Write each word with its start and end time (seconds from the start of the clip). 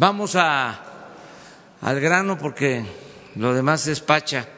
vamos 0.00 0.34
a, 0.34 0.80
al 1.82 2.00
grano 2.00 2.38
porque 2.38 2.82
lo 3.36 3.52
demás 3.52 3.86
es 3.86 4.00
pacha. 4.00 4.48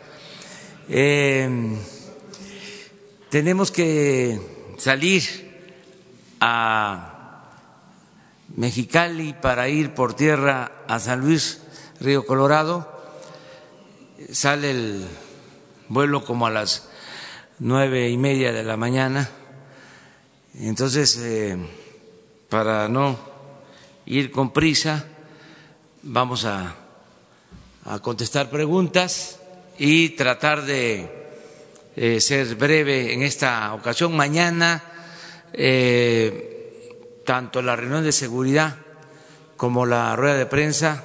Eh, 0.88 1.76
tenemos 3.28 3.72
que 3.72 4.40
salir 4.78 5.24
a 6.40 7.50
Mexicali 8.54 9.32
para 9.32 9.68
ir 9.68 9.94
por 9.94 10.14
tierra 10.14 10.84
a 10.86 11.00
San 11.00 11.22
Luis, 11.22 11.60
Río 12.00 12.24
Colorado. 12.24 12.88
Sale 14.30 14.70
el 14.70 15.08
vuelo 15.88 16.24
como 16.24 16.46
a 16.46 16.50
las 16.50 16.88
nueve 17.58 18.08
y 18.10 18.16
media 18.16 18.52
de 18.52 18.62
la 18.62 18.76
mañana. 18.76 19.28
Entonces, 20.54 21.18
eh, 21.20 21.56
para 22.48 22.88
no 22.88 23.18
ir 24.06 24.30
con 24.30 24.52
prisa, 24.52 25.08
vamos 26.02 26.44
a, 26.44 26.74
a 27.84 27.98
contestar 28.00 28.50
preguntas 28.50 29.38
y 29.78 30.10
tratar 30.10 30.62
de 30.62 31.22
eh, 31.96 32.20
ser 32.20 32.54
breve 32.56 33.12
en 33.12 33.22
esta 33.22 33.72
ocasión. 33.74 34.16
Mañana, 34.16 34.82
eh, 35.52 37.22
tanto 37.24 37.62
la 37.62 37.76
reunión 37.76 38.04
de 38.04 38.12
seguridad 38.12 38.76
como 39.56 39.86
la 39.86 40.16
rueda 40.16 40.36
de 40.36 40.46
prensa 40.46 41.04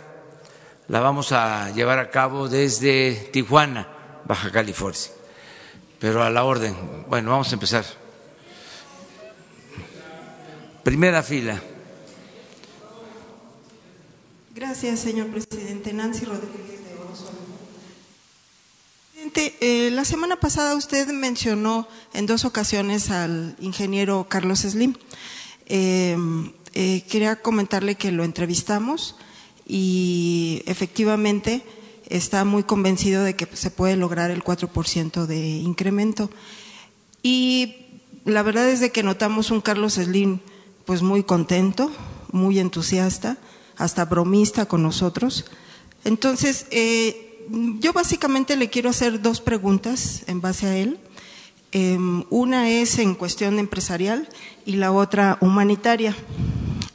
la 0.88 1.02
vamos 1.02 1.32
a 1.32 1.70
llevar 1.72 2.00
a 2.00 2.10
cabo 2.10 2.48
desde 2.48 3.30
Tijuana, 3.32 3.88
Baja 4.26 4.52
California. 4.52 5.02
Pero 6.00 6.24
a 6.24 6.30
la 6.30 6.44
orden. 6.44 6.76
Bueno, 7.10 7.32
vamos 7.32 7.50
a 7.52 7.55
empezar. 7.55 7.84
Primera 10.84 11.24
fila. 11.24 11.60
Gracias, 14.58 15.02
señor 15.02 15.28
presidente. 15.28 15.94
Nancy 15.94 16.26
Rodríguez 16.26 16.80
de 16.84 16.96
Presidente, 19.14 19.55
eh, 19.62 19.91
la 19.91 20.04
semana 20.04 20.38
pasada 20.38 20.74
usted 20.76 21.08
mencionó 21.10 21.88
en 22.16 22.26
dos 22.26 22.44
ocasiones 22.44 23.12
al 23.12 23.55
ingeniero 23.60 24.26
Carlos 24.27 24.62
Slim. 24.62 24.96
Eh, 25.68 26.18
eh, 26.74 27.04
quería 27.08 27.36
comentarle 27.40 27.94
que 27.94 28.12
lo 28.12 28.24
entrevistamos 28.24 29.16
y 29.68 30.64
efectivamente 30.66 31.62
está 32.10 32.44
muy 32.44 32.64
convencido 32.64 33.24
de 33.24 33.36
que 33.36 33.48
se 33.55 33.70
puede 33.70 33.96
lograr 33.96 34.32
el 34.32 34.44
4% 34.44 35.27
de 35.27 35.38
incremento. 35.38 36.32
Y 37.21 37.76
la 38.26 38.42
verdad 38.42 38.68
es 38.68 38.80
de 38.80 38.92
que 38.92 39.04
notamos 39.04 39.52
un 39.52 39.62
Carlos 39.62 39.94
Slim 39.94 40.40
pues 40.86 41.04
muy 41.04 41.21
contento, 41.21 41.92
muy 42.32 42.58
entusiasta 42.58 43.38
hasta 43.78 44.06
bromista 44.06 44.66
con 44.66 44.84
nosotros. 44.84 45.46
Entonces, 46.04 46.68
eh, 46.72 47.46
yo 47.80 47.94
básicamente 47.94 48.56
le 48.56 48.70
quiero 48.70 48.90
hacer 48.90 49.22
dos 49.22 49.42
preguntas 49.42 50.24
en 50.28 50.42
base 50.42 50.68
a 50.68 50.78
él. 50.78 51.00
Eh, 51.72 51.98
una 52.30 52.70
es 52.70 52.98
en 53.00 53.16
cuestión 53.16 53.60
empresarial 53.60 54.28
y 54.66 54.78
la 54.78 54.92
otra 54.92 55.38
humanitaria. 55.42 56.16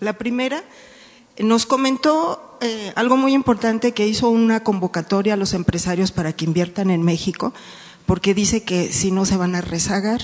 La 0.01 0.19
primera, 0.19 0.65
nos 1.39 1.67
comentó 1.67 2.59
eh, 2.61 2.93
algo 2.95 3.17
muy 3.17 3.33
importante 3.33 3.93
que 3.93 4.07
hizo 4.07 4.29
una 4.29 4.63
convocatoria 4.63 5.35
a 5.35 5.37
los 5.37 5.55
empresarios 5.55 6.13
para 6.13 6.33
que 6.33 6.45
inviertan 6.45 6.91
en 6.91 7.03
México, 7.03 7.53
porque 8.07 8.35
dice 8.35 8.65
que 8.65 8.93
si 8.93 9.11
no 9.11 9.25
se 9.25 9.37
van 9.37 9.55
a 9.55 9.61
rezagar 9.61 10.21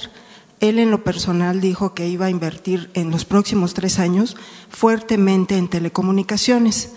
él 0.61 0.79
en 0.79 0.91
lo 0.91 1.05
personal 1.05 1.61
dijo 1.61 1.95
que 1.95 2.09
iba 2.09 2.27
a 2.27 2.31
invertir 2.31 2.91
en 2.95 3.11
los 3.11 3.25
próximos 3.25 3.75
tres 3.75 3.99
años 3.99 4.37
fuertemente 4.71 5.57
en 5.57 5.69
telecomunicaciones 5.69 6.93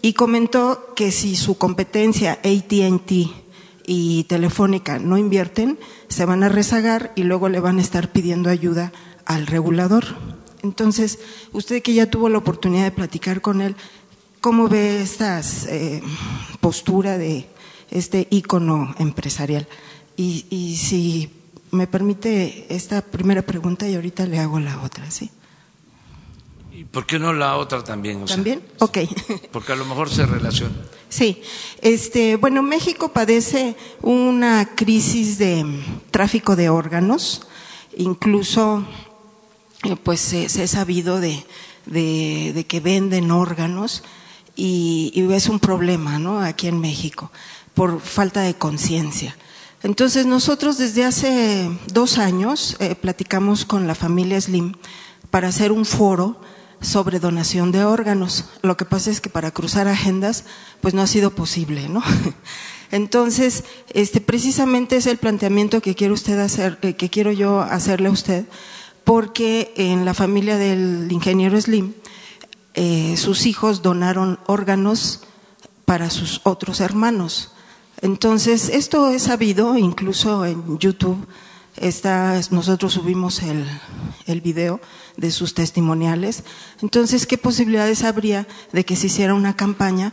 y 0.00 0.14
comentó 0.14 0.94
que 0.96 1.12
si 1.12 1.36
su 1.36 1.58
competencia 1.58 2.40
ATT 2.42 3.12
y 3.86 4.24
Telefónica 4.24 4.98
no 4.98 5.18
invierten, 5.18 5.78
se 6.08 6.24
van 6.24 6.42
a 6.42 6.48
rezagar 6.48 7.12
y 7.14 7.24
luego 7.24 7.48
le 7.48 7.60
van 7.60 7.78
a 7.78 7.82
estar 7.82 8.10
pidiendo 8.12 8.50
ayuda 8.50 8.92
al 9.26 9.46
regulador. 9.46 10.04
Entonces, 10.62 11.18
usted 11.52 11.82
que 11.82 11.94
ya 11.94 12.10
tuvo 12.10 12.28
la 12.28 12.38
oportunidad 12.38 12.84
de 12.84 12.90
platicar 12.92 13.40
con 13.40 13.60
él, 13.60 13.76
¿cómo 14.40 14.68
ve 14.68 15.02
esta 15.02 15.40
eh, 15.68 16.02
postura 16.60 17.18
de 17.18 17.46
este 17.90 18.26
ícono 18.30 18.94
empresarial? 18.98 19.68
Y, 20.16 20.46
y 20.50 20.76
si 20.76 21.30
me 21.72 21.86
permite 21.86 22.66
esta 22.68 23.00
primera 23.00 23.42
pregunta 23.42 23.88
y 23.88 23.94
ahorita 23.94 24.26
le 24.26 24.38
hago 24.38 24.60
la 24.60 24.82
otra, 24.82 25.10
¿sí? 25.10 25.30
¿Y 26.70 26.84
por 26.84 27.06
qué 27.06 27.18
no 27.18 27.32
la 27.32 27.56
otra 27.56 27.82
también? 27.82 28.24
¿También? 28.26 28.62
ok. 28.78 28.98
Porque 29.52 29.72
a 29.72 29.76
lo 29.76 29.86
mejor 29.86 30.10
se 30.10 30.26
relaciona. 30.26 30.74
Sí. 31.08 31.42
Este, 31.80 32.36
bueno, 32.36 32.62
México 32.62 33.12
padece 33.12 33.76
una 34.02 34.74
crisis 34.74 35.38
de 35.38 35.64
tráfico 36.10 36.56
de 36.56 36.68
órganos, 36.68 37.42
incluso 37.96 38.86
eh, 39.84 39.96
pues 40.02 40.20
se, 40.20 40.62
ha 40.62 40.66
sabido 40.66 41.20
de, 41.20 41.44
de, 41.86 42.66
que 42.68 42.80
venden 42.80 43.30
órganos 43.30 44.02
y, 44.56 45.10
y 45.14 45.32
es 45.32 45.48
un 45.48 45.58
problema, 45.58 46.18
¿no? 46.18 46.40
Aquí 46.40 46.68
en 46.68 46.80
México, 46.80 47.32
por 47.72 48.00
falta 48.00 48.42
de 48.42 48.54
conciencia. 48.54 49.36
Entonces 49.82 50.26
nosotros 50.26 50.78
desde 50.78 51.04
hace 51.04 51.70
dos 51.92 52.18
años 52.18 52.76
eh, 52.78 52.94
platicamos 52.94 53.64
con 53.64 53.86
la 53.86 53.94
familia 53.94 54.40
Slim 54.40 54.74
para 55.30 55.48
hacer 55.48 55.72
un 55.72 55.84
foro 55.84 56.40
sobre 56.80 57.20
donación 57.20 57.72
de 57.72 57.84
órganos. 57.84 58.44
Lo 58.62 58.76
que 58.76 58.84
pasa 58.84 59.10
es 59.10 59.20
que 59.20 59.30
para 59.30 59.50
cruzar 59.50 59.88
agendas, 59.88 60.44
pues 60.80 60.94
no 60.94 61.02
ha 61.02 61.06
sido 61.06 61.30
posible, 61.30 61.88
¿no? 61.88 62.02
Entonces, 62.92 63.64
este, 63.88 64.20
precisamente 64.20 64.96
es 64.96 65.06
el 65.06 65.16
planteamiento 65.16 65.80
que 65.80 65.94
quiero 65.94 66.14
usted 66.14 66.38
hacer, 66.38 66.78
eh, 66.82 66.94
que 66.94 67.08
quiero 67.08 67.32
yo 67.32 67.60
hacerle 67.60 68.08
a 68.08 68.12
usted, 68.12 68.44
porque 69.04 69.72
en 69.76 70.04
la 70.04 70.14
familia 70.14 70.58
del 70.58 71.10
ingeniero 71.10 71.60
Slim, 71.60 71.94
eh, 72.74 73.16
sus 73.16 73.46
hijos 73.46 73.82
donaron 73.82 74.38
órganos 74.46 75.22
para 75.84 76.10
sus 76.10 76.40
otros 76.44 76.80
hermanos. 76.80 77.51
Entonces, 78.02 78.68
esto 78.68 79.08
es 79.08 79.22
sabido, 79.22 79.78
incluso 79.78 80.44
en 80.44 80.78
YouTube 80.78 81.24
está, 81.76 82.38
nosotros 82.50 82.94
subimos 82.94 83.42
el, 83.42 83.64
el 84.26 84.40
video 84.40 84.80
de 85.16 85.30
sus 85.30 85.54
testimoniales. 85.54 86.42
Entonces, 86.82 87.26
¿qué 87.26 87.38
posibilidades 87.38 88.02
habría 88.02 88.48
de 88.72 88.84
que 88.84 88.96
se 88.96 89.06
hiciera 89.06 89.34
una 89.34 89.54
campaña? 89.54 90.12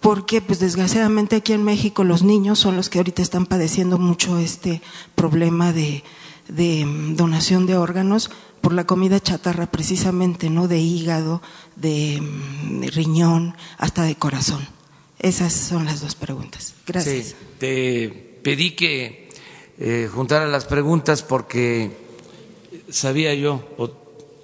Porque, 0.00 0.42
pues 0.42 0.58
desgraciadamente 0.60 1.36
aquí 1.36 1.54
en 1.54 1.64
México 1.64 2.04
los 2.04 2.22
niños 2.22 2.58
son 2.58 2.76
los 2.76 2.90
que 2.90 2.98
ahorita 2.98 3.22
están 3.22 3.46
padeciendo 3.46 3.96
mucho 3.96 4.36
este 4.38 4.82
problema 5.14 5.72
de, 5.72 6.04
de 6.48 6.84
donación 7.16 7.64
de 7.64 7.78
órganos 7.78 8.30
por 8.60 8.74
la 8.74 8.84
comida 8.84 9.18
chatarra 9.18 9.64
precisamente, 9.64 10.50
¿no? 10.50 10.68
De 10.68 10.78
hígado, 10.78 11.40
de 11.76 12.22
riñón, 12.92 13.56
hasta 13.78 14.02
de 14.02 14.14
corazón. 14.16 14.73
Esas 15.24 15.54
son 15.54 15.86
las 15.86 16.02
dos 16.02 16.16
preguntas. 16.16 16.74
Gracias. 16.86 17.28
Sí, 17.28 17.34
te 17.58 18.08
pedí 18.42 18.72
que 18.72 19.30
eh, 19.78 20.06
juntara 20.12 20.46
las 20.46 20.66
preguntas 20.66 21.22
porque 21.22 21.90
sabía 22.90 23.32
yo 23.32 23.66
o 23.78 23.90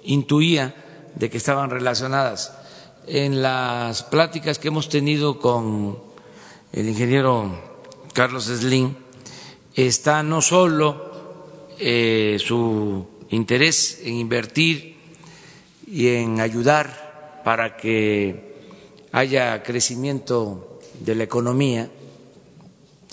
intuía 0.01 0.73
de 1.13 1.29
que 1.29 1.37
estaban 1.37 1.69
relacionadas. 1.69 2.57
En 3.05 3.43
las 3.43 4.01
pláticas 4.01 4.57
que 4.57 4.69
hemos 4.69 4.89
tenido 4.89 5.37
con 5.37 5.99
el 6.73 6.89
ingeniero 6.89 7.61
Carlos 8.13 8.45
Slim 8.45 8.95
está 9.75 10.23
no 10.23 10.41
solo 10.41 11.67
eh, 11.77 12.37
su 12.39 13.05
interés 13.29 14.01
en 14.03 14.15
invertir 14.15 14.97
y 15.85 16.07
en 16.07 16.39
ayudar 16.39 17.41
para 17.45 17.77
que 17.77 18.49
haya 19.11 19.61
crecimiento 19.61 20.69
de 21.03 21.15
la 21.15 21.23
economía, 21.23 21.89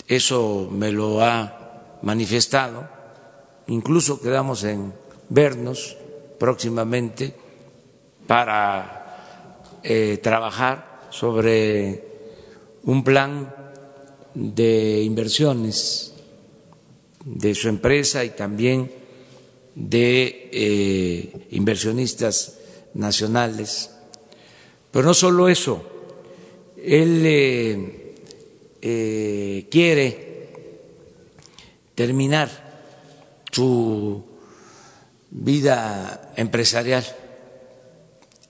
eso 0.07 0.69
me 0.71 0.91
lo 0.91 1.21
ha 1.21 1.99
manifestado, 2.01 2.87
incluso 3.67 4.21
quedamos 4.21 4.63
en 4.63 4.93
vernos 5.29 5.97
próximamente 6.39 7.33
para 8.25 9.77
eh, 9.83 10.19
trabajar 10.21 11.07
sobre 11.09 12.03
un 12.83 13.03
plan 13.03 13.53
de 14.33 15.01
inversiones 15.03 16.13
de 17.25 17.53
su 17.55 17.69
empresa 17.69 18.23
y 18.23 18.29
también 18.31 18.91
de 19.75 20.49
eh, 20.51 21.47
inversionistas 21.51 22.57
nacionales. 22.93 23.91
Pero 24.91 25.05
no 25.05 25.13
solo 25.13 25.49
eso, 25.49 25.98
él 26.83 27.23
eh, 27.25 28.15
eh, 28.81 29.67
quiere 29.69 30.29
terminar 31.95 32.49
su 33.51 34.23
vida 35.31 36.31
empresarial 36.35 37.05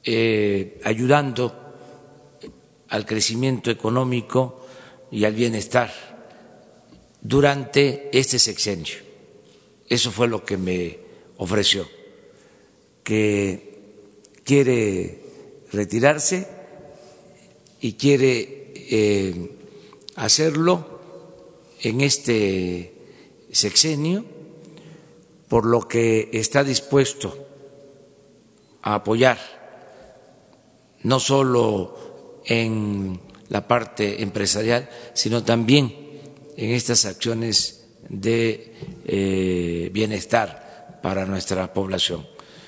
eh, 0.04 0.80
ayudando 0.84 1.56
al 2.90 3.06
crecimiento 3.06 3.72
económico 3.72 4.66
y 5.12 5.26
al 5.26 5.34
bienestar 5.34 5.92
durante 7.22 8.10
este 8.18 8.40
sexenio. 8.40 8.96
Eso 9.88 10.12
fue 10.12 10.28
lo 10.28 10.46
que 10.46 10.58
me 10.58 11.00
ofreció, 11.38 11.88
que 13.04 13.80
quiere 14.44 15.20
retirarse 15.72 16.59
y 17.82 17.94
quiere 17.94 18.74
eh, 18.76 19.52
hacerlo 20.16 21.00
en 21.82 22.02
este 22.02 22.94
sexenio, 23.52 24.26
por 25.48 25.66
lo 25.66 25.88
que 25.88 26.30
está 26.34 26.64
dispuesto 26.64 27.48
a 28.82 28.96
apoyar 28.96 29.60
no 31.04 31.20
solo 31.20 32.42
en 32.46 33.20
la 33.50 33.68
parte 33.68 34.22
empresarial, 34.22 34.90
sino 35.14 35.44
también 35.44 35.96
en 36.58 36.72
estas 36.72 37.06
acciones 37.06 37.86
de 38.10 38.74
eh, 39.06 39.90
bienestar 39.94 41.00
para 41.02 41.26
nuestra 41.26 41.74
población. 41.74 42.28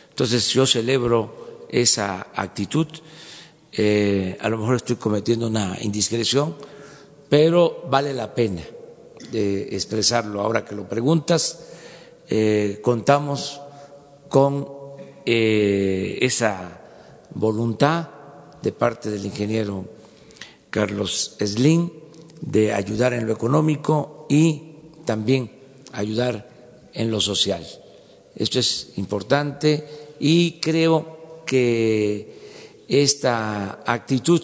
Entonces 0.09 0.47
yo 0.49 0.65
celebro 0.65 1.65
esa 1.69 2.27
actitud. 2.35 2.87
Eh, 3.71 4.37
a 4.39 4.49
lo 4.49 4.57
mejor 4.57 4.75
estoy 4.75 4.97
cometiendo 4.97 5.47
una 5.47 5.77
indiscreción, 5.81 6.55
pero 7.29 7.83
vale 7.89 8.13
la 8.13 8.33
pena 8.33 8.63
de 9.31 9.75
expresarlo. 9.75 10.41
Ahora 10.41 10.65
que 10.65 10.75
lo 10.75 10.87
preguntas, 10.87 11.59
eh, 12.29 12.79
contamos 12.81 13.61
con 14.27 14.81
esa 15.23 16.81
voluntad 17.35 18.09
de 18.61 18.71
parte 18.71 19.11
del 19.11 19.25
ingeniero 19.25 19.85
Carlos 20.71 21.35
Slim 21.39 21.91
de 22.41 22.73
ayudar 22.73 23.13
en 23.13 23.27
lo 23.27 23.33
económico 23.33 24.25
y 24.29 24.75
también 25.05 25.51
ayudar 25.91 26.49
en 26.93 27.11
lo 27.11 27.21
social. 27.21 27.65
Esto 28.35 28.59
es 28.59 28.93
importante 28.95 29.85
y 30.19 30.59
creo 30.59 31.43
que 31.45 32.40
esta 32.91 33.79
actitud 33.85 34.43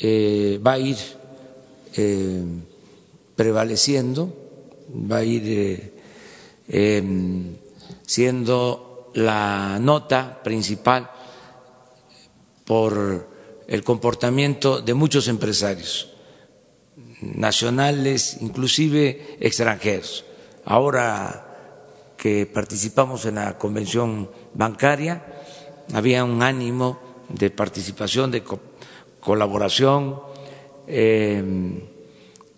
eh, 0.00 0.58
va 0.66 0.72
a 0.72 0.78
ir 0.80 0.96
eh, 1.94 2.42
prevaleciendo, 3.36 4.34
va 4.90 5.18
a 5.18 5.24
ir 5.24 5.42
eh, 5.46 5.92
em, 6.68 7.54
siendo 8.04 9.12
la 9.14 9.78
nota 9.78 10.42
principal 10.42 11.08
por 12.64 13.28
el 13.68 13.84
comportamiento 13.84 14.80
de 14.80 14.94
muchos 14.94 15.28
empresarios 15.28 16.08
nacionales, 17.22 18.38
inclusive 18.40 19.36
extranjeros. 19.38 20.24
Ahora 20.64 21.46
que 22.16 22.44
participamos 22.46 23.24
en 23.24 23.36
la 23.36 23.56
convención 23.56 24.28
bancaria, 24.52 25.24
había 25.92 26.24
un 26.24 26.42
ánimo 26.42 27.09
de 27.32 27.50
participación, 27.50 28.30
de 28.30 28.42
colaboración, 29.20 30.20
eh, 30.86 31.42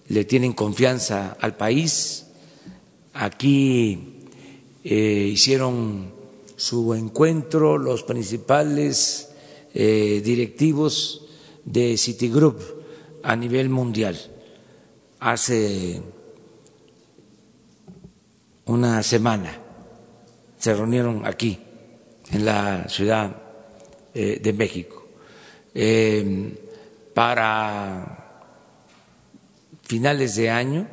le 0.08 0.24
tienen 0.24 0.52
confianza 0.52 1.36
al 1.40 1.56
país. 1.56 2.26
Aquí 3.14 4.24
eh, 4.84 5.30
hicieron 5.32 6.12
su 6.56 6.94
encuentro 6.94 7.78
los 7.78 8.02
principales 8.02 9.30
eh, 9.74 10.20
directivos 10.24 11.26
de 11.64 11.96
Citigroup 11.96 12.60
a 13.22 13.36
nivel 13.36 13.68
mundial. 13.68 14.18
Hace 15.20 16.02
una 18.66 19.02
semana 19.02 19.58
se 20.58 20.74
reunieron 20.74 21.26
aquí, 21.26 21.58
en 22.30 22.44
la 22.44 22.88
Ciudad 22.88 23.41
eh, 24.14 24.40
de 24.42 24.52
México, 24.52 25.06
eh, 25.74 26.52
para 27.14 28.48
finales 29.82 30.36
de 30.36 30.50
año 30.50 30.88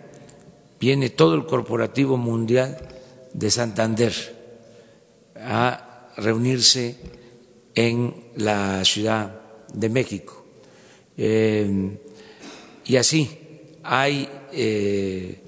viene 0.80 1.10
todo 1.10 1.36
el 1.36 1.46
corporativo 1.46 2.18
mundial 2.18 2.78
de 3.34 3.52
Santander 3.52 4.14
a 5.36 6.10
reunirse 6.18 6.98
en 7.76 8.14
la 8.36 8.84
Ciudad 8.84 9.42
de 9.74 9.90
México. 9.90 10.46
Eh, 11.18 11.98
y 12.86 12.96
así 12.96 13.30
hay 13.84 14.28
eh, 14.54 15.42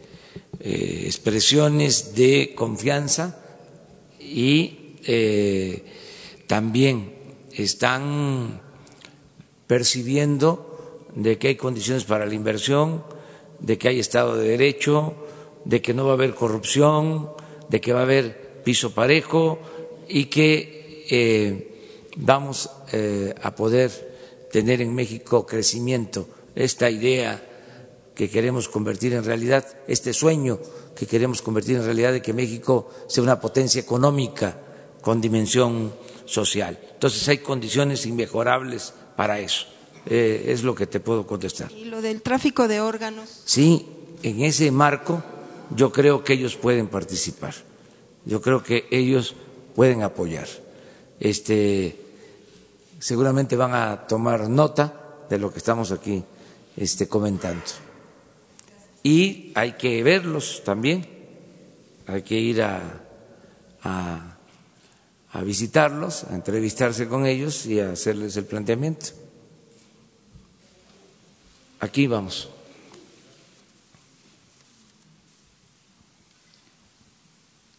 eh, 0.59 1.03
expresiones 1.05 2.13
de 2.15 2.53
confianza 2.55 3.37
y 4.19 4.77
también 6.45 7.15
están 7.55 8.61
percibiendo 9.67 11.07
de 11.15 11.37
que 11.37 11.49
hay 11.49 11.55
condiciones 11.55 12.05
para 12.05 12.25
la 12.25 12.33
inversión, 12.33 13.03
de 13.59 13.77
que 13.77 13.89
hay 13.89 13.99
Estado 13.99 14.35
de 14.35 14.49
Derecho, 14.49 15.15
de 15.65 15.81
que 15.81 15.93
no 15.93 16.05
va 16.05 16.11
a 16.11 16.13
haber 16.15 16.33
corrupción, 16.33 17.31
de 17.69 17.81
que 17.81 17.93
va 17.93 17.99
a 17.99 18.03
haber 18.03 18.61
piso 18.63 18.93
parejo 18.93 19.59
y 20.07 20.25
que 20.25 21.71
vamos 22.17 22.69
eh, 22.91 23.33
a 23.41 23.55
poder 23.55 23.91
tener 24.51 24.81
en 24.81 24.93
México 24.93 25.45
crecimiento, 25.45 26.27
esta 26.55 26.89
idea 26.89 27.41
que 28.13 28.29
queremos 28.29 28.67
convertir 28.67 29.13
en 29.13 29.23
realidad, 29.23 29.65
este 29.87 30.13
sueño 30.13 30.59
que 30.95 31.07
queremos 31.07 31.41
convertir 31.41 31.77
en 31.77 31.85
realidad 31.85 32.11
de 32.11 32.21
que 32.21 32.33
México 32.33 32.89
sea 33.07 33.23
una 33.23 33.39
potencia 33.39 33.81
económica 33.81 34.59
con 35.01 35.21
dimensión 35.21 35.93
social. 36.31 36.79
Entonces 36.93 37.27
hay 37.27 37.39
condiciones 37.39 38.05
inmejorables 38.05 38.93
para 39.15 39.39
eso. 39.39 39.65
Eh, 40.05 40.45
es 40.47 40.63
lo 40.63 40.73
que 40.73 40.87
te 40.87 40.99
puedo 40.99 41.27
contestar. 41.27 41.71
¿Y 41.71 41.85
lo 41.85 42.01
del 42.01 42.21
tráfico 42.21 42.67
de 42.67 42.81
órganos? 42.81 43.41
Sí, 43.45 43.85
en 44.23 44.41
ese 44.41 44.71
marco 44.71 45.21
yo 45.75 45.91
creo 45.91 46.23
que 46.23 46.33
ellos 46.33 46.55
pueden 46.55 46.87
participar. 46.87 47.53
Yo 48.25 48.41
creo 48.41 48.63
que 48.63 48.87
ellos 48.91 49.35
pueden 49.75 50.03
apoyar. 50.03 50.47
Este, 51.19 51.95
seguramente 52.99 53.55
van 53.55 53.73
a 53.73 54.07
tomar 54.07 54.49
nota 54.49 55.25
de 55.29 55.37
lo 55.37 55.51
que 55.51 55.59
estamos 55.59 55.91
aquí 55.91 56.23
este, 56.77 57.07
comentando. 57.07 57.63
Y 59.03 59.51
hay 59.55 59.73
que 59.73 60.03
verlos 60.03 60.61
también, 60.63 61.07
hay 62.05 62.21
que 62.21 62.35
ir 62.35 62.61
a, 62.61 63.01
a, 63.83 64.30
a 65.33 65.41
visitarlos, 65.43 66.25
a 66.25 66.35
entrevistarse 66.35 67.07
con 67.07 67.25
ellos 67.25 67.65
y 67.65 67.79
a 67.79 67.91
hacerles 67.91 68.35
el 68.37 68.45
planteamiento. 68.45 69.07
Aquí 71.79 72.07
vamos. 72.07 72.49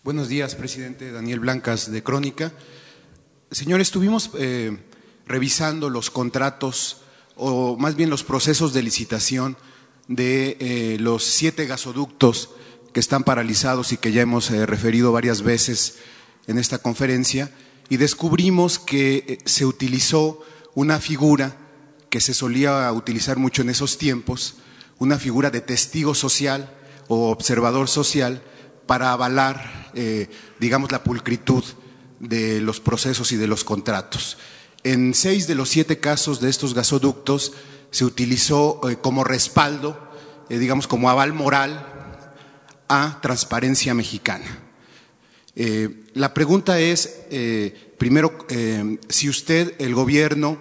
Buenos 0.03 0.29
días, 0.29 0.57
presidente 0.57 1.13
Daniel 1.13 1.41
Blancas 1.41 1.93
de 1.93 2.03
Crónica. 2.03 2.53
Señor, 3.53 3.81
estuvimos 3.81 4.31
eh, 4.37 4.77
revisando 5.27 5.91
los 5.91 6.11
contratos 6.11 7.03
o 7.37 7.77
más 7.77 7.95
bien 7.95 8.11
los 8.11 8.25
procesos 8.25 8.73
de 8.73 8.83
licitación 8.83 9.57
de 10.09 10.57
eh, 10.59 10.97
los 10.99 11.23
siete 11.23 11.67
gasoductos 11.67 12.51
que 12.93 13.01
están 13.01 13.25
paralizados 13.25 13.93
y 13.93 13.97
que 13.97 14.11
ya 14.11 14.23
hemos 14.23 14.51
eh, 14.51 14.67
referido 14.67 15.13
varias 15.13 15.43
veces 15.43 15.99
en 16.47 16.59
esta 16.59 16.79
conferencia 16.79 17.51
y 17.89 17.97
descubrimos 17.97 18.79
que 18.79 19.25
eh, 19.27 19.39
se 19.45 19.67
utilizó 19.67 20.41
una 20.75 21.01
figura 21.01 21.57
que 22.09 22.21
se 22.21 22.35
solía 22.35 22.91
utilizar 22.93 23.39
mucho 23.39 23.63
en 23.63 23.71
esos 23.71 23.99
tiempos, 23.99 24.57
una 24.99 25.19
figura 25.19 25.51
de 25.51 25.61
testigo 25.61 26.15
social 26.15 26.73
o 27.09 27.31
observador 27.31 27.89
social 27.89 28.43
para 28.87 29.13
avalar, 29.13 29.91
digamos, 30.61 30.93
la 30.93 31.03
pulcritud 31.03 31.65
de 32.23 32.61
los 32.61 32.81
procesos 32.81 33.33
y 33.33 33.37
de 33.37 33.47
los 33.47 33.65
contratos. 33.65 34.39
En 34.85 35.13
seis 35.15 35.47
de 35.47 35.55
los 35.55 35.69
siete 35.69 36.01
casos 36.01 36.41
de 36.41 36.51
estos 36.51 36.75
gasoductos 36.75 37.53
se 37.91 38.05
utilizó 38.05 38.81
eh, 38.89 38.97
como 38.97 39.23
respaldo, 39.23 40.11
eh, 40.49 40.59
digamos 40.59 40.89
como 40.89 41.11
aval 41.11 41.33
moral 41.33 41.87
a 42.89 43.21
transparencia 43.21 43.95
mexicana. 43.95 44.62
Eh, 45.55 46.05
la 46.15 46.35
pregunta 46.35 46.81
es, 46.81 47.25
primero, 47.99 48.47
si 49.09 49.29
usted, 49.29 49.75
el 49.79 49.95
gobierno, 49.95 50.59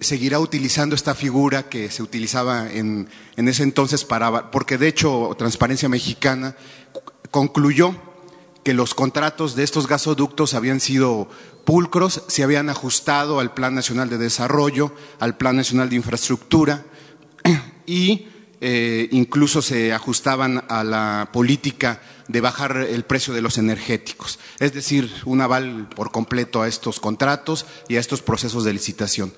seguirá 0.00 0.40
utilizando 0.40 0.94
esta 0.94 1.14
figura 1.14 1.68
que 1.68 1.90
se 1.90 2.02
utilizaba 2.02 2.70
en, 2.70 3.08
en 3.36 3.48
ese 3.48 3.62
entonces 3.62 4.04
para, 4.04 4.50
porque 4.50 4.76
de 4.76 4.88
hecho 4.88 5.34
Transparencia 5.38 5.88
Mexicana 5.88 6.54
concluyó 7.30 7.94
que 8.64 8.74
los 8.74 8.94
contratos 8.94 9.54
de 9.54 9.62
estos 9.62 9.86
gasoductos 9.86 10.54
habían 10.54 10.80
sido 10.80 11.28
pulcros, 11.64 12.24
se 12.28 12.42
habían 12.42 12.70
ajustado 12.70 13.38
al 13.38 13.52
Plan 13.54 13.74
Nacional 13.74 14.08
de 14.08 14.18
Desarrollo, 14.18 14.92
al 15.20 15.36
Plan 15.36 15.56
Nacional 15.56 15.90
de 15.90 15.96
Infraestructura 15.96 16.84
y 17.86 18.28
eh, 18.60 19.08
incluso 19.12 19.60
se 19.60 19.92
ajustaban 19.92 20.64
a 20.68 20.82
la 20.82 21.28
política 21.32 22.00
de 22.28 22.40
bajar 22.40 22.76
el 22.76 23.04
precio 23.04 23.34
de 23.34 23.42
los 23.42 23.58
energéticos, 23.58 24.38
es 24.58 24.72
decir, 24.72 25.10
un 25.24 25.40
aval 25.40 25.88
por 25.94 26.10
completo 26.10 26.62
a 26.62 26.68
estos 26.68 27.00
contratos 27.00 27.66
y 27.88 27.96
a 27.96 28.00
estos 28.00 28.22
procesos 28.22 28.64
de 28.64 28.72
licitación. 28.72 29.32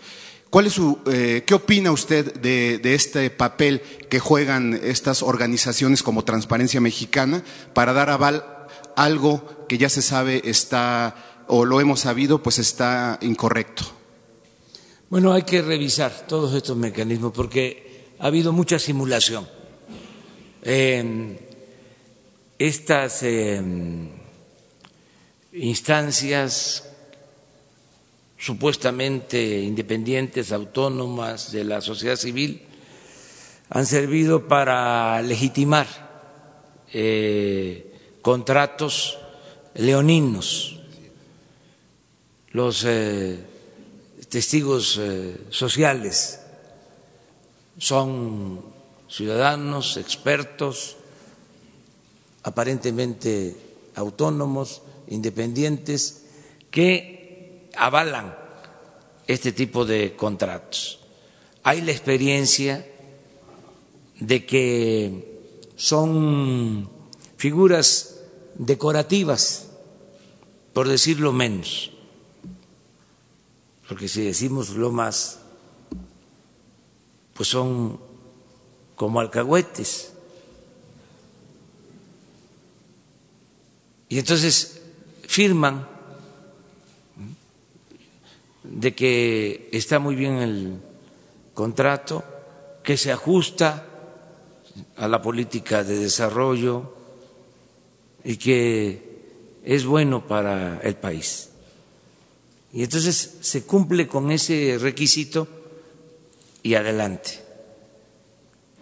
¿Cuál 0.50 0.66
es 0.66 0.74
su, 0.74 1.00
eh, 1.06 1.42
¿Qué 1.44 1.54
opina 1.54 1.90
usted 1.90 2.34
de, 2.34 2.78
de, 2.78 2.94
este 2.94 3.30
papel 3.30 3.82
que 4.08 4.20
juegan 4.20 4.78
estas 4.80 5.22
organizaciones 5.22 6.04
como 6.04 6.24
Transparencia 6.24 6.80
Mexicana 6.80 7.42
para 7.74 7.92
dar 7.92 8.10
aval 8.10 8.44
a 8.94 9.04
algo 9.04 9.66
que 9.68 9.76
ya 9.76 9.88
se 9.88 10.02
sabe 10.02 10.42
está, 10.44 11.44
o 11.48 11.64
lo 11.64 11.80
hemos 11.80 12.00
sabido, 12.00 12.42
pues 12.42 12.58
está 12.58 13.18
incorrecto? 13.22 13.84
Bueno, 15.10 15.32
hay 15.32 15.42
que 15.42 15.62
revisar 15.62 16.26
todos 16.26 16.54
estos 16.54 16.76
mecanismos 16.76 17.32
porque 17.34 18.14
ha 18.18 18.26
habido 18.26 18.52
mucha 18.52 18.78
simulación. 18.78 19.48
Estas 22.58 23.22
eh, 23.22 23.62
instancias 25.52 26.84
supuestamente 28.38 29.60
independientes, 29.62 30.52
autónomas 30.52 31.52
de 31.52 31.64
la 31.64 31.80
sociedad 31.80 32.16
civil, 32.16 32.62
han 33.70 33.86
servido 33.86 34.46
para 34.46 35.20
legitimar 35.22 35.86
eh, 36.92 38.18
contratos 38.22 39.18
leoninos. 39.74 40.80
Los 42.52 42.84
eh, 42.86 43.38
testigos 44.28 44.98
eh, 45.00 45.36
sociales 45.50 46.40
son 47.78 48.62
ciudadanos, 49.08 49.96
expertos, 49.96 50.96
aparentemente 52.46 53.56
autónomos, 53.96 54.82
independientes, 55.08 56.26
que 56.70 57.68
avalan 57.76 58.38
este 59.26 59.50
tipo 59.50 59.84
de 59.84 60.14
contratos. 60.14 61.00
Hay 61.64 61.80
la 61.80 61.90
experiencia 61.90 62.86
de 64.20 64.46
que 64.46 65.42
son 65.74 66.88
figuras 67.36 68.20
decorativas, 68.54 69.66
por 70.72 70.86
decirlo 70.86 71.32
menos, 71.32 71.90
porque 73.88 74.06
si 74.06 74.22
decimos 74.22 74.70
lo 74.70 74.92
más, 74.92 75.40
pues 77.34 77.48
son 77.48 77.98
como 78.94 79.18
alcahuetes. 79.18 80.12
Y 84.08 84.18
entonces 84.18 84.82
firman 85.26 85.86
de 88.62 88.94
que 88.94 89.68
está 89.72 89.98
muy 89.98 90.14
bien 90.14 90.34
el 90.38 90.80
contrato, 91.54 92.24
que 92.82 92.96
se 92.96 93.12
ajusta 93.12 93.86
a 94.96 95.08
la 95.08 95.22
política 95.22 95.82
de 95.82 95.98
desarrollo 95.98 96.94
y 98.24 98.36
que 98.36 99.60
es 99.64 99.84
bueno 99.86 100.26
para 100.26 100.80
el 100.80 100.96
país. 100.96 101.50
Y 102.72 102.82
entonces 102.82 103.38
se 103.40 103.64
cumple 103.64 104.06
con 104.06 104.30
ese 104.30 104.76
requisito 104.80 105.48
y 106.62 106.74
adelante. 106.74 107.42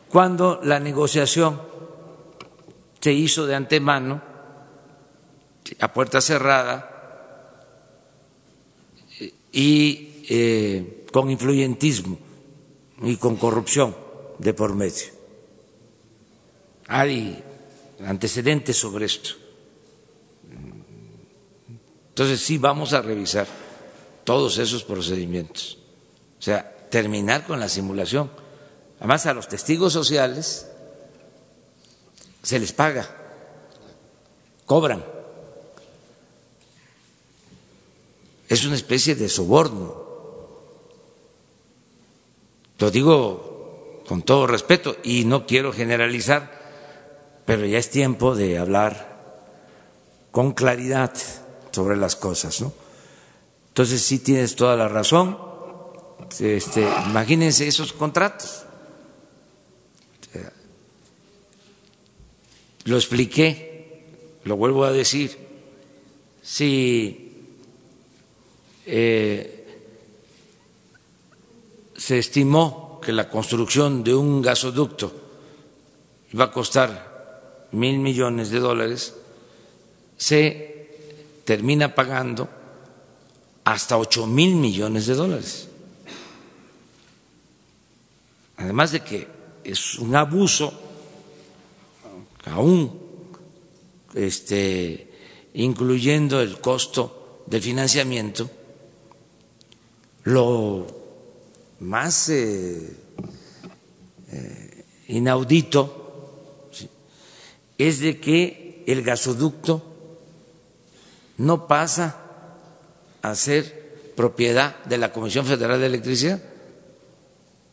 Cuando 0.08 0.60
la 0.62 0.80
negociación 0.80 1.60
se 3.00 3.12
hizo 3.12 3.46
de 3.46 3.54
antemano, 3.54 4.33
a 5.80 5.92
puerta 5.92 6.20
cerrada, 6.20 6.94
y 9.54 10.24
eh, 10.28 11.06
con 11.12 11.30
influyentismo 11.30 12.18
y 13.02 13.16
con 13.16 13.36
corrupción 13.36 13.96
de 14.38 14.52
por 14.52 14.74
medio. 14.74 15.14
Hay 16.88 17.42
antecedentes 18.04 18.76
sobre 18.76 19.06
esto. 19.06 19.30
Entonces 22.08 22.40
sí 22.40 22.58
vamos 22.58 22.92
a 22.92 23.00
revisar 23.00 23.46
todos 24.24 24.58
esos 24.58 24.82
procedimientos. 24.82 25.78
O 26.38 26.42
sea, 26.42 26.88
terminar 26.90 27.46
con 27.46 27.60
la 27.60 27.68
simulación. 27.68 28.30
Además, 28.98 29.26
a 29.26 29.34
los 29.34 29.48
testigos 29.48 29.92
sociales 29.92 30.68
se 32.42 32.58
les 32.58 32.72
paga, 32.72 33.08
cobran. 34.66 35.13
Es 38.48 38.64
una 38.64 38.74
especie 38.74 39.14
de 39.14 39.28
soborno. 39.28 40.04
Lo 42.78 42.90
digo 42.90 44.02
con 44.06 44.22
todo 44.22 44.46
respeto 44.46 44.96
y 45.02 45.24
no 45.24 45.46
quiero 45.46 45.72
generalizar, 45.72 47.42
pero 47.46 47.64
ya 47.66 47.78
es 47.78 47.90
tiempo 47.90 48.34
de 48.34 48.58
hablar 48.58 49.14
con 50.30 50.52
claridad 50.52 51.12
sobre 51.70 51.96
las 51.96 52.16
cosas, 52.16 52.60
¿no? 52.60 52.72
Entonces 53.68 54.02
sí 54.02 54.18
tienes 54.18 54.54
toda 54.56 54.76
la 54.76 54.88
razón. 54.88 55.38
Este, 56.38 56.86
imagínense 57.08 57.66
esos 57.66 57.92
contratos. 57.92 58.64
Lo 62.84 62.96
expliqué, 62.96 64.04
lo 64.44 64.56
vuelvo 64.56 64.84
a 64.84 64.92
decir. 64.92 65.38
Si 66.42 67.23
eh, 68.86 69.64
se 71.96 72.18
estimó 72.18 73.00
que 73.02 73.12
la 73.12 73.28
construcción 73.28 74.02
de 74.02 74.14
un 74.14 74.42
gasoducto 74.42 75.12
iba 76.32 76.46
a 76.46 76.50
costar 76.50 77.68
mil 77.72 77.98
millones 77.98 78.50
de 78.50 78.60
dólares, 78.60 79.14
se 80.16 80.88
termina 81.44 81.94
pagando 81.94 82.48
hasta 83.64 83.98
ocho 83.98 84.26
mil 84.26 84.54
millones 84.54 85.06
de 85.06 85.14
dólares. 85.14 85.68
Además 88.56 88.92
de 88.92 89.00
que 89.00 89.28
es 89.64 89.98
un 89.98 90.14
abuso, 90.14 90.72
aún 92.46 93.00
este, 94.14 95.10
incluyendo 95.54 96.40
el 96.40 96.60
costo 96.60 97.42
del 97.46 97.62
financiamiento, 97.62 98.50
lo 100.24 100.86
más 101.80 102.28
eh, 102.30 102.96
eh, 104.30 104.84
inaudito 105.08 106.70
es 107.76 108.00
de 108.00 108.20
que 108.20 108.84
el 108.86 109.02
gasoducto 109.02 109.82
no 111.38 111.66
pasa 111.66 112.20
a 113.22 113.34
ser 113.34 114.12
propiedad 114.16 114.82
de 114.84 114.98
la 114.98 115.12
Comisión 115.12 115.44
Federal 115.46 115.80
de 115.80 115.86
Electricidad, 115.86 116.42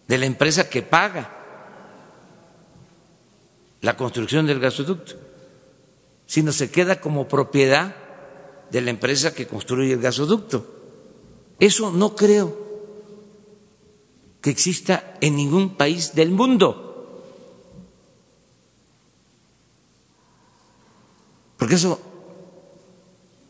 de 0.08 0.18
la 0.18 0.26
empresa 0.26 0.70
que 0.70 0.82
paga 0.82 1.38
la 3.82 3.96
construcción 3.96 4.46
del 4.46 4.60
gasoducto, 4.60 5.14
sino 6.26 6.52
se 6.52 6.72
queda 6.72 7.00
como 7.00 7.28
propiedad 7.28 7.96
de 8.70 8.82
la 8.82 8.90
empresa 8.90 9.34
que 9.34 9.48
construye 9.48 9.94
el 9.94 10.02
gasoducto. 10.02 10.81
Eso 11.62 11.92
no 11.92 12.16
creo 12.16 12.58
que 14.42 14.50
exista 14.50 15.14
en 15.22 15.36
ningún 15.36 15.78
país 15.78 16.16
del 16.16 16.32
mundo. 16.32 17.22
Porque 21.58 21.76
eso 21.76 22.02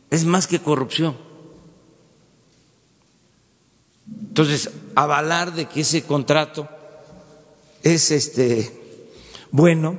es 0.10 0.25
más 0.25 0.46
que 0.46 0.60
corrupción. 0.60 1.15
Entonces, 4.10 4.70
avalar 4.94 5.53
de 5.53 5.70
que 5.70 5.80
ese 5.80 6.03
contrato 6.03 6.68
es 7.82 8.12
este 8.12 9.08
bueno 9.51 9.98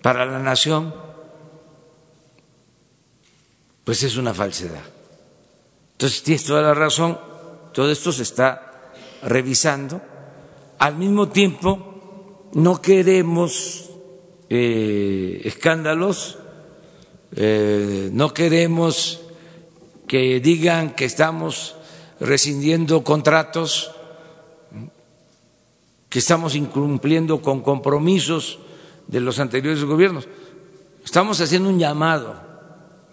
para 0.00 0.24
la 0.26 0.38
nación, 0.38 0.94
pues 3.82 4.04
es 4.04 4.16
una 4.16 4.32
falsedad. 4.32 4.99
Entonces, 6.00 6.22
tienes 6.22 6.44
toda 6.44 6.62
la 6.62 6.72
razón, 6.72 7.18
todo 7.74 7.90
esto 7.90 8.10
se 8.10 8.22
está 8.22 8.90
revisando. 9.22 10.00
Al 10.78 10.96
mismo 10.96 11.28
tiempo, 11.28 12.48
no 12.54 12.80
queremos 12.80 13.90
eh, 14.48 15.42
escándalos 15.44 16.38
eh, 17.36 18.10
no 18.12 18.34
queremos 18.34 19.20
que 20.08 20.40
digan 20.40 20.94
que 20.94 21.04
estamos 21.04 21.76
rescindiendo 22.18 23.04
contratos, 23.04 23.92
que 26.08 26.18
estamos 26.18 26.56
incumpliendo 26.56 27.40
con 27.40 27.60
compromisos 27.62 28.58
de 29.06 29.20
los 29.20 29.38
anteriores 29.38 29.84
gobiernos. 29.84 30.26
Estamos 31.04 31.40
haciendo 31.40 31.68
un 31.68 31.78
llamado 31.78 32.34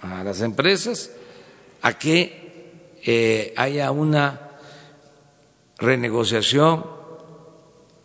a 0.02 0.24
las 0.24 0.42
empresas 0.42 1.12
a 1.84 1.98
que 1.98 2.47
eh, 3.10 3.54
haya 3.56 3.90
una 3.92 4.50
renegociación 5.78 6.86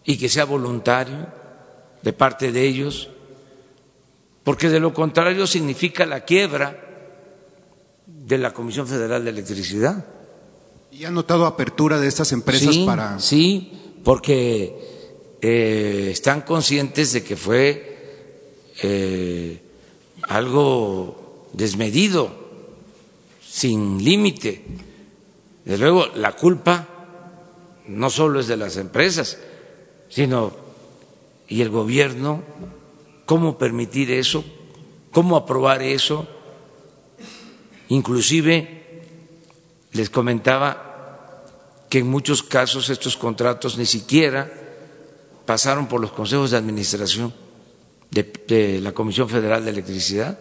y 0.04 0.16
que 0.16 0.28
sea 0.28 0.44
voluntario 0.44 1.26
de 2.02 2.12
parte 2.12 2.52
de 2.52 2.62
ellos, 2.64 3.11
porque 4.44 4.68
de 4.68 4.78
lo 4.78 4.94
contrario 4.94 5.49
significa 5.49 6.06
la 6.06 6.21
quiebra 6.21 6.76
de 8.06 8.38
la 8.38 8.52
Comisión 8.54 8.87
Federal 8.87 9.25
de 9.25 9.30
Electricidad. 9.30 10.06
¿Y 10.92 11.04
ha 11.04 11.11
notado 11.11 11.47
apertura 11.47 11.99
de 11.99 12.06
estas 12.06 12.30
empresas 12.30 12.76
para...? 12.78 13.18
Sí, 13.18 13.73
porque 14.04 15.35
eh, 15.42 16.11
están 16.12 16.42
conscientes 16.42 17.12
de 17.12 17.25
que 17.25 17.35
fue 17.35 18.71
eh, 18.85 19.61
algo 20.28 21.49
desmedido, 21.52 22.30
sin 23.44 24.04
límite. 24.04 24.92
Desde 25.64 25.78
luego, 25.78 26.07
la 26.14 26.33
culpa 26.33 26.88
no 27.88 28.11
solo 28.11 28.40
es 28.40 28.47
de 28.47 28.57
las 28.57 28.76
empresas, 28.76 29.38
sino 30.09 30.52
y 31.49 31.61
el 31.61 31.69
gobierno, 31.71 32.42
cómo 33.26 33.59
permitir 33.59 34.11
eso, 34.11 34.45
cómo 35.11 35.37
aprobar 35.37 35.83
eso. 35.83 36.26
Inclusive 37.88 39.02
les 39.92 40.09
comentaba 40.11 41.45
que 41.90 41.99
en 41.99 42.09
muchos 42.09 42.42
casos 42.42 42.88
estos 42.88 43.16
contratos 43.16 43.76
ni 43.76 43.85
siquiera 43.85 44.50
pasaron 45.45 45.88
por 45.88 46.00
los 46.00 46.12
consejos 46.12 46.50
de 46.52 46.57
administración 46.57 47.35
de, 48.11 48.81
la 48.81 48.92
Comisión 48.92 49.28
Federal 49.28 49.64
de 49.64 49.71
Electricidad. 49.73 50.38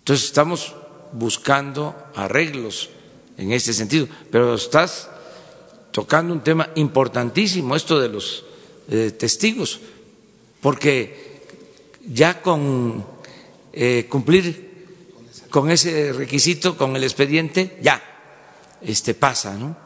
Entonces 0.00 0.26
estamos 0.26 0.74
buscando 1.12 1.94
arreglos 2.14 2.90
en 3.36 3.52
este 3.52 3.72
sentido, 3.72 4.08
pero 4.30 4.54
estás 4.54 5.08
tocando 5.90 6.32
un 6.32 6.40
tema 6.40 6.70
importantísimo, 6.74 7.76
esto 7.76 7.98
de 8.00 8.08
los 8.08 8.44
eh, 8.90 9.12
testigos, 9.18 9.80
porque 10.60 11.42
ya 12.06 12.40
con 12.42 13.04
eh, 13.72 14.06
cumplir 14.08 14.66
con 15.50 15.70
ese 15.70 16.12
requisito, 16.12 16.76
con 16.76 16.96
el 16.96 17.04
expediente, 17.04 17.78
ya 17.80 18.02
este 18.82 19.14
pasa, 19.14 19.54
¿no? 19.54 19.76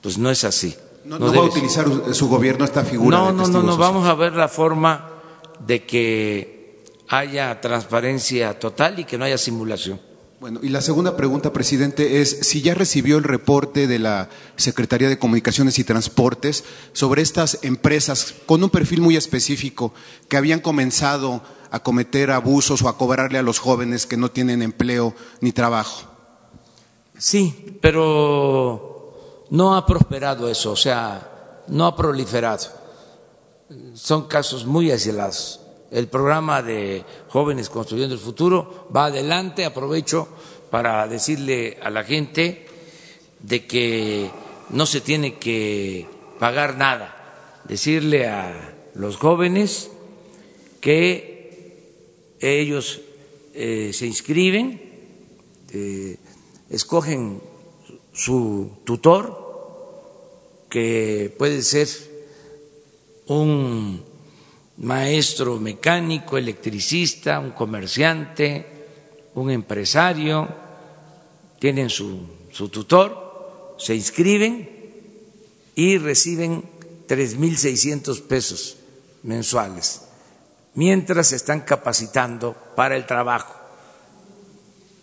Pues 0.00 0.18
no 0.18 0.30
es 0.30 0.44
así. 0.44 0.74
No, 1.04 1.18
va 1.18 1.36
a 1.36 1.42
utilizar 1.42 1.86
su 2.14 2.28
gobierno 2.28 2.64
esta 2.64 2.84
figura. 2.84 3.18
No, 3.18 3.32
no, 3.32 3.46
no, 3.46 3.62
no, 3.62 3.76
vamos 3.76 4.06
a 4.08 4.14
ver 4.14 4.32
la 4.32 4.48
forma 4.48 5.10
de 5.58 5.84
que 5.84 6.84
haya 7.08 7.60
transparencia 7.60 8.58
total 8.58 8.98
y 8.98 9.04
que 9.04 9.18
no 9.18 9.24
haya 9.24 9.36
simulación. 9.36 10.00
Bueno, 10.44 10.60
y 10.62 10.68
la 10.68 10.82
segunda 10.82 11.16
pregunta, 11.16 11.54
presidente, 11.54 12.20
es 12.20 12.40
si 12.42 12.60
ya 12.60 12.74
recibió 12.74 13.16
el 13.16 13.24
reporte 13.24 13.86
de 13.86 13.98
la 13.98 14.28
Secretaría 14.56 15.08
de 15.08 15.18
Comunicaciones 15.18 15.78
y 15.78 15.84
Transportes 15.84 16.64
sobre 16.92 17.22
estas 17.22 17.60
empresas 17.62 18.34
con 18.44 18.62
un 18.62 18.68
perfil 18.68 19.00
muy 19.00 19.16
específico 19.16 19.94
que 20.28 20.36
habían 20.36 20.60
comenzado 20.60 21.40
a 21.70 21.82
cometer 21.82 22.30
abusos 22.30 22.82
o 22.82 22.90
a 22.90 22.98
cobrarle 22.98 23.38
a 23.38 23.42
los 23.42 23.58
jóvenes 23.58 24.04
que 24.04 24.18
no 24.18 24.30
tienen 24.30 24.60
empleo 24.60 25.14
ni 25.40 25.52
trabajo. 25.52 26.10
Sí, 27.16 27.78
pero 27.80 29.46
no 29.48 29.74
ha 29.74 29.86
prosperado 29.86 30.50
eso, 30.50 30.72
o 30.72 30.76
sea, 30.76 31.62
no 31.68 31.86
ha 31.86 31.96
proliferado. 31.96 32.66
Son 33.94 34.28
casos 34.28 34.66
muy 34.66 34.90
aislados 34.90 35.63
el 35.94 36.08
programa 36.08 36.60
de 36.60 37.04
Jóvenes 37.28 37.70
Construyendo 37.70 38.16
el 38.16 38.20
Futuro 38.20 38.88
va 38.94 39.06
adelante. 39.06 39.64
Aprovecho 39.64 40.26
para 40.68 41.06
decirle 41.06 41.78
a 41.80 41.88
la 41.88 42.02
gente 42.02 42.66
de 43.38 43.64
que 43.64 44.28
no 44.70 44.86
se 44.86 45.00
tiene 45.00 45.34
que 45.34 46.08
pagar 46.40 46.76
nada. 46.76 47.62
Decirle 47.68 48.26
a 48.26 48.74
los 48.94 49.16
jóvenes 49.16 49.88
que 50.80 52.36
ellos 52.40 53.00
eh, 53.54 53.92
se 53.94 54.06
inscriben, 54.06 54.82
eh, 55.72 56.16
escogen 56.70 57.40
su 58.12 58.78
tutor, 58.84 60.66
que 60.68 61.32
puede 61.38 61.62
ser 61.62 61.86
un 63.28 64.13
maestro 64.78 65.58
mecánico, 65.60 66.36
electricista, 66.36 67.38
un 67.38 67.52
comerciante, 67.52 68.66
un 69.34 69.50
empresario, 69.50 70.48
tienen 71.58 71.90
su, 71.90 72.26
su 72.50 72.68
tutor, 72.68 73.76
se 73.78 73.94
inscriben 73.94 74.68
y 75.74 75.98
reciben 75.98 76.64
3.600 77.08 78.22
pesos 78.22 78.76
mensuales, 79.22 80.02
mientras 80.74 81.28
se 81.28 81.36
están 81.36 81.60
capacitando 81.60 82.56
para 82.76 82.96
el 82.96 83.06
trabajo. 83.06 83.54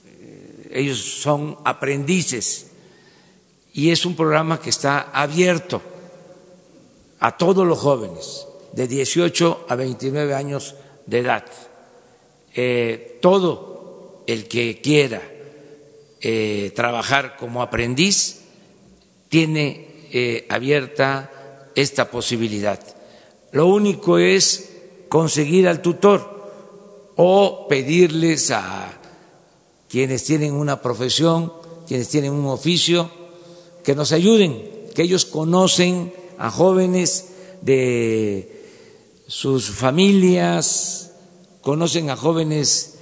Eh, 0.06 0.70
ellos 0.72 1.00
son 1.00 1.58
aprendices 1.64 2.68
y 3.74 3.90
es 3.90 4.06
un 4.06 4.16
programa 4.16 4.60
que 4.60 4.70
está 4.70 5.12
abierto 5.14 5.82
a 7.20 7.38
todos 7.38 7.66
los 7.66 7.80
jóvenes 7.80 8.48
de 8.74 8.88
18 8.88 9.66
a 9.68 9.76
29 9.76 10.34
años 10.34 10.76
de 11.06 11.20
edad. 11.20 11.46
Eh, 12.54 13.20
todo 13.22 14.24
el 14.28 14.48
que 14.48 14.82
quiera 14.82 15.22
eh, 16.22 16.72
trabajar 16.76 17.38
como 17.38 17.62
aprendiz 17.62 18.42
tiene 19.30 20.08
eh, 20.12 20.46
abierta 20.50 21.70
esta 21.76 22.12
posibilidad. 22.12 22.80
Lo 23.52 23.68
único 23.68 24.18
es 24.18 24.72
conseguir 25.10 25.68
al 25.68 25.82
tutor 25.82 26.42
o 27.16 27.68
pedirles 27.68 28.52
a 28.52 28.94
quienes 29.90 30.24
tienen 30.24 30.54
una 30.54 30.82
profesión, 30.82 31.52
quienes 31.88 32.10
tienen 32.10 32.32
un 32.32 32.46
oficio, 32.46 33.10
que 33.84 33.96
nos 33.96 34.12
ayuden, 34.12 34.90
que 34.96 35.04
ellos 35.04 35.26
conocen 35.26 36.14
a 36.38 36.50
jóvenes 36.50 37.34
de 37.62 38.61
sus 39.32 39.70
familias, 39.70 41.13
conocen 41.62 42.10
a 42.10 42.17
jóvenes 42.17 42.96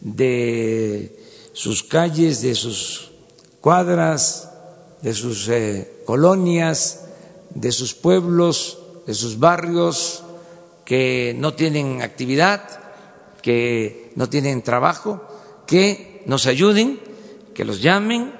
de 0.00 1.14
sus 1.52 1.82
calles, 1.82 2.40
de 2.40 2.54
sus 2.54 3.10
cuadras, 3.60 4.48
de 5.02 5.12
sus 5.12 5.46
eh, 5.48 6.00
colonias, 6.06 7.04
de 7.50 7.70
sus 7.70 7.92
pueblos, 7.92 8.78
de 9.06 9.12
sus 9.12 9.38
barrios 9.38 10.24
que 10.86 11.36
no 11.38 11.52
tienen 11.52 12.00
actividad, 12.00 12.62
que 13.42 14.10
no 14.16 14.30
tienen 14.30 14.62
trabajo, 14.62 15.22
que 15.66 16.22
nos 16.24 16.46
ayuden, 16.46 16.98
que 17.52 17.66
los 17.66 17.82
llamen, 17.82 18.32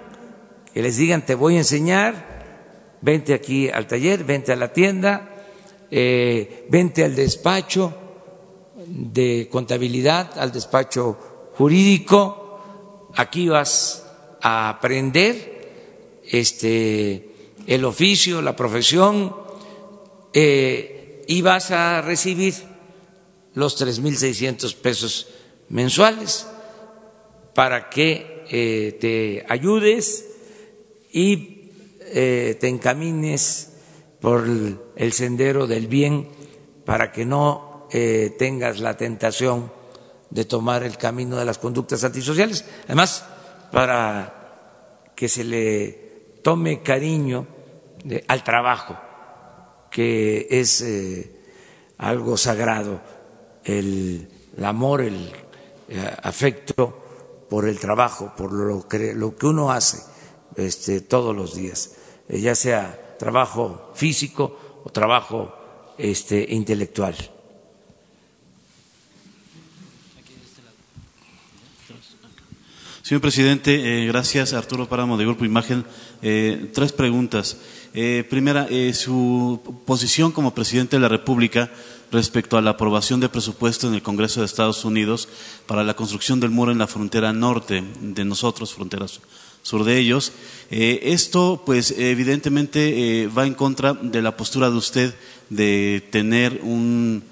que 0.73 0.81
les 0.81 0.97
digan 0.97 1.27
te 1.27 1.35
voy 1.35 1.57
a 1.57 1.59
enseñar, 1.59 2.97
vente 3.03 3.35
aquí 3.35 3.69
al 3.69 3.87
taller, 3.87 4.25
vente 4.25 4.51
a 4.51 4.57
la 4.57 4.73
tienda, 4.73 5.34
eh, 5.91 6.67
vente 6.69 7.05
al 7.05 7.15
despacho 7.15 7.95
de 8.87 9.49
contabilidad, 9.51 10.39
al 10.39 10.53
despacho 10.53 11.17
jurídico, 11.57 13.11
aquí 13.15 13.49
vas 13.49 14.05
a 14.41 14.69
aprender 14.69 16.21
este, 16.29 17.31
el 17.67 17.85
oficio, 17.85 18.43
la 18.43 18.57
profesión, 18.57 19.35
eh, 20.33 21.25
y 21.27 21.43
vas 21.43 21.71
a 21.71 22.03
recibir 22.03 22.55
los 23.55 23.81
3.600 23.81 24.75
pesos 24.77 25.29
mensuales 25.69 26.47
para 27.55 27.89
que 27.89 28.45
eh, 28.51 28.99
te 29.01 29.47
ayudes 29.49 30.27
y 31.13 31.53
te 32.15 32.69
encamines 32.69 33.73
por 34.21 34.47
el 34.97 35.13
sendero 35.13 35.67
del 35.67 35.87
bien 35.89 36.29
para 36.85 37.13
que 37.13 37.25
no 37.25 37.87
eh, 37.91 38.35
tengas 38.39 38.81
la 38.81 38.97
tentación 38.97 39.73
de 40.31 40.45
tomar 40.45 40.83
el 40.83 40.97
camino 40.97 41.37
de 41.37 41.45
las 41.45 41.59
conductas 41.59 42.03
antisociales. 42.05 42.65
Además, 42.87 43.25
para 43.71 45.13
que 45.15 45.29
se 45.29 45.45
le 45.45 46.39
tome 46.43 46.83
cariño 46.83 47.47
al 48.29 48.45
trabajo, 48.45 48.99
que 49.91 50.49
es 50.51 50.81
eh, 50.83 51.41
algo 51.99 52.37
sagrado, 52.37 53.01
el, 53.65 54.29
amor, 54.63 55.01
el 55.03 55.33
eh, 55.89 56.17
afecto 56.23 57.47
por 57.49 57.69
el 57.69 57.79
trabajo, 57.79 58.33
por 58.37 58.53
lo 58.53 58.87
que, 58.89 59.15
lo 59.15 59.37
que 59.37 59.47
uno 59.47 59.71
hace 59.71 60.03
este, 60.57 61.01
todos 61.01 61.35
los 61.35 61.55
días, 61.55 61.93
eh, 62.29 62.41
ya 62.41 62.55
sea 62.55 63.17
trabajo 63.19 63.93
físico 63.95 64.59
o 64.85 64.91
trabajo 64.93 65.51
este, 65.99 66.47
intelectual. 66.51 67.17
Señor 73.03 73.21
presidente, 73.21 73.75
eh, 73.75 74.07
gracias 74.07 74.55
Arturo 74.55 74.89
Páramo 74.89 75.19
de 75.19 75.27
Grupo 75.27 75.45
Imagen. 75.45 75.85
Eh, 76.23 76.71
tres 76.73 76.93
preguntas. 76.93 77.59
Eh, 77.93 78.25
primera, 78.29 78.67
su 78.95 79.61
posición 79.85 80.33
como 80.33 80.55
presidente 80.55 80.97
de 80.97 81.03
la 81.03 81.09
República 81.09 81.71
respecto 82.11 82.57
a 82.57 82.63
la 82.63 82.71
aprobación 82.71 83.21
de 83.21 83.29
presupuesto 83.29 83.89
en 83.89 83.95
el 83.95 84.03
Congreso 84.03 84.41
de 84.41 84.47
Estados 84.47 84.85
Unidos 84.87 85.29
para 85.67 85.85
la 85.85 85.95
construcción 85.95 86.41
del 86.41 86.51
muro 86.51 86.73
en 86.73 86.79
la 86.79 86.87
frontera 86.87 87.33
norte 87.33 87.85
de 88.01 88.25
nosotros, 88.25 88.73
frontera 88.73 89.07
sur 89.65 89.83
de 89.83 89.99
ellos. 89.99 90.31
esto, 90.71 91.65
pues, 91.67 91.93
evidentemente 91.99 93.29
va 93.37 93.47
en 93.47 93.55
contra 93.55 93.95
de 93.95 94.23
la 94.23 94.37
postura 94.37 94.71
de 94.71 94.77
usted 94.77 95.15
de 95.51 96.07
tener 96.13 96.61
un, 96.63 97.25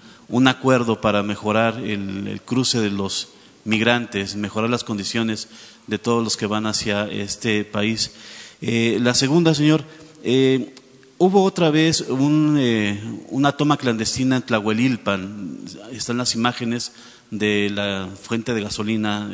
acuerdo 0.49 1.01
para 1.01 1.23
mejorar 1.23 1.79
el 1.79 2.41
cruce 2.45 2.81
de 2.81 2.91
los 2.91 3.29
migrantes, 3.65 4.37
mejorar 4.37 4.71
las 4.71 4.85
condiciones 4.85 5.49
de 5.87 5.99
todos 5.99 6.23
los 6.23 6.37
que 6.37 6.47
van 6.47 6.67
hacia 6.67 7.07
este 7.09 7.65
país. 7.65 8.13
Eh, 8.61 8.99
la 9.01 9.15
segunda, 9.15 9.55
señor, 9.55 9.85
eh, 10.23 10.75
hubo 11.19 11.45
otra 11.45 11.71
vez 11.71 12.05
eh, 12.09 13.01
una 13.29 13.53
toma 13.53 13.77
clandestina 13.77 14.37
en 14.37 14.43
Tlahuelilpan, 14.43 15.59
están 15.93 16.19
las 16.19 16.35
imágenes 16.35 16.93
de 17.31 17.71
la 17.71 18.09
fuente 18.21 18.55
de 18.55 18.63
gasolina, 18.63 19.31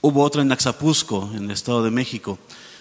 hubo 0.00 0.22
otra 0.22 0.42
en 0.42 0.52
Axapusco, 0.52 1.30
en 1.34 1.44
el 1.44 1.50
Estado 1.50 1.82
de 1.82 1.90
México. 1.90 2.38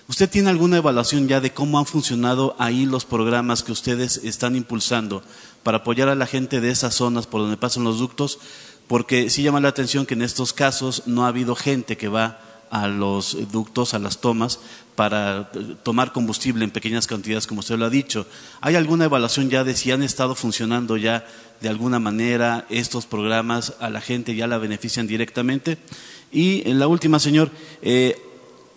¿Usted 0.08 0.30
tiene 0.30 0.50
alguna 0.50 0.78
evaluación 0.78 1.28
ya 1.28 1.42
de 1.42 1.54
cómo 1.54 1.80
han 1.80 1.86
funcionado 1.86 2.56
ahí 2.60 2.86
los 2.86 3.04
programas 3.04 3.62
que 3.64 3.74
ustedes 3.74 4.18
están 4.24 4.56
impulsando 4.56 5.22
para 5.64 5.80
apoyar 5.80 6.08
a 6.08 6.16
la 6.16 6.28
gente 6.28 6.62
de 6.62 6.72
esas 6.72 6.96
zonas 6.96 7.28
por 7.28 7.42
donde 7.42 7.58
pasan 7.58 7.84
los 7.84 8.00
ductos? 8.00 8.40
porque 8.88 9.30
sí 9.30 9.44
llama 9.44 9.60
la 9.60 9.68
atención 9.68 10.06
que 10.06 10.14
en 10.14 10.22
estos 10.22 10.54
casos 10.54 11.04
no 11.06 11.26
ha 11.26 11.30
habido 11.30 11.56
gente 11.56 11.98
que 11.98 12.08
va 12.08 12.40
a 12.70 12.88
los 12.88 13.50
ductos, 13.52 13.94
a 13.94 14.00
las 14.00 14.20
tomas, 14.20 14.60
para 14.96 15.52
tomar 15.84 16.12
combustible 16.12 16.66
en 16.66 16.72
pequeñas 16.72 17.08
cantidades, 17.08 17.48
como 17.48 17.60
usted 17.60 17.78
lo 17.78 17.86
ha 17.86 17.90
dicho. 17.90 18.26
¿Hay 18.62 18.76
alguna 18.76 19.06
evaluación 19.06 19.50
ya 19.50 19.64
de 19.64 19.76
si 19.76 19.92
han 19.92 20.04
estado 20.04 20.36
funcionando 20.36 20.98
ya 20.98 21.26
de 21.62 21.70
alguna 21.70 22.00
manera 22.00 22.66
estos 22.70 23.06
programas 23.06 23.76
a 23.80 23.90
la 23.90 24.02
gente, 24.02 24.36
ya 24.36 24.48
la 24.48 24.58
benefician 24.58 25.08
directamente? 25.08 25.78
Y 26.32 26.70
en 26.70 26.80
la 26.80 26.88
última, 26.88 27.20
señor, 27.20 27.52
eh, 27.82 28.22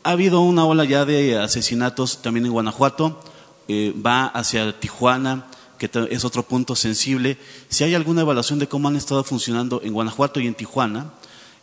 ha 0.03 0.13
habido 0.13 0.41
una 0.41 0.65
ola 0.65 0.85
ya 0.85 1.05
de 1.05 1.39
asesinatos 1.39 2.23
también 2.23 2.47
en 2.47 2.53
Guanajuato, 2.53 3.21
eh, 3.69 3.95
va 3.95 4.27
hacia 4.27 4.79
Tijuana, 4.79 5.47
que 5.79 5.91
es 6.11 6.25
otro 6.25 6.43
punto 6.43 6.77
sensible, 6.77 7.39
si 7.69 7.85
hay 7.85 7.95
alguna 7.95 8.21
evaluación 8.23 8.59
de 8.59 8.69
cómo 8.69 8.89
han 8.89 8.97
estado 8.97 9.25
funcionando 9.25 9.81
en 9.83 9.93
Guanajuato 9.93 10.41
y 10.41 10.47
en 10.47 10.55
Tijuana 10.55 11.13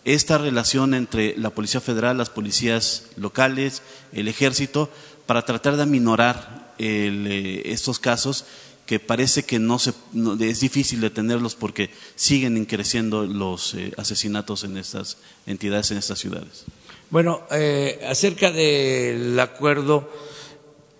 esta 0.06 0.38
relación 0.38 0.93
entre 0.93 1.38
la 1.38 1.50
Policía 1.50 1.82
Federal, 1.82 2.17
las 2.17 2.30
policías 2.30 3.08
locales, 3.17 3.84
el 4.13 4.30
ejército, 4.30 4.89
para 5.26 5.43
tratar 5.43 5.76
de 5.76 5.84
aminorar 5.84 6.73
eh, 6.80 7.63
estos 7.65 8.00
casos 8.00 8.45
que 8.88 9.02
parece 9.02 9.43
que 9.43 9.60
no, 9.60 9.78
se, 9.80 9.93
es 10.39 10.62
difícil 10.62 11.02
detenerlos 11.02 11.56
porque 11.56 11.89
siguen 12.15 12.63
creciendo 12.65 13.26
los 13.26 13.73
eh, 13.73 13.91
asesinatos 13.97 14.63
en 14.63 14.78
estas 14.78 15.17
entidades, 15.45 15.91
en 15.91 15.97
estas 15.97 16.17
ciudades. 16.17 16.63
Bueno, 17.10 17.41
eh, 17.52 18.00
acerca 18.08 18.50
del 18.50 19.38
acuerdo 19.39 20.10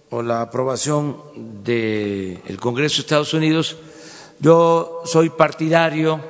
o 0.10 0.22
la 0.22 0.42
aprobación 0.42 1.18
del 1.64 2.60
Congreso 2.60 2.98
de 2.98 3.02
Estados 3.02 3.34
Unidos, 3.34 3.78
yo 4.40 5.02
soy 5.06 5.30
partidario 5.30 6.22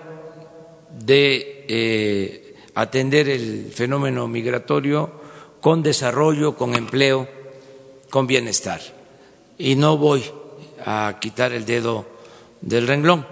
de 0.91 1.65
eh, 1.67 2.55
atender 2.75 3.29
el 3.29 3.71
fenómeno 3.73 4.27
migratorio 4.27 5.11
con 5.59 5.81
desarrollo, 5.81 6.55
con 6.55 6.75
empleo, 6.75 7.27
con 8.11 8.27
bienestar. 8.27 8.79
Y 9.57 9.75
no 9.75 9.97
voy 9.97 10.23
a 10.89 11.19
quitar 11.19 11.51
el 11.51 11.65
dedo 11.65 12.05
del 12.61 12.87
renglón, 12.87 13.27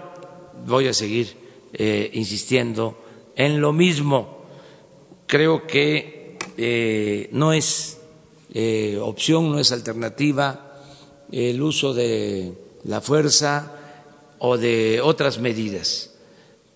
voy 0.66 0.88
a 0.88 0.92
seguir 0.92 1.34
eh, 1.72 2.10
insistiendo 2.12 3.02
en 3.34 3.62
lo 3.62 3.72
mismo. 3.72 4.44
Creo 5.26 5.66
que 5.66 6.36
eh, 6.58 7.30
no 7.32 7.54
es 7.54 7.98
eh, 8.52 8.98
opción, 9.00 9.50
no 9.50 9.58
es 9.58 9.72
alternativa 9.72 10.82
el 11.32 11.62
uso 11.62 11.94
de 11.94 12.52
la 12.84 13.00
fuerza 13.00 13.72
o 14.38 14.58
de 14.58 15.00
otras 15.00 15.38
medidas. 15.38 16.10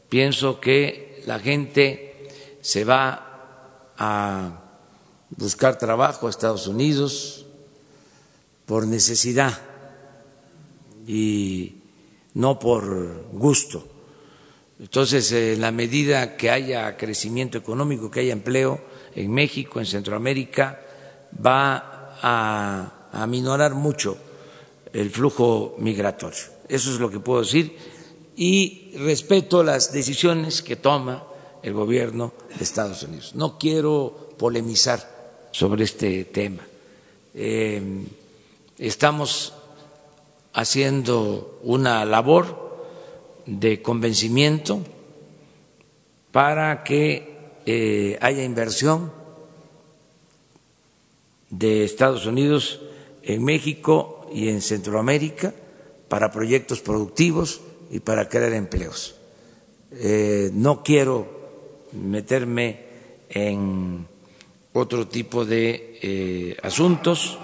Pienso 0.09 0.61
que 0.61 1.23
la 1.27 1.39
gente 1.41 2.27
se 2.63 2.87
va 2.87 3.93
a 3.99 4.63
buscar 5.37 5.77
trabajo 5.77 6.27
a 6.27 6.31
Estados 6.31 6.67
Unidos 6.67 7.45
por 8.65 8.87
necesidad 8.87 9.70
y 11.11 11.75
no 12.35 12.57
por 12.57 13.27
gusto. 13.33 13.85
Entonces, 14.79 15.33
en 15.33 15.61
la 15.61 15.73
medida 15.73 16.37
que 16.37 16.51
haya 16.51 16.97
crecimiento 16.97 17.59
económico, 17.59 18.11
que 18.11 18.21
haya 18.21 18.33
empleo 18.33 18.81
en 19.17 19.33
México, 19.33 19.81
en 19.81 19.87
Centroamérica, 19.87 20.81
va 21.45 22.17
a, 22.23 23.09
aminorar 23.13 23.75
mucho 23.75 24.17
el 24.93 25.11
flujo 25.11 25.75
migratorio. 25.79 26.39
Eso 26.69 26.93
es 26.93 27.01
lo 27.01 27.11
que 27.11 27.19
puedo 27.19 27.41
decir 27.41 27.77
y 28.37 28.93
respeto 28.99 29.65
las 29.65 29.93
decisiones 29.93 30.63
que 30.63 30.77
toma 30.77 31.25
el 31.61 31.73
gobierno 31.73 32.33
de 32.57 32.63
Estados 32.63 33.03
Unidos. 33.03 33.35
No 33.35 33.59
quiero 33.59 34.31
polemizar 34.39 35.49
sobre 35.51 35.83
este 35.85 36.25
tema. 36.27 36.63
Eh, 37.35 38.05
estamos 38.79 39.55
haciendo 40.53 41.59
una 41.63 42.05
labor 42.05 42.79
de 43.47 43.83
convencimiento 43.83 44.81
para 46.33 46.85
que 46.85 47.37
eh, 47.67 48.19
haya 48.21 48.45
inversión 48.45 49.13
de 51.51 51.85
Estados 51.85 52.27
Unidos 52.27 52.81
en 53.23 53.45
México 53.45 54.27
y 54.33 54.49
en 54.49 54.63
Centroamérica 54.63 55.53
para 56.09 56.31
proyectos 56.31 56.81
productivos 56.81 57.61
y 57.91 58.01
para 58.01 58.29
crear 58.29 58.53
empleos. 58.53 59.17
Eh, 59.93 60.51
no 60.55 60.83
quiero 60.83 61.41
meterme 61.93 62.85
en 63.29 64.07
otro 64.73 65.09
tipo 65.09 65.45
de 65.45 65.99
eh, 66.03 66.57
asuntos. 66.63 67.39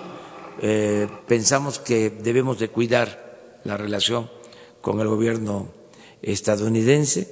Eh, 0.62 1.06
pensamos 1.28 1.78
que 1.78 2.08
debemos 2.10 2.58
de 2.58 2.68
cuidar 2.68 3.60
la 3.64 3.76
relación 3.76 4.30
con 4.80 5.00
el 5.00 5.08
gobierno 5.08 5.68
estadounidense, 6.22 7.28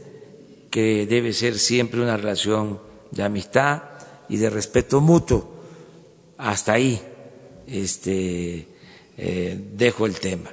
que 0.70 1.06
debe 1.06 1.32
ser 1.32 1.58
siempre 1.58 2.02
una 2.02 2.16
relación 2.16 2.80
de 3.10 3.22
amistad 3.22 3.82
y 4.28 4.36
de 4.36 4.50
respeto 4.50 5.00
mutuo 5.00 5.52
hasta 6.36 6.72
ahí 6.74 7.00
este, 7.66 8.66
eh, 9.16 9.60
dejo 9.72 10.04
el 10.06 10.18
tema. 10.18 10.52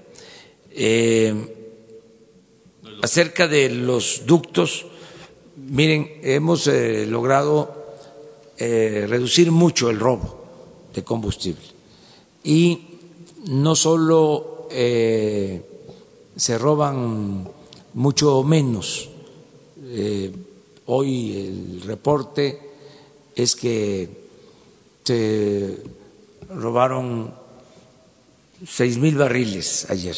Eh, 0.69 1.33
acerca 3.01 3.47
de 3.47 3.69
los 3.69 4.23
ductos, 4.25 4.85
miren, 5.57 6.19
hemos 6.23 6.67
logrado 6.67 7.79
reducir 8.57 9.51
mucho 9.51 9.89
el 9.89 9.99
robo 9.99 10.45
de 10.93 11.03
combustible 11.03 11.80
y 12.43 12.99
no 13.47 13.75
solo 13.75 14.67
se 14.69 16.57
roban 16.57 17.47
mucho 17.93 18.43
menos. 18.43 19.09
hoy 20.85 21.37
el 21.37 21.81
reporte 21.81 22.59
es 23.35 23.55
que 23.55 24.09
se 25.03 25.83
robaron 26.49 27.33
seis 28.65 28.97
mil 28.97 29.17
barriles 29.17 29.89
ayer 29.89 30.15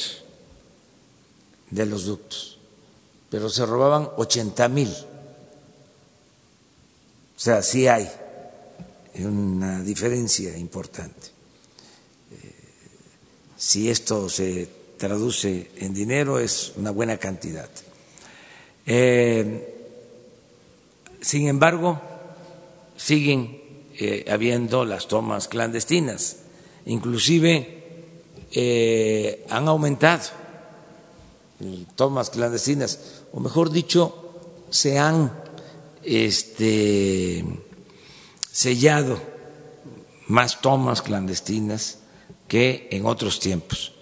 de 1.72 1.86
los 1.86 2.06
ductos, 2.06 2.58
pero 3.30 3.50
se 3.50 3.66
robaban 3.66 4.10
ochenta 4.18 4.68
mil. 4.68 4.90
O 7.36 7.40
sea, 7.40 7.62
sí 7.64 7.88
hay 7.88 8.08
una 9.20 9.82
diferencia 9.82 10.56
importante. 10.58 11.33
Si 13.66 13.90
esto 13.90 14.28
se 14.28 14.68
traduce 14.98 15.72
en 15.78 15.94
dinero 15.94 16.38
es 16.38 16.74
una 16.76 16.92
buena 16.92 17.16
cantidad. 17.18 17.70
Eh, 18.86 19.74
Sin 21.24 21.48
embargo, 21.48 22.02
siguen 22.98 23.62
eh, 23.98 24.26
habiendo 24.30 24.84
las 24.84 25.08
tomas 25.08 25.48
clandestinas, 25.48 26.36
inclusive 26.86 28.12
eh, 28.52 29.46
han 29.50 29.70
aumentado 29.70 30.24
tomas 31.96 32.30
clandestinas, 32.30 33.00
o 33.32 33.40
mejor 33.40 33.72
dicho, 33.72 34.68
se 34.70 35.00
han 35.00 35.32
este, 36.04 37.46
sellado 38.52 39.18
más 40.28 40.60
tomas 40.60 41.02
clandestinas 41.02 42.00
que 42.54 42.88
en 42.92 43.08
otros 43.08 43.40
tiempos. 43.40 43.94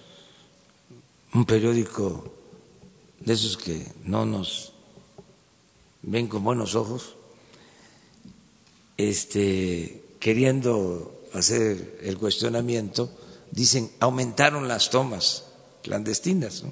Un 1.34 1.46
periódico 1.46 2.34
de 3.22 3.32
esos 3.32 3.56
que 3.56 3.88
no 4.04 4.26
nos 4.26 4.74
ven 6.02 6.28
con 6.28 6.44
buenos 6.44 6.76
ojos, 6.76 7.16
este, 8.98 10.04
queriendo 10.20 11.22
hacer 11.32 12.00
el 12.04 12.18
cuestionamiento, 12.18 13.10
dicen 13.52 13.90
aumentaron 14.02 14.68
las 14.68 14.90
tomas 14.90 15.46
clandestinas. 15.82 16.66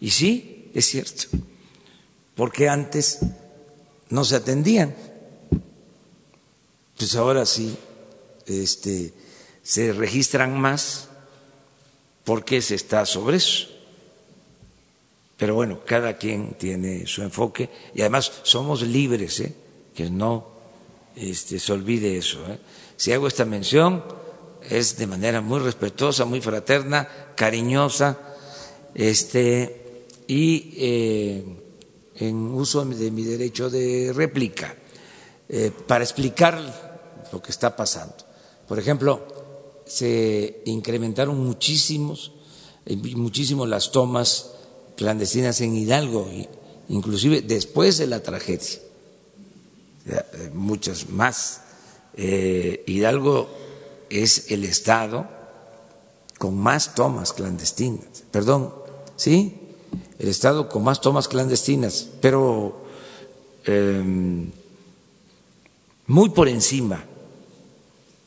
Y 0.00 0.10
sí, 0.10 0.70
es 0.74 0.86
cierto, 0.86 1.24
porque 2.36 2.68
antes 2.68 3.18
no 4.10 4.24
se 4.24 4.36
atendían. 4.36 4.94
Pues 6.96 7.16
ahora 7.16 7.44
sí 7.46 7.76
este, 8.46 9.12
se 9.62 9.92
registran 9.92 10.58
más 10.58 11.08
porque 12.24 12.62
se 12.62 12.74
está 12.74 13.06
sobre 13.06 13.36
eso. 13.38 13.68
Pero 15.36 15.54
bueno, 15.54 15.80
cada 15.86 16.18
quien 16.18 16.54
tiene 16.58 17.06
su 17.06 17.22
enfoque 17.22 17.70
y 17.94 18.02
además 18.02 18.30
somos 18.42 18.82
libres, 18.82 19.40
¿eh? 19.40 19.54
que 19.94 20.10
no 20.10 20.46
este, 21.16 21.58
se 21.58 21.72
olvide 21.72 22.16
eso. 22.16 22.44
¿eh? 22.48 22.58
Si 22.96 23.12
hago 23.12 23.26
esta 23.26 23.44
mención 23.44 24.04
es 24.68 24.96
de 24.98 25.06
manera 25.06 25.40
muy 25.40 25.60
respetuosa, 25.60 26.26
muy 26.26 26.40
fraterna, 26.40 27.08
cariñosa, 27.34 28.18
este, 28.94 30.06
y 30.26 30.74
eh, 30.76 31.44
en 32.16 32.36
uso 32.36 32.84
de 32.84 33.10
mi 33.10 33.24
derecho 33.24 33.70
de 33.70 34.12
réplica 34.14 34.74
eh, 35.48 35.72
para 35.86 36.04
explicar 36.04 36.60
lo 37.32 37.40
que 37.40 37.50
está 37.50 37.74
pasando. 37.74 38.16
Por 38.68 38.78
ejemplo, 38.78 39.39
se 39.90 40.62
incrementaron 40.66 41.44
muchísimos, 41.44 42.30
muchísimo 43.16 43.66
las 43.66 43.90
tomas 43.90 44.52
clandestinas 44.96 45.60
en 45.62 45.74
Hidalgo, 45.76 46.28
inclusive 46.88 47.42
después 47.42 47.98
de 47.98 48.06
la 48.06 48.22
tragedia, 48.22 48.78
eh, 50.06 50.50
muchas 50.54 51.10
más. 51.10 51.62
Eh, 52.14 52.84
Hidalgo 52.86 53.48
es 54.08 54.52
el 54.52 54.62
estado 54.64 55.26
con 56.38 56.56
más 56.56 56.94
tomas 56.94 57.32
clandestinas, 57.32 58.22
perdón, 58.30 58.72
¿sí? 59.16 59.58
El 60.20 60.28
estado 60.28 60.68
con 60.68 60.84
más 60.84 61.00
tomas 61.00 61.26
clandestinas, 61.26 62.08
pero 62.20 62.84
em, 63.64 64.52
muy 66.06 66.28
por 66.30 66.48
encima 66.48 67.04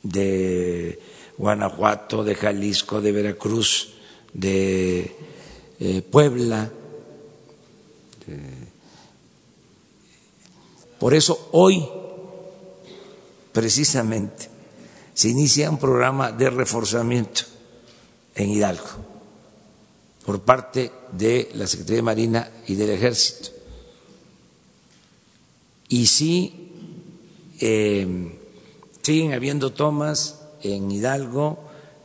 de 0.03 1.12
Guanajuato, 1.37 2.23
de 2.23 2.35
Jalisco, 2.35 3.01
de 3.01 3.11
Veracruz, 3.11 3.93
de 4.33 5.15
eh, 5.79 6.01
Puebla. 6.01 6.71
Por 10.99 11.13
eso 11.13 11.49
hoy, 11.51 11.85
precisamente, 13.51 14.49
se 15.13 15.29
inicia 15.29 15.69
un 15.69 15.77
programa 15.77 16.31
de 16.31 16.49
reforzamiento 16.49 17.41
en 18.35 18.49
Hidalgo 18.49 19.13
por 20.25 20.41
parte 20.41 20.91
de 21.11 21.49
la 21.55 21.67
Secretaría 21.67 21.97
de 21.97 22.03
Marina 22.03 22.51
y 22.67 22.75
del 22.75 22.91
Ejército. 22.91 23.49
Y 25.89 26.07
sí, 26.07 26.71
eh, 27.59 28.39
siguen 29.01 29.33
habiendo 29.33 29.73
tomas 29.73 30.42
en 30.63 30.89
Hidalgo 30.91 31.59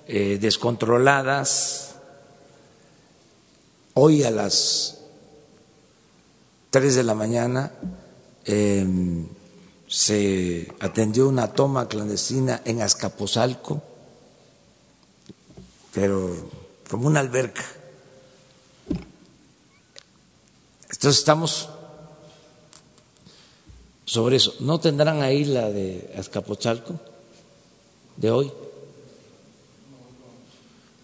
eh, 0.06 0.38
descontroladas, 0.40 1.88
Hoy 4.00 4.22
a 4.22 4.30
las 4.30 4.96
tres 6.70 6.94
de 6.94 7.02
la 7.02 7.14
mañana 7.14 7.72
em, 8.44 9.26
se 9.88 10.72
atendió 10.78 11.28
una 11.28 11.52
toma 11.52 11.88
clandestina 11.88 12.62
en 12.64 12.80
Azcapotzalco, 12.80 13.82
pero 15.92 16.32
como 16.88 17.08
una 17.08 17.18
alberca. 17.18 17.64
Entonces 20.82 21.18
estamos 21.18 21.68
sobre 24.04 24.36
eso. 24.36 24.54
¿No 24.60 24.78
tendrán 24.78 25.22
ahí 25.22 25.44
la 25.44 25.70
de 25.70 26.14
Azcapotzalco 26.16 27.00
de 28.18 28.30
hoy? 28.30 28.52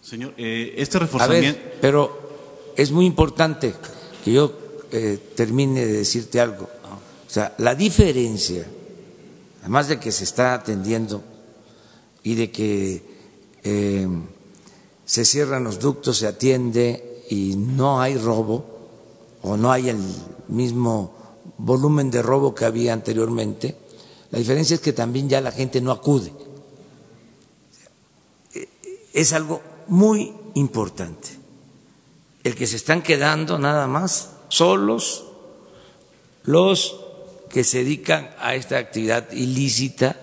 Señor, 0.03 0.35
eh, 0.37 0.74
este 0.77 0.98
reforzamiento. 0.98 1.61
pero 1.81 2.72
es 2.77 2.90
muy 2.90 3.07
importante 3.07 3.74
que 4.22 4.33
yo 4.33 4.53
eh, 4.92 5.18
termine 5.35 5.87
de 5.87 5.92
decirte 5.92 6.40
algo. 6.40 6.64
O 6.64 7.31
sea, 7.31 7.55
la 7.59 7.74
diferencia, 7.74 8.66
además 9.61 9.88
de 9.88 9.98
que 9.98 10.12
se 10.12 10.24
está 10.24 10.55
atendiendo 10.55 11.22
y 12.22 12.35
de 12.35 12.50
que 12.50 13.03
eh, 13.64 14.07
se 15.05 15.24
cierran 15.24 15.64
los 15.64 15.79
ductos, 15.79 16.18
se 16.18 16.27
atiende 16.27 17.22
y 17.31 17.57
no 17.57 18.00
hay 18.00 18.16
robo 18.16 18.64
o 19.42 19.57
no 19.57 19.72
hay 19.72 19.88
el 19.88 19.98
mismo 20.48 21.14
volumen 21.59 22.11
de 22.11 22.22
robo 22.22 22.55
que 22.55 22.64
había 22.64 22.92
anteriormente, 22.92 23.77
la 24.31 24.38
diferencia 24.38 24.74
es 24.74 24.81
que 24.81 24.92
también 24.92 25.29
ya 25.29 25.40
la 25.40 25.53
gente 25.53 25.81
no 25.81 25.92
acude. 25.92 26.33
Es 29.14 29.33
algo 29.33 29.62
muy 29.87 30.35
importante 30.55 31.29
el 32.42 32.55
que 32.55 32.66
se 32.66 32.77
están 32.77 33.00
quedando 33.03 33.59
nada 33.59 33.87
más 33.87 34.33
solos 34.48 35.24
los 36.42 37.00
que 37.48 37.64
se 37.64 37.79
dedican 37.79 38.35
a 38.38 38.55
esta 38.55 38.79
actividad 38.79 39.31
ilícita, 39.33 40.16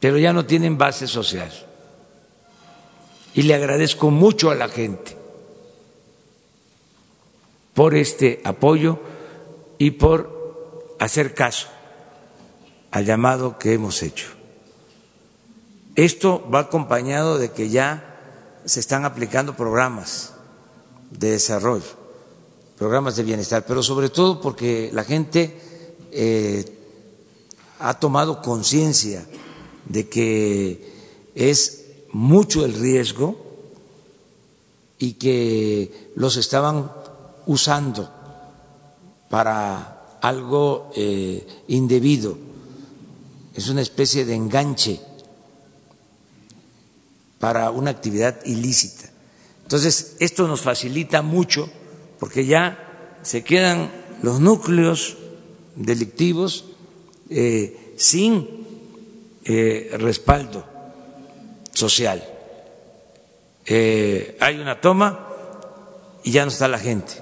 pero 0.00 0.16
ya 0.16 0.32
no 0.32 0.46
tienen 0.46 0.78
base 0.78 1.06
social. 1.06 1.52
Y 3.34 3.42
le 3.42 3.54
agradezco 3.54 4.10
mucho 4.10 4.50
a 4.50 4.54
la 4.54 4.68
gente 4.68 5.16
por 7.74 7.94
este 7.94 8.40
apoyo 8.44 8.98
y 9.76 9.90
por 9.90 10.96
hacer 10.98 11.34
caso 11.34 11.68
al 12.90 13.04
llamado 13.04 13.58
que 13.58 13.74
hemos 13.74 14.02
hecho. 14.02 14.37
Esto 15.98 16.48
va 16.48 16.60
acompañado 16.60 17.38
de 17.38 17.50
que 17.50 17.70
ya 17.70 18.60
se 18.64 18.78
están 18.78 19.04
aplicando 19.04 19.56
programas 19.56 20.30
de 21.10 21.32
desarrollo, 21.32 21.90
programas 22.78 23.16
de 23.16 23.24
bienestar, 23.24 23.66
pero 23.66 23.82
sobre 23.82 24.08
todo 24.08 24.40
porque 24.40 24.90
la 24.92 25.02
gente 25.02 25.58
eh, 26.12 26.64
ha 27.80 27.98
tomado 27.98 28.42
conciencia 28.42 29.26
de 29.86 30.08
que 30.08 31.32
es 31.34 31.86
mucho 32.12 32.64
el 32.64 32.74
riesgo 32.74 33.34
y 35.00 35.14
que 35.14 36.12
los 36.14 36.36
estaban 36.36 36.92
usando 37.44 38.08
para 39.28 40.18
algo 40.20 40.92
eh, 40.94 41.44
indebido. 41.66 42.38
Es 43.52 43.68
una 43.68 43.80
especie 43.82 44.24
de 44.24 44.36
enganche 44.36 45.07
para 47.38 47.70
una 47.70 47.90
actividad 47.90 48.44
ilícita. 48.44 49.10
Entonces, 49.62 50.16
esto 50.18 50.48
nos 50.48 50.62
facilita 50.62 51.22
mucho 51.22 51.68
porque 52.18 52.46
ya 52.46 53.18
se 53.22 53.44
quedan 53.44 53.90
los 54.22 54.40
núcleos 54.40 55.16
delictivos 55.76 56.64
eh, 57.30 57.94
sin 57.96 58.48
eh, 59.44 59.90
respaldo 59.98 60.64
social. 61.72 62.24
Eh, 63.66 64.36
hay 64.40 64.58
una 64.58 64.80
toma 64.80 65.28
y 66.24 66.32
ya 66.32 66.44
no 66.44 66.50
está 66.50 66.68
la 66.68 66.78
gente. 66.78 67.14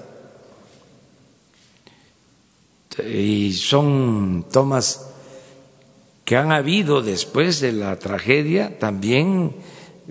Y 3.05 3.53
son 3.53 4.45
tomas 4.51 5.09
que 6.25 6.35
han 6.35 6.51
habido 6.51 7.01
después 7.01 7.59
de 7.59 7.71
la 7.71 7.99
tragedia 7.99 8.79
también 8.79 9.55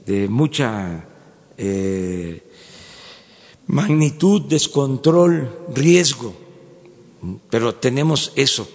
de 0.05 0.29
mucha 0.29 1.05
eh, 1.57 2.43
magnitud, 3.67 4.43
descontrol, 4.43 5.67
riesgo, 5.75 6.35
pero 7.51 7.75
tenemos 7.75 8.33
eso 8.37 8.69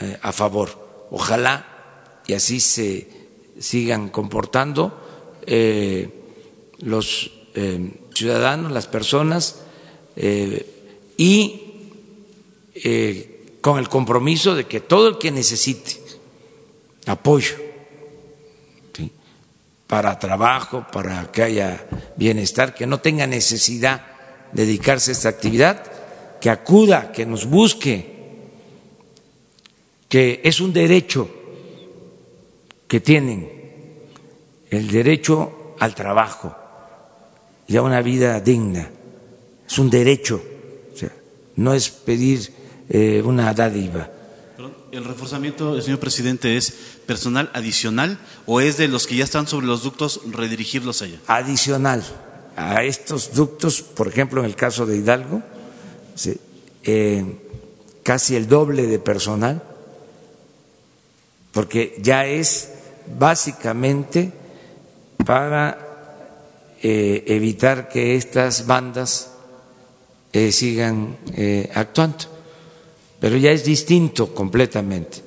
eh, 0.00 0.18
a 0.20 0.32
favor. 0.32 1.06
Ojalá 1.10 2.22
y 2.26 2.32
así 2.34 2.60
se 2.60 3.08
sigan 3.58 4.08
comportando 4.08 4.98
eh, 5.46 6.10
los 6.80 7.30
ciudadanos, 8.12 8.72
las 8.72 8.86
personas, 8.86 9.62
y 11.16 11.62
con 13.62 13.78
el 13.78 13.88
compromiso 13.88 14.54
de 14.54 14.66
que 14.66 14.80
todo 14.80 15.08
el 15.08 15.18
que 15.18 15.30
necesite 15.30 15.96
apoyo 17.06 17.65
para 19.86 20.18
trabajo, 20.18 20.86
para 20.92 21.30
que 21.30 21.42
haya 21.42 21.86
bienestar, 22.16 22.74
que 22.74 22.86
no 22.86 23.00
tenga 23.00 23.26
necesidad 23.26 24.04
de 24.52 24.66
dedicarse 24.66 25.10
a 25.10 25.12
esta 25.12 25.28
actividad, 25.28 25.82
que 26.40 26.50
acuda, 26.50 27.12
que 27.12 27.26
nos 27.26 27.46
busque, 27.46 28.16
que 30.08 30.40
es 30.44 30.60
un 30.60 30.72
derecho 30.72 31.28
que 32.88 33.00
tienen, 33.00 33.50
el 34.70 34.90
derecho 34.90 35.74
al 35.78 35.94
trabajo 35.94 36.54
y 37.66 37.76
a 37.76 37.82
una 37.82 38.02
vida 38.02 38.40
digna. 38.40 38.90
Es 39.68 39.78
un 39.78 39.90
derecho, 39.90 40.42
o 40.94 40.96
sea, 40.96 41.12
no 41.56 41.74
es 41.74 41.90
pedir 41.90 42.52
eh, 42.88 43.22
una 43.24 43.52
dádiva. 43.52 44.10
¿El 44.92 45.04
reforzamiento, 45.04 45.80
señor 45.82 45.98
presidente, 45.98 46.56
es 46.56 46.95
personal 47.06 47.50
adicional 47.54 48.18
o 48.46 48.60
es 48.60 48.76
de 48.76 48.88
los 48.88 49.06
que 49.06 49.16
ya 49.16 49.24
están 49.24 49.46
sobre 49.46 49.66
los 49.66 49.82
ductos 49.82 50.20
redirigirlos 50.26 51.02
allá? 51.02 51.18
Adicional 51.26 52.02
a 52.56 52.82
estos 52.84 53.32
ductos, 53.34 53.82
por 53.82 54.08
ejemplo, 54.08 54.40
en 54.40 54.46
el 54.46 54.56
caso 54.56 54.86
de 54.86 54.96
Hidalgo, 54.96 55.42
eh, 56.84 57.24
casi 58.02 58.34
el 58.34 58.48
doble 58.48 58.86
de 58.86 58.98
personal, 58.98 59.62
porque 61.52 61.96
ya 62.00 62.26
es 62.26 62.70
básicamente 63.18 64.32
para 65.24 65.78
eh, 66.82 67.24
evitar 67.26 67.88
que 67.88 68.16
estas 68.16 68.66
bandas 68.66 69.32
eh, 70.32 70.52
sigan 70.52 71.16
actuando 71.74 72.36
pero 73.20 73.36
ya 73.36 73.50
es 73.50 73.64
distinto 73.64 74.34
completamente. 74.34 75.25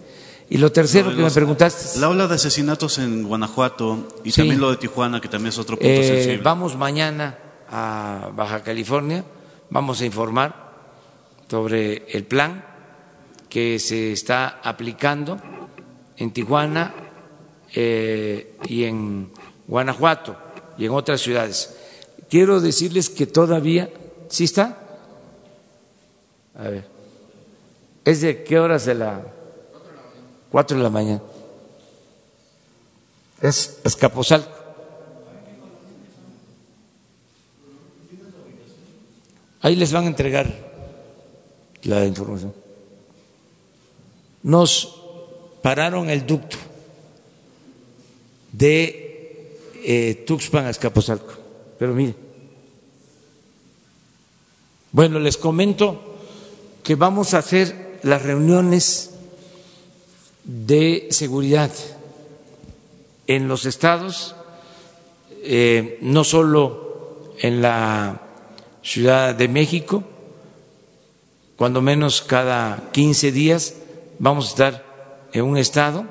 Y 0.50 0.58
lo 0.58 0.72
tercero 0.72 1.16
que 1.16 1.22
me 1.22 1.30
preguntaste. 1.30 2.00
La 2.00 2.10
ola 2.10 2.28
de 2.28 2.36
asesinatos 2.36 2.98
en 2.98 3.24
Guanajuato 3.24 4.08
y 4.24 4.32
también 4.32 4.60
lo 4.60 4.72
de 4.72 4.78
Tijuana, 4.78 5.22
que 5.22 5.28
también 5.28 5.50
es 5.50 5.60
otro 5.60 5.78
punto 5.78 5.92
eh, 5.92 6.04
sensible. 6.04 6.40
Vamos 6.40 6.76
mañana 6.76 7.38
a 7.70 8.32
Baja 8.36 8.64
California, 8.64 9.24
vamos 9.70 10.02
a 10.02 10.06
informar 10.06 10.70
sobre 11.48 12.08
el 12.10 12.24
plan 12.26 12.66
que 13.48 13.78
se 13.78 14.12
está 14.12 14.60
aplicando 14.64 15.40
en 16.18 16.32
Tijuana 16.32 16.96
eh, 17.76 18.56
y 18.66 18.86
en 18.86 19.32
Guanajuato 19.68 20.36
y 20.80 20.86
en 20.86 20.92
otras 20.92 21.22
ciudades. 21.22 21.76
Quiero 22.28 22.60
decirles 22.60 23.10
que 23.10 23.28
todavía, 23.28 23.92
¿sí 24.30 24.46
está? 24.46 24.80
A 26.58 26.70
ver. 26.70 26.88
¿Es 28.04 28.22
de 28.22 28.44
qué 28.44 28.60
horas 28.60 28.86
de 28.86 28.96
la? 28.96 29.22
Cuatro 30.52 30.78
de 30.78 30.84
la 30.84 30.90
mañana. 30.90 31.22
Es 33.42 33.80
Escaposalco. 33.84 34.60
Ahí 39.62 39.76
les 39.76 39.92
van 39.92 40.06
a 40.06 40.08
entregar 40.08 40.48
la 41.84 42.06
información. 42.06 42.54
Nos 44.44 45.02
pararon 45.62 46.10
el 46.10 46.26
ducto 46.26 46.58
de 48.54 49.58
eh, 49.84 50.24
Tuxpan 50.26 50.66
a 50.66 50.70
Escaposalco. 50.70 51.34
Pero 51.78 51.94
mire, 51.94 52.16
bueno, 54.92 55.20
les 55.20 55.38
comento 55.38 56.18
que 56.84 56.96
vamos 56.96 57.34
a 57.34 57.40
hacer 57.40 58.00
las 58.04 58.24
reuniones 58.24 59.12
de 60.44 61.08
seguridad 61.12 61.72
en 63.28 63.48
los 63.48 63.66
estados, 63.66 64.36
eh, 65.44 66.00
no 66.02 66.24
solo 66.24 67.34
en 67.40 67.62
la 67.62 68.22
Ciudad 68.82 69.36
de 69.36 69.48
México, 69.48 70.04
cuando 71.56 71.82
menos 71.82 72.22
cada 72.22 72.90
15 72.92 73.32
días 73.32 73.76
vamos 74.18 74.46
a 74.46 74.50
estar 74.50 74.86
en 75.34 75.44
un 75.44 75.58
estado 75.58 76.06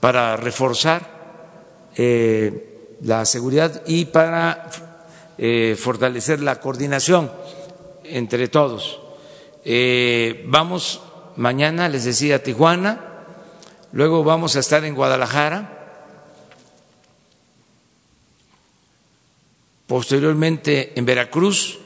para 0.00 0.36
reforzar 0.36 1.92
eh, 1.96 2.96
la 3.02 3.24
seguridad 3.24 3.82
y 3.86 4.06
para 4.06 4.68
eh, 5.38 5.76
fortalecer 5.78 6.40
la 6.40 6.58
coordinación 6.60 7.30
entre 8.02 8.48
todos. 8.48 9.00
Vamos 10.46 11.02
mañana, 11.36 11.88
les 11.88 12.04
decía, 12.04 12.36
a 12.36 12.38
Tijuana, 12.40 13.15
luego 13.92 14.24
vamos 14.24 14.56
a 14.56 14.60
estar 14.60 14.84
en 14.84 14.94
Guadalajara, 14.94 15.76
posteriormente 19.86 20.98
en 20.98 21.04
Veracruz, 21.04 21.78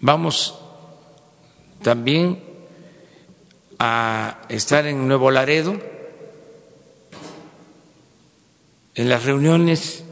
vamos 0.00 0.58
también 1.82 2.42
a 3.78 4.42
estar 4.48 4.86
en 4.86 5.06
Nuevo 5.06 5.30
Laredo, 5.30 5.78
en 8.94 9.08
las 9.08 9.24
reuniones 9.24 10.04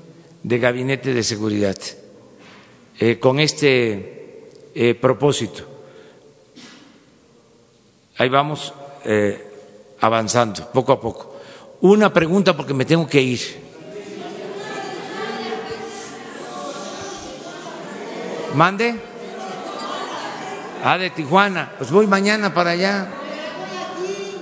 de 0.43 0.59
gabinete 0.59 1.15
de 1.15 1.23
seguridad, 1.23 1.77
eh, 2.99 3.19
con 3.19 3.41
este 3.41 4.51
eh, 4.75 4.95
propósito. 4.95 5.69
Ahí 8.19 8.29
vamos 8.29 8.75
eh, 9.05 9.53
avanzando, 10.01 10.69
poco 10.73 10.93
a 10.93 11.01
poco. 11.01 11.37
Una 11.81 12.12
pregunta 12.12 12.57
porque 12.57 12.75
me 12.75 12.85
tengo 12.85 13.07
que 13.07 13.21
ir. 13.21 13.41
¿Mande? 18.55 18.95
Ah, 20.85 20.99
de 20.99 21.11
Tijuana. 21.11 21.73
Pues 21.79 21.91
voy 21.91 22.07
mañana 22.07 22.53
para 22.53 22.71
allá. 22.71 23.09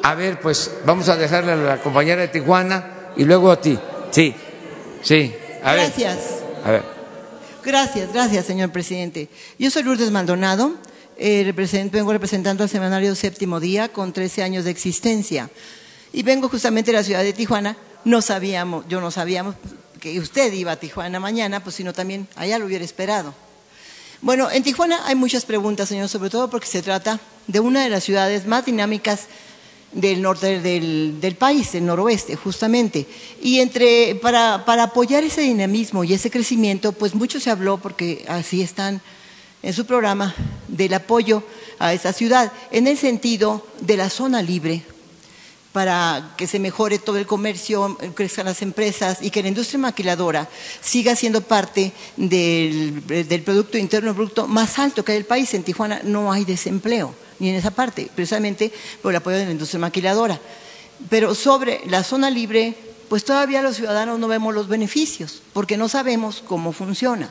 A 0.02 0.14
ver, 0.14 0.40
pues 0.40 0.78
vamos 0.84 1.08
a 1.08 1.16
dejarle 1.16 1.52
a 1.52 1.56
la 1.56 1.76
compañera 1.78 2.22
de 2.22 2.28
Tijuana 2.28 3.12
y 3.16 3.24
luego 3.24 3.50
a 3.50 3.60
ti. 3.60 3.78
Sí, 4.10 4.34
sí. 5.02 5.34
A 5.62 5.74
Gracias. 5.74 6.18
A 6.64 6.70
ver. 6.70 7.00
Gracias, 7.62 8.12
gracias, 8.12 8.46
señor 8.46 8.70
presidente. 8.70 9.28
Yo 9.58 9.70
soy 9.70 9.82
Lourdes 9.82 10.10
Maldonado, 10.10 10.72
eh, 11.22 11.88
vengo 11.92 12.12
representando 12.12 12.62
al 12.62 12.70
semanario 12.70 13.14
Séptimo 13.14 13.60
Día 13.60 13.92
con 13.92 14.12
13 14.14 14.42
años 14.42 14.64
de 14.64 14.70
existencia. 14.70 15.50
Y 16.14 16.22
vengo 16.22 16.48
justamente 16.48 16.90
de 16.90 16.96
la 16.96 17.04
ciudad 17.04 17.22
de 17.22 17.34
Tijuana. 17.34 17.76
No 18.06 18.22
sabíamos, 18.22 18.86
yo 18.88 19.02
no 19.02 19.10
sabíamos 19.10 19.54
que 20.00 20.18
usted 20.18 20.50
iba 20.54 20.72
a 20.72 20.76
Tijuana 20.76 21.20
mañana, 21.20 21.62
pues 21.62 21.76
sino 21.76 21.92
también 21.92 22.26
allá 22.36 22.58
lo 22.58 22.64
hubiera 22.64 22.84
esperado. 22.84 23.34
Bueno, 24.22 24.50
en 24.50 24.62
Tijuana 24.62 25.06
hay 25.06 25.14
muchas 25.14 25.44
preguntas, 25.44 25.90
señor, 25.90 26.08
sobre 26.08 26.30
todo 26.30 26.48
porque 26.48 26.66
se 26.66 26.80
trata 26.80 27.20
de 27.46 27.60
una 27.60 27.84
de 27.84 27.90
las 27.90 28.04
ciudades 28.04 28.46
más 28.46 28.64
dinámicas 28.64 29.26
del 29.92 30.22
norte 30.22 30.60
del, 30.60 31.36
país, 31.38 31.72
del 31.72 31.84
noroeste, 31.84 32.34
justamente. 32.36 33.06
Y 33.42 33.60
entre, 33.60 34.14
para, 34.16 34.64
para, 34.64 34.84
apoyar 34.84 35.22
ese 35.24 35.42
dinamismo 35.42 36.02
y 36.04 36.14
ese 36.14 36.30
crecimiento, 36.30 36.92
pues 36.92 37.14
mucho 37.14 37.40
se 37.40 37.50
habló, 37.50 37.76
porque 37.78 38.24
así 38.28 38.62
están 38.62 39.02
en 39.62 39.72
su 39.72 39.86
programa, 39.86 40.34
del 40.68 40.94
apoyo 40.94 41.42
a 41.78 41.92
esa 41.92 42.12
ciudad, 42.12 42.52
en 42.70 42.86
el 42.86 42.96
sentido 42.96 43.66
de 43.80 43.96
la 43.96 44.10
zona 44.10 44.42
libre, 44.42 44.82
para 45.72 46.34
que 46.36 46.46
se 46.46 46.58
mejore 46.58 46.98
todo 46.98 47.16
el 47.16 47.26
comercio, 47.26 47.96
crezcan 48.14 48.46
las 48.46 48.62
empresas 48.62 49.18
y 49.22 49.30
que 49.30 49.42
la 49.42 49.48
industria 49.48 49.78
maquiladora 49.78 50.48
siga 50.80 51.14
siendo 51.14 51.42
parte 51.42 51.92
del, 52.16 53.02
Producto 53.44 53.78
Interno 53.78 54.12
Bruto 54.14 54.48
más 54.48 54.78
alto 54.78 55.04
que 55.04 55.12
hay 55.12 55.18
el 55.18 55.24
país. 55.24 55.54
En 55.54 55.62
Tijuana 55.62 56.00
no 56.02 56.32
hay 56.32 56.44
desempleo 56.44 57.14
ni 57.38 57.50
en 57.50 57.54
esa 57.54 57.70
parte, 57.70 58.10
precisamente 58.14 58.72
por 59.00 59.12
el 59.12 59.16
apoyo 59.16 59.36
de 59.36 59.46
la 59.46 59.52
industria 59.52 59.80
maquiladora. 59.80 60.40
Pero 61.08 61.34
sobre 61.34 61.80
la 61.86 62.02
zona 62.02 62.30
libre, 62.30 62.74
pues 63.08 63.24
todavía 63.24 63.62
los 63.62 63.76
ciudadanos 63.76 64.18
no 64.18 64.28
vemos 64.28 64.54
los 64.54 64.68
beneficios, 64.68 65.42
porque 65.52 65.76
no 65.76 65.88
sabemos 65.88 66.42
cómo 66.46 66.72
funciona. 66.72 67.30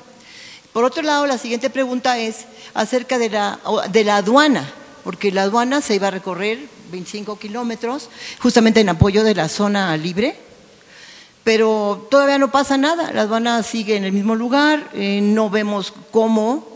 Por 0.74 0.84
otro 0.84 1.02
lado, 1.02 1.26
la 1.26 1.38
siguiente 1.38 1.70
pregunta 1.70 2.20
es 2.20 2.46
acerca 2.74 3.18
de 3.18 3.30
la, 3.30 3.60
de 3.92 4.04
la 4.04 4.18
aduana, 4.18 4.72
porque 5.04 5.32
la 5.32 5.44
aduana 5.44 5.82
se 5.82 5.96
iba 5.96 6.10
a 6.10 6.12
recorrer 6.12 6.60
25 6.92 7.40
kilómetros, 7.40 8.10
justamente 8.40 8.80
en 8.80 8.90
apoyo 8.90 9.24
de 9.24 9.36
la 9.36 9.50
zona 9.50 9.96
libre, 9.98 10.36
pero 11.44 12.08
todavía 12.12 12.38
no 12.38 12.52
pasa 12.52 12.78
nada, 12.78 13.12
la 13.12 13.22
aduana 13.22 13.64
sigue 13.64 13.96
en 13.96 14.04
el 14.04 14.12
mismo 14.12 14.36
lugar, 14.36 14.90
eh, 14.94 15.20
no 15.22 15.50
vemos 15.50 15.94
cómo 16.12 16.68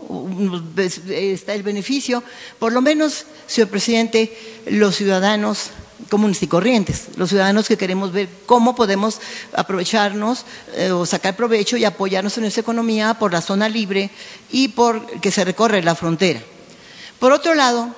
está 0.78 1.54
el 1.54 1.64
beneficio, 1.64 2.24
por 2.60 2.74
lo 2.74 2.82
menos, 2.82 3.26
señor 3.46 3.70
presidente, 3.70 4.36
los 4.66 4.96
ciudadanos 4.96 5.70
comunes 6.10 6.42
y 6.44 6.48
corrientes, 6.48 7.10
los 7.16 7.30
ciudadanos 7.30 7.68
que 7.68 7.78
queremos 7.78 8.12
ver 8.12 8.30
cómo 8.46 8.76
podemos 8.76 9.20
aprovecharnos 9.54 10.46
eh, 10.76 10.92
o 10.92 11.06
sacar 11.06 11.36
provecho 11.36 11.78
y 11.78 11.86
apoyarnos 11.86 12.38
en 12.38 12.42
nuestra 12.42 12.62
economía 12.62 13.14
por 13.16 13.32
la 13.32 13.42
zona 13.42 13.70
libre 13.70 14.10
y 14.52 14.70
por 14.70 15.06
que 15.20 15.32
se 15.32 15.44
recorre 15.44 15.82
la 15.84 15.96
frontera. 15.96 16.42
Por 17.20 17.32
otro 17.32 17.56
lado, 17.56 17.90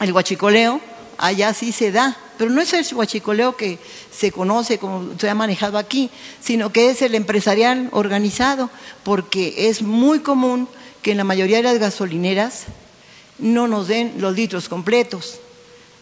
el 0.00 0.12
huachicoleo, 0.12 0.80
allá 1.18 1.54
sí 1.54 1.72
se 1.72 1.92
da, 1.92 2.16
pero 2.36 2.50
no 2.50 2.60
es 2.60 2.72
el 2.72 2.86
huachicoleo 2.94 3.56
que 3.56 3.78
se 4.10 4.30
conoce 4.30 4.78
como 4.78 5.18
se 5.18 5.30
ha 5.30 5.34
manejado 5.34 5.78
aquí, 5.78 6.10
sino 6.40 6.70
que 6.72 6.90
es 6.90 7.02
el 7.02 7.14
empresarial 7.14 7.88
organizado, 7.92 8.70
porque 9.04 9.68
es 9.68 9.82
muy 9.82 10.20
común 10.20 10.68
que 11.02 11.12
en 11.12 11.16
la 11.16 11.24
mayoría 11.24 11.58
de 11.58 11.62
las 11.62 11.78
gasolineras 11.78 12.64
no 13.38 13.68
nos 13.68 13.88
den 13.88 14.14
los 14.18 14.34
litros 14.34 14.68
completos. 14.68 15.40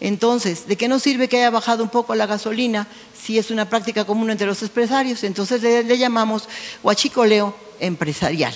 Entonces, 0.01 0.67
¿de 0.67 0.75
qué 0.75 0.87
nos 0.87 1.03
sirve 1.03 1.29
que 1.29 1.37
haya 1.37 1.49
bajado 1.49 1.83
un 1.83 1.89
poco 1.89 2.15
la 2.15 2.25
gasolina 2.25 2.87
si 3.17 3.37
es 3.37 3.49
una 3.49 3.69
práctica 3.69 4.05
común 4.05 4.29
entre 4.29 4.47
los 4.47 4.61
empresarios? 4.61 5.23
Entonces 5.23 5.61
le, 5.61 5.97
llamamos 5.97 6.49
huachicoleo 6.83 7.55
empresarial. 7.79 8.53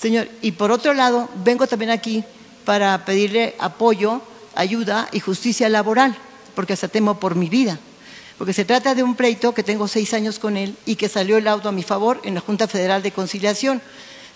Señor, 0.00 0.28
y 0.40 0.52
por 0.52 0.70
otro 0.72 0.94
lado, 0.94 1.28
vengo 1.44 1.66
también 1.66 1.90
aquí 1.90 2.24
para 2.64 3.04
pedirle 3.04 3.54
apoyo, 3.58 4.22
ayuda 4.54 5.08
y 5.12 5.20
justicia 5.20 5.68
laboral, 5.68 6.16
porque 6.54 6.72
hasta 6.72 6.88
temo 6.88 7.20
por 7.20 7.34
mi 7.34 7.48
vida. 7.50 7.78
Porque 8.38 8.54
se 8.54 8.64
trata 8.64 8.94
de 8.94 9.02
un 9.02 9.16
pleito 9.16 9.52
que 9.52 9.62
tengo 9.62 9.86
seis 9.86 10.14
años 10.14 10.38
con 10.38 10.56
él 10.56 10.74
y 10.86 10.96
que 10.96 11.10
salió 11.10 11.36
el 11.36 11.46
auto 11.46 11.68
a 11.68 11.72
mi 11.72 11.82
favor 11.82 12.22
en 12.24 12.34
la 12.34 12.40
Junta 12.40 12.66
Federal 12.66 13.02
de 13.02 13.12
Conciliación. 13.12 13.82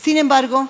Sin 0.03 0.19
embargo, 0.19 0.69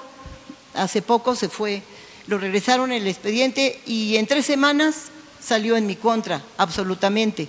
hace 0.74 1.02
poco 1.02 1.34
se 1.34 1.48
fue, 1.48 1.82
lo 2.28 2.38
regresaron 2.38 2.92
el 2.92 3.08
expediente 3.08 3.80
y 3.86 4.16
en 4.16 4.28
tres 4.28 4.46
semanas 4.46 5.10
salió 5.44 5.76
en 5.76 5.86
mi 5.86 5.96
contra, 5.96 6.42
absolutamente. 6.56 7.48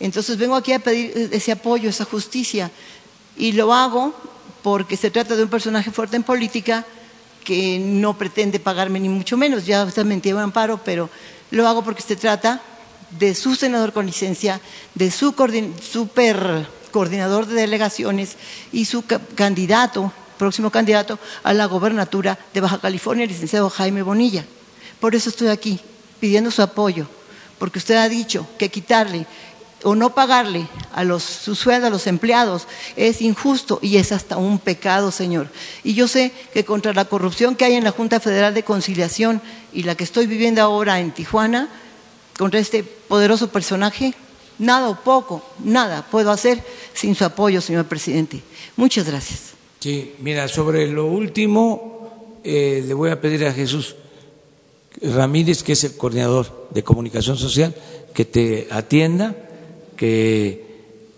Entonces 0.00 0.36
vengo 0.38 0.54
aquí 0.56 0.72
a 0.72 0.78
pedir 0.78 1.30
ese 1.32 1.52
apoyo, 1.52 1.88
esa 1.88 2.04
justicia. 2.04 2.70
Y 3.36 3.52
lo 3.52 3.72
hago 3.72 4.14
porque 4.62 4.96
se 4.96 5.10
trata 5.10 5.36
de 5.36 5.42
un 5.42 5.48
personaje 5.48 5.90
fuerte 5.90 6.16
en 6.16 6.22
política 6.22 6.84
que 7.44 7.78
no 7.78 8.16
pretende 8.16 8.58
pagarme 8.58 9.00
ni 9.00 9.08
mucho 9.08 9.36
menos. 9.36 9.66
Ya 9.66 9.84
usted 9.84 10.04
me 10.04 10.14
entiende 10.14 10.42
amparo, 10.42 10.80
pero 10.82 11.10
lo 11.50 11.68
hago 11.68 11.84
porque 11.84 12.02
se 12.02 12.16
trata 12.16 12.60
de 13.10 13.34
su 13.34 13.54
senador 13.54 13.92
con 13.92 14.06
licencia, 14.06 14.60
de 14.94 15.10
su 15.10 15.34
super 15.80 16.66
coordinador 16.90 17.46
de 17.46 17.54
delegaciones 17.54 18.36
y 18.72 18.86
su 18.86 19.04
candidato, 19.34 20.12
próximo 20.38 20.70
candidato 20.70 21.18
a 21.42 21.52
la 21.52 21.66
gobernatura 21.66 22.38
de 22.52 22.60
Baja 22.60 22.78
California, 22.78 23.24
el 23.24 23.30
licenciado 23.30 23.68
Jaime 23.70 24.02
Bonilla. 24.02 24.44
Por 25.00 25.14
eso 25.14 25.28
estoy 25.28 25.48
aquí, 25.48 25.80
pidiendo 26.20 26.50
su 26.50 26.62
apoyo, 26.62 27.06
porque 27.64 27.78
usted 27.78 27.94
ha 27.94 28.10
dicho 28.10 28.46
que 28.58 28.68
quitarle 28.68 29.24
o 29.84 29.94
no 29.94 30.14
pagarle 30.14 30.68
a 30.92 31.02
los, 31.02 31.22
su 31.22 31.70
a 31.70 31.88
los 31.88 32.06
empleados 32.06 32.68
es 32.94 33.22
injusto 33.22 33.78
y 33.80 33.96
es 33.96 34.12
hasta 34.12 34.36
un 34.36 34.58
pecado, 34.58 35.10
señor. 35.10 35.48
Y 35.82 35.94
yo 35.94 36.06
sé 36.06 36.30
que 36.52 36.66
contra 36.66 36.92
la 36.92 37.06
corrupción 37.06 37.56
que 37.56 37.64
hay 37.64 37.72
en 37.72 37.84
la 37.84 37.90
Junta 37.90 38.20
Federal 38.20 38.52
de 38.52 38.64
Conciliación 38.64 39.40
y 39.72 39.84
la 39.84 39.94
que 39.94 40.04
estoy 40.04 40.26
viviendo 40.26 40.60
ahora 40.60 41.00
en 41.00 41.12
Tijuana, 41.12 41.70
contra 42.36 42.60
este 42.60 42.84
poderoso 42.84 43.48
personaje, 43.48 44.12
nada 44.58 44.90
o 44.90 45.00
poco, 45.00 45.42
nada 45.64 46.06
puedo 46.10 46.30
hacer 46.30 46.62
sin 46.92 47.14
su 47.14 47.24
apoyo, 47.24 47.62
señor 47.62 47.86
presidente. 47.86 48.42
Muchas 48.76 49.06
gracias. 49.06 49.54
Sí, 49.80 50.16
mira, 50.18 50.48
sobre 50.48 50.86
lo 50.86 51.06
último, 51.06 52.40
eh, 52.44 52.84
le 52.86 52.92
voy 52.92 53.08
a 53.08 53.22
pedir 53.22 53.46
a 53.46 53.54
Jesús 53.54 53.96
Ramírez, 55.02 55.62
que 55.62 55.72
es 55.72 55.84
el 55.84 55.96
coordinador 55.96 56.68
de 56.70 56.84
comunicación 56.84 57.36
social, 57.36 57.74
que 58.12 58.24
te 58.24 58.68
atienda, 58.70 59.34
que 59.96 60.64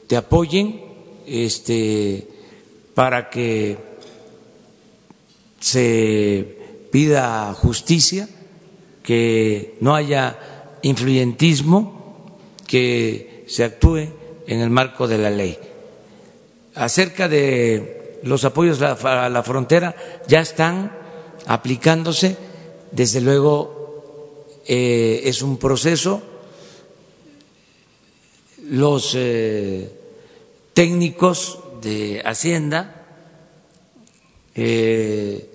te 0.06 0.16
apoyen 0.16 0.80
este, 1.26 2.26
para 2.94 3.28
que 3.28 3.76
se 5.60 6.58
pida 6.90 7.52
justicia, 7.54 8.28
que 9.02 9.76
no 9.80 9.94
haya 9.94 10.38
influyentismo, 10.82 12.36
que 12.66 13.44
se 13.48 13.64
actúe 13.64 14.08
en 14.46 14.60
el 14.60 14.70
marco 14.70 15.06
de 15.06 15.18
la 15.18 15.30
ley. 15.30 15.58
Acerca 16.74 17.28
de 17.28 18.20
los 18.22 18.44
apoyos 18.44 18.80
a 18.82 19.28
la 19.28 19.42
frontera, 19.42 19.94
ya 20.28 20.40
están 20.40 20.92
aplicándose 21.46 22.36
desde 22.96 23.20
luego, 23.20 24.62
eh, 24.66 25.20
es 25.24 25.42
un 25.42 25.58
proceso. 25.58 26.22
Los 28.70 29.12
eh, 29.14 29.92
técnicos 30.72 31.58
de 31.82 32.22
Hacienda 32.24 33.04
eh, 34.54 35.46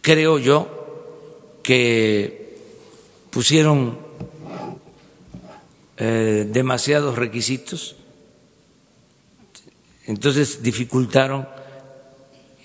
creo 0.00 0.38
yo 0.38 1.60
que 1.62 2.56
pusieron 3.30 4.08
demasiados 5.98 7.18
requisitos, 7.18 7.96
entonces 10.06 10.62
dificultaron 10.62 11.48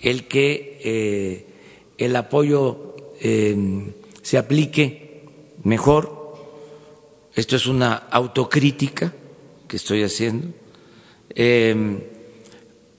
el 0.00 0.28
que 0.28 1.53
el 1.98 2.16
apoyo 2.16 2.96
em, 3.20 3.92
se 4.22 4.38
aplique 4.38 5.28
mejor. 5.62 6.34
Esto 7.34 7.56
es 7.56 7.66
una 7.66 7.94
autocrítica 7.94 9.12
que 9.68 9.76
estoy 9.76 10.02
haciendo, 10.02 10.48
em, 11.30 12.00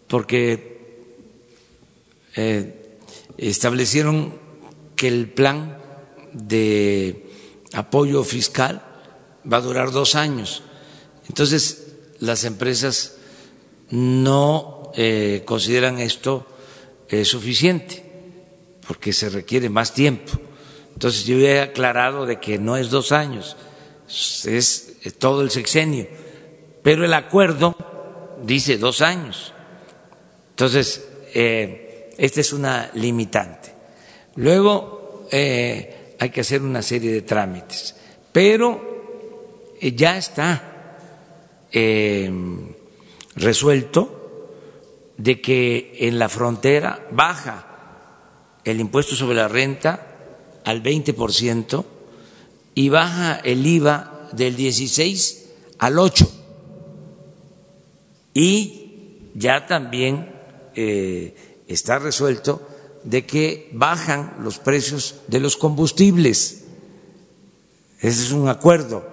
porque 0.08 0.76
eh, 2.36 2.98
establecieron 3.38 4.34
que 4.96 5.08
el 5.08 5.30
plan 5.30 5.78
de 6.34 7.26
apoyo 7.74 8.24
fiscal 8.24 8.82
va 9.52 9.58
a 9.58 9.62
durar 9.62 9.92
dos 9.92 10.16
años. 10.16 10.64
Entonces, 11.28 11.94
las 12.20 12.44
empresas 12.44 13.18
no 13.90 14.92
eh, 14.96 15.44
consideran 15.46 16.00
esto 16.00 16.46
eh, 17.10 17.24
suficiente 17.26 18.05
porque 18.88 19.14
se 19.14 19.30
requiere 19.30 19.70
más 19.70 19.94
tiempo. 19.94 20.32
Entonces 20.94 21.26
yo 21.26 21.38
he 21.40 21.60
aclarado 21.60 22.26
de 22.26 22.40
que 22.40 22.58
no 22.58 22.78
es 22.78 22.90
dos 22.90 23.12
años, 23.12 23.58
es, 24.08 24.98
todo 25.20 25.42
el 25.42 25.52
sexenio, 25.52 26.08
pero 26.82 27.04
el 27.04 27.14
acuerdo 27.14 27.76
dice 28.44 28.78
dos 28.78 29.02
años. 29.02 29.54
Entonces, 30.52 31.06
eh, 31.34 32.14
esta 32.18 32.40
es 32.40 32.54
una 32.54 32.90
limitante. 32.94 33.74
Luego 34.36 35.28
eh, 35.32 36.16
hay 36.18 36.30
que 36.30 36.42
hacer 36.42 36.62
una 36.62 36.82
serie 36.82 37.12
de 37.12 37.24
trámites, 37.24 37.96
pero 38.32 39.74
eh, 39.82 39.92
ya 39.94 40.18
está 40.18 40.72
resuelto 43.36 44.50
de 45.18 45.42
que 45.42 45.98
en 46.00 46.18
la 46.20 46.30
frontera 46.30 47.06
baja 47.12 47.75
el 48.66 48.80
impuesto 48.80 49.16
sobre 49.16 49.38
la 49.38 49.48
renta 49.48 50.62
al 50.66 50.84
20% 50.84 51.86
y 52.74 52.90
baja 52.90 53.36
el 53.38 53.66
IVA 53.66 54.30
del 54.34 54.56
16 54.56 55.46
al 55.78 56.00
8. 56.00 56.32
Y 58.34 59.30
ya 59.36 59.68
también 59.68 60.30
eh, 60.76 61.62
está 61.68 62.00
resuelto 62.00 62.68
de 63.04 63.26
que 63.26 63.70
bajan 63.72 64.38
los 64.42 64.60
precios 64.60 65.22
de 65.28 65.40
los 65.40 65.56
combustibles. 65.56 66.66
Ese 68.00 68.24
es 68.24 68.32
un 68.32 68.50
acuerdo. 68.50 69.08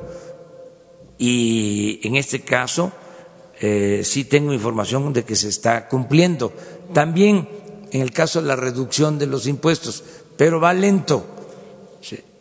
Y 1.19 2.01
en 2.03 2.17
este 2.17 2.41
caso 2.41 2.91
eh, 3.61 4.01
sí 4.03 4.25
tengo 4.25 4.53
información 4.53 5.13
de 5.13 5.25
que 5.25 5.37
se 5.37 5.49
está 5.49 5.89
cumpliendo. 5.89 6.53
También 6.93 7.49
en 7.93 8.01
el 8.01 8.11
caso 8.11 8.41
de 8.41 8.49
la 8.49 8.57
reducción 8.57 9.19
de 9.19 9.27
los 9.27 9.47
impuestos, 9.47 10.03
pero 10.37 10.59
va 10.59 10.73
lento 10.73 11.27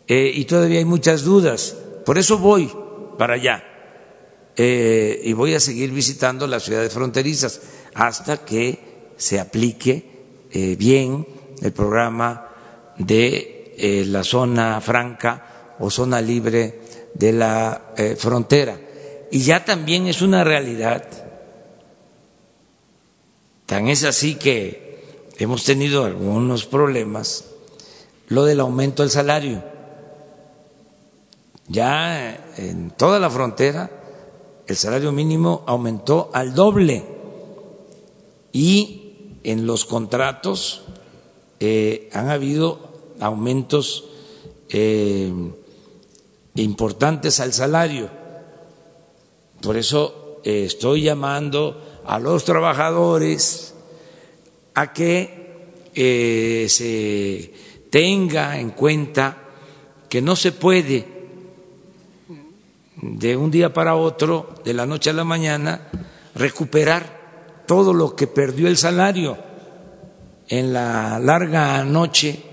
eh, 0.08 0.32
y 0.34 0.46
todavía 0.46 0.80
hay 0.80 0.86
muchas 0.86 1.24
dudas. 1.24 1.76
Por 2.06 2.18
eso 2.18 2.38
voy 2.38 2.72
para 3.18 3.36
allá 3.36 3.64
eh, 4.56 5.22
y 5.24 5.34
voy 5.34 5.54
a 5.54 5.60
seguir 5.60 5.92
visitando 5.92 6.48
las 6.48 6.64
ciudades 6.64 6.94
fronterizas 6.94 7.62
hasta 7.94 8.38
que 8.38 9.12
se 9.18 9.40
aplique 9.42 10.48
eh, 10.52 10.76
bien 10.78 11.28
el 11.62 11.74
programa 11.74 12.48
de 12.98 13.58
la 14.08 14.24
zona 14.24 14.80
franca 14.80 15.76
o 15.80 15.90
zona 15.90 16.22
libre 16.22 16.82
de 17.14 17.34
la 17.34 17.94
frontera. 18.18 18.80
Y 19.32 19.42
ya 19.42 19.66
también 19.66 20.08
es 20.08 20.22
una 20.22 20.44
realidad. 20.44 21.04
Tan 23.66 23.88
es 23.88 24.04
así 24.04 24.36
que 24.36 24.81
hemos 25.44 25.64
tenido 25.64 26.06
algunos 26.06 26.66
problemas, 26.66 27.46
lo 28.28 28.46
del 28.46 28.60
aumento 28.60 29.02
del 29.02 29.10
salario. 29.10 29.64
Ya 31.68 32.54
en 32.58 32.92
toda 32.92 33.20
la 33.20 33.30
frontera 33.30 33.90
el 34.68 34.76
salario 34.76 35.12
mínimo 35.12 35.64
aumentó 35.66 36.30
al 36.34 36.54
doble 36.54 37.04
y 38.52 39.38
en 39.44 39.66
los 39.66 39.86
contratos 39.86 40.84
eh, 41.60 42.10
han 42.14 42.30
habido 42.30 42.80
aumentos 43.20 44.06
eh, 44.70 45.34
importantes 46.56 47.40
al 47.40 47.54
salario. 47.54 48.10
Por 49.62 49.76
eso 49.76 50.40
eh, 50.44 50.66
estoy 50.66 51.02
llamando 51.02 51.82
a 52.06 52.20
los 52.20 52.46
trabajadores 52.46 53.74
a 54.74 54.94
que 54.94 56.68
se 56.68 57.54
tenga 57.90 58.60
en 58.60 58.72
cuenta 58.72 59.38
que 60.08 60.22
no 60.22 60.36
se 60.36 60.52
puede 60.52 61.06
de 63.02 63.36
un 63.36 63.50
día 63.50 63.74
para 63.74 63.96
otro, 63.96 64.54
de 64.64 64.74
la 64.74 64.86
noche 64.86 65.10
a 65.10 65.14
la 65.14 65.24
mañana, 65.24 65.90
recuperar 66.36 67.64
todo 67.66 67.94
lo 67.94 68.16
que 68.16 68.28
perdió 68.28 68.68
el 68.68 68.78
salario 68.78 69.38
en 70.48 70.74
la 70.74 71.20
larga 71.20 71.84
noche 71.84 72.44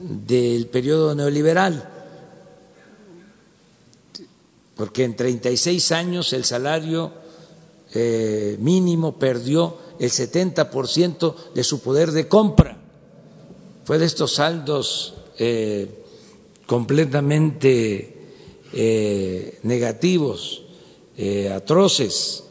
del 0.00 0.66
periodo 0.66 1.14
neoliberal, 1.14 1.88
porque 4.74 5.04
en 5.04 5.14
36 5.14 5.92
años 5.92 6.32
el 6.32 6.44
salario 6.44 7.12
eh, 7.92 8.56
mínimo 8.58 9.18
perdió 9.18 9.76
el 10.00 10.10
70% 10.10 11.52
de 11.54 11.62
su 11.62 11.80
poder 11.80 12.10
de 12.10 12.26
compra. 12.26 12.76
Fue 13.84 13.98
de 13.98 14.06
estos 14.06 14.34
saldos 14.34 15.14
eh, 15.38 16.04
completamente 16.66 18.16
eh, 18.72 19.58
negativos, 19.62 20.62
eh, 21.18 21.50
atroces, 21.50 22.44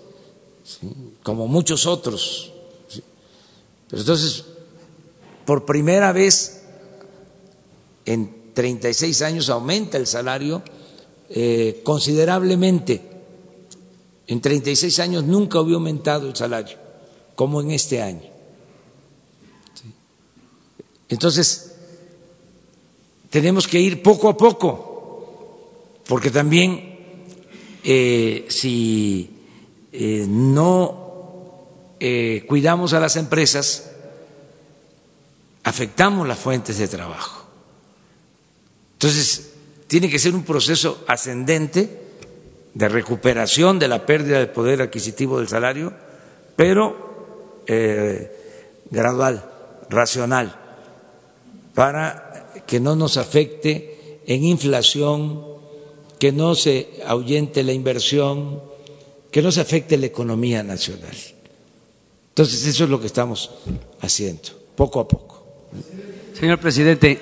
como 1.24 1.48
muchos 1.48 1.88
otros. 1.88 2.52
Pero 3.90 4.02
entonces, 4.02 4.46
por 5.46 5.66
primera 5.66 6.12
vez 6.12 6.64
en 8.06 8.54
36 8.54 9.22
años 9.24 9.50
aumenta 9.50 9.98
el 9.98 10.06
salario 10.06 10.62
considerablemente. 11.84 13.02
En 14.28 14.42
36 14.42 15.00
años 15.00 15.24
nunca 15.24 15.60
había 15.60 15.76
aumentado 15.76 16.28
el 16.28 16.36
salario, 16.36 16.78
como 17.40 17.62
en 17.62 17.72
este 17.72 18.02
año. 18.02 18.30
Entonces, 21.08 21.74
tenemos 23.30 23.66
que 23.66 23.80
ir 23.80 24.04
poco 24.04 24.28
a 24.28 24.36
poco 24.36 26.02
porque 26.06 26.32
también 26.32 27.00
eh, 27.82 28.46
si 28.50 29.30
eh, 29.94 30.26
no 30.28 31.96
eh, 32.02 32.44
cuidamos 32.46 32.92
a 32.92 33.00
las 33.00 33.16
empresas, 33.16 33.90
afectamos 35.64 36.28
las 36.28 36.40
fuentes 36.40 36.78
de 36.78 36.90
trabajo. 36.90 37.46
Entonces, 38.96 39.54
tiene 39.88 40.10
que 40.10 40.20
ser 40.20 40.36
un 40.36 40.44
proceso 40.44 41.06
ascendente 41.08 42.02
de 42.74 42.90
recuperación 42.90 43.80
de 43.80 43.88
la 43.88 44.06
pérdida 44.06 44.40
del 44.40 44.50
poder 44.50 44.82
adquisitivo 44.82 45.38
del 45.40 45.48
salario, 45.48 45.94
pero 46.58 47.08
gradual, 48.90 49.46
racional, 49.90 50.56
para 51.74 52.52
que 52.66 52.80
no 52.80 52.96
nos 52.96 53.18
afecte 53.18 54.22
en 54.26 54.44
inflación, 54.44 55.44
que 56.20 56.32
no 56.32 56.56
se 56.56 57.00
ahuyente 57.06 57.64
la 57.64 57.74
inversión, 57.74 58.62
que 59.32 59.42
no 59.42 59.52
se 59.52 59.62
afecte 59.62 59.98
la 59.98 60.08
economía 60.08 60.64
nacional. 60.64 61.16
Entonces, 62.30 62.66
eso 62.66 62.84
es 62.84 62.90
lo 62.90 63.00
que 63.00 63.08
estamos 63.08 63.52
haciendo, 64.02 64.50
poco 64.76 65.00
a 65.00 65.08
poco. 65.08 65.46
Señor 66.38 66.60
presidente, 66.60 67.20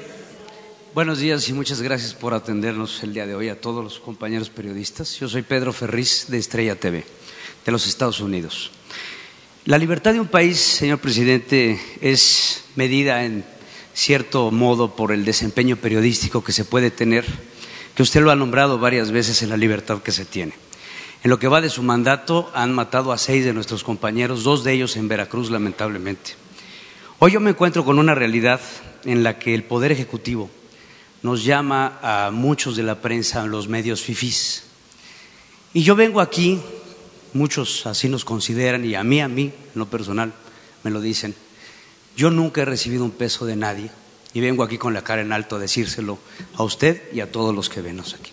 buenos 0.94 1.20
días 1.20 1.48
y 1.50 1.54
muchas 1.54 1.82
gracias 1.82 2.14
por 2.14 2.34
atendernos 2.34 3.02
el 3.04 3.14
día 3.14 3.26
de 3.26 3.36
hoy 3.36 3.50
a 3.50 3.60
todos 3.60 3.84
los 3.84 4.00
compañeros 4.00 4.50
periodistas. 4.50 5.20
Yo 5.20 5.28
soy 5.28 5.42
Pedro 5.42 5.74
Ferriz 5.74 6.28
de 6.30 6.38
Estrella 6.38 6.76
TV, 6.76 7.04
de 7.66 7.72
los 7.72 7.88
Estados 7.88 8.20
Unidos. 8.20 8.72
La 9.68 9.78
libertad 9.78 10.14
de 10.14 10.22
un 10.22 10.28
país, 10.28 10.60
señor 10.60 11.00
presidente, 11.00 11.78
es 12.00 12.64
medida 12.78 13.26
en 13.26 13.44
cierto 13.94 14.50
modo 14.50 14.96
por 14.96 15.12
el 15.12 15.26
desempeño 15.26 15.76
periodístico 15.76 16.42
que 16.42 16.54
se 16.54 16.64
puede 16.64 16.90
tener 16.90 17.26
que 17.94 18.02
usted 18.02 18.22
lo 18.22 18.32
ha 18.32 18.38
nombrado 18.38 18.80
varias 18.80 19.12
veces 19.12 19.42
en 19.42 19.50
la 19.50 19.58
libertad 19.58 20.02
que 20.02 20.14
se 20.14 20.24
tiene. 20.24 20.54
En 21.22 21.30
lo 21.30 21.38
que 21.38 21.50
va 21.50 21.60
de 21.60 21.70
su 21.70 21.84
mandato 21.84 22.50
han 22.56 22.74
matado 22.74 23.12
a 23.12 23.18
seis 23.18 23.44
de 23.44 23.52
nuestros 23.52 23.84
compañeros, 23.84 24.46
dos 24.46 24.64
de 24.64 24.72
ellos 24.72 24.96
en 24.96 25.10
Veracruz, 25.10 25.52
lamentablemente. 25.52 26.36
Hoy 27.20 27.34
yo 27.34 27.42
me 27.42 27.50
encuentro 27.50 27.84
con 27.84 28.00
una 28.00 28.16
realidad 28.16 28.62
en 29.04 29.22
la 29.22 29.38
que 29.38 29.54
el 29.54 29.66
Poder 29.66 29.92
Ejecutivo 29.92 30.50
nos 31.24 31.44
llama 31.44 32.00
a 32.02 32.32
muchos 32.32 32.78
de 32.78 32.84
la 32.84 33.02
prensa, 33.02 33.42
a 33.42 33.48
los 33.48 33.68
medios 33.68 34.02
FIFIs. 34.02 34.64
Y 35.74 35.84
yo 35.84 35.98
vengo 35.98 36.22
aquí, 36.22 36.58
muchos 37.34 37.86
así 37.86 38.10
nos 38.10 38.26
consideran, 38.26 38.86
y 38.86 38.96
a 38.96 39.04
mí, 39.04 39.22
a 39.22 39.28
mí, 39.28 39.44
en 39.74 39.80
lo 39.80 39.90
personal, 39.90 40.34
me 40.84 40.92
lo 40.92 41.02
dicen, 41.02 41.36
yo 42.16 42.32
nunca 42.32 42.62
he 42.62 42.66
recibido 42.66 43.04
un 43.04 43.12
peso 43.12 43.46
de 43.46 43.56
nadie, 43.56 43.92
y 44.34 44.42
vengo 44.42 44.64
aquí 44.64 44.78
con 44.78 44.94
la 44.94 45.04
cara 45.04 45.22
en 45.22 45.32
alto 45.32 45.56
a 45.56 45.60
decírselo 45.60 46.20
a 46.56 46.64
usted 46.64 47.02
y 47.14 47.22
a 47.22 47.32
todos 47.32 47.56
los 47.56 47.70
que 47.70 47.82
venos 47.82 48.14
aquí. 48.14 48.32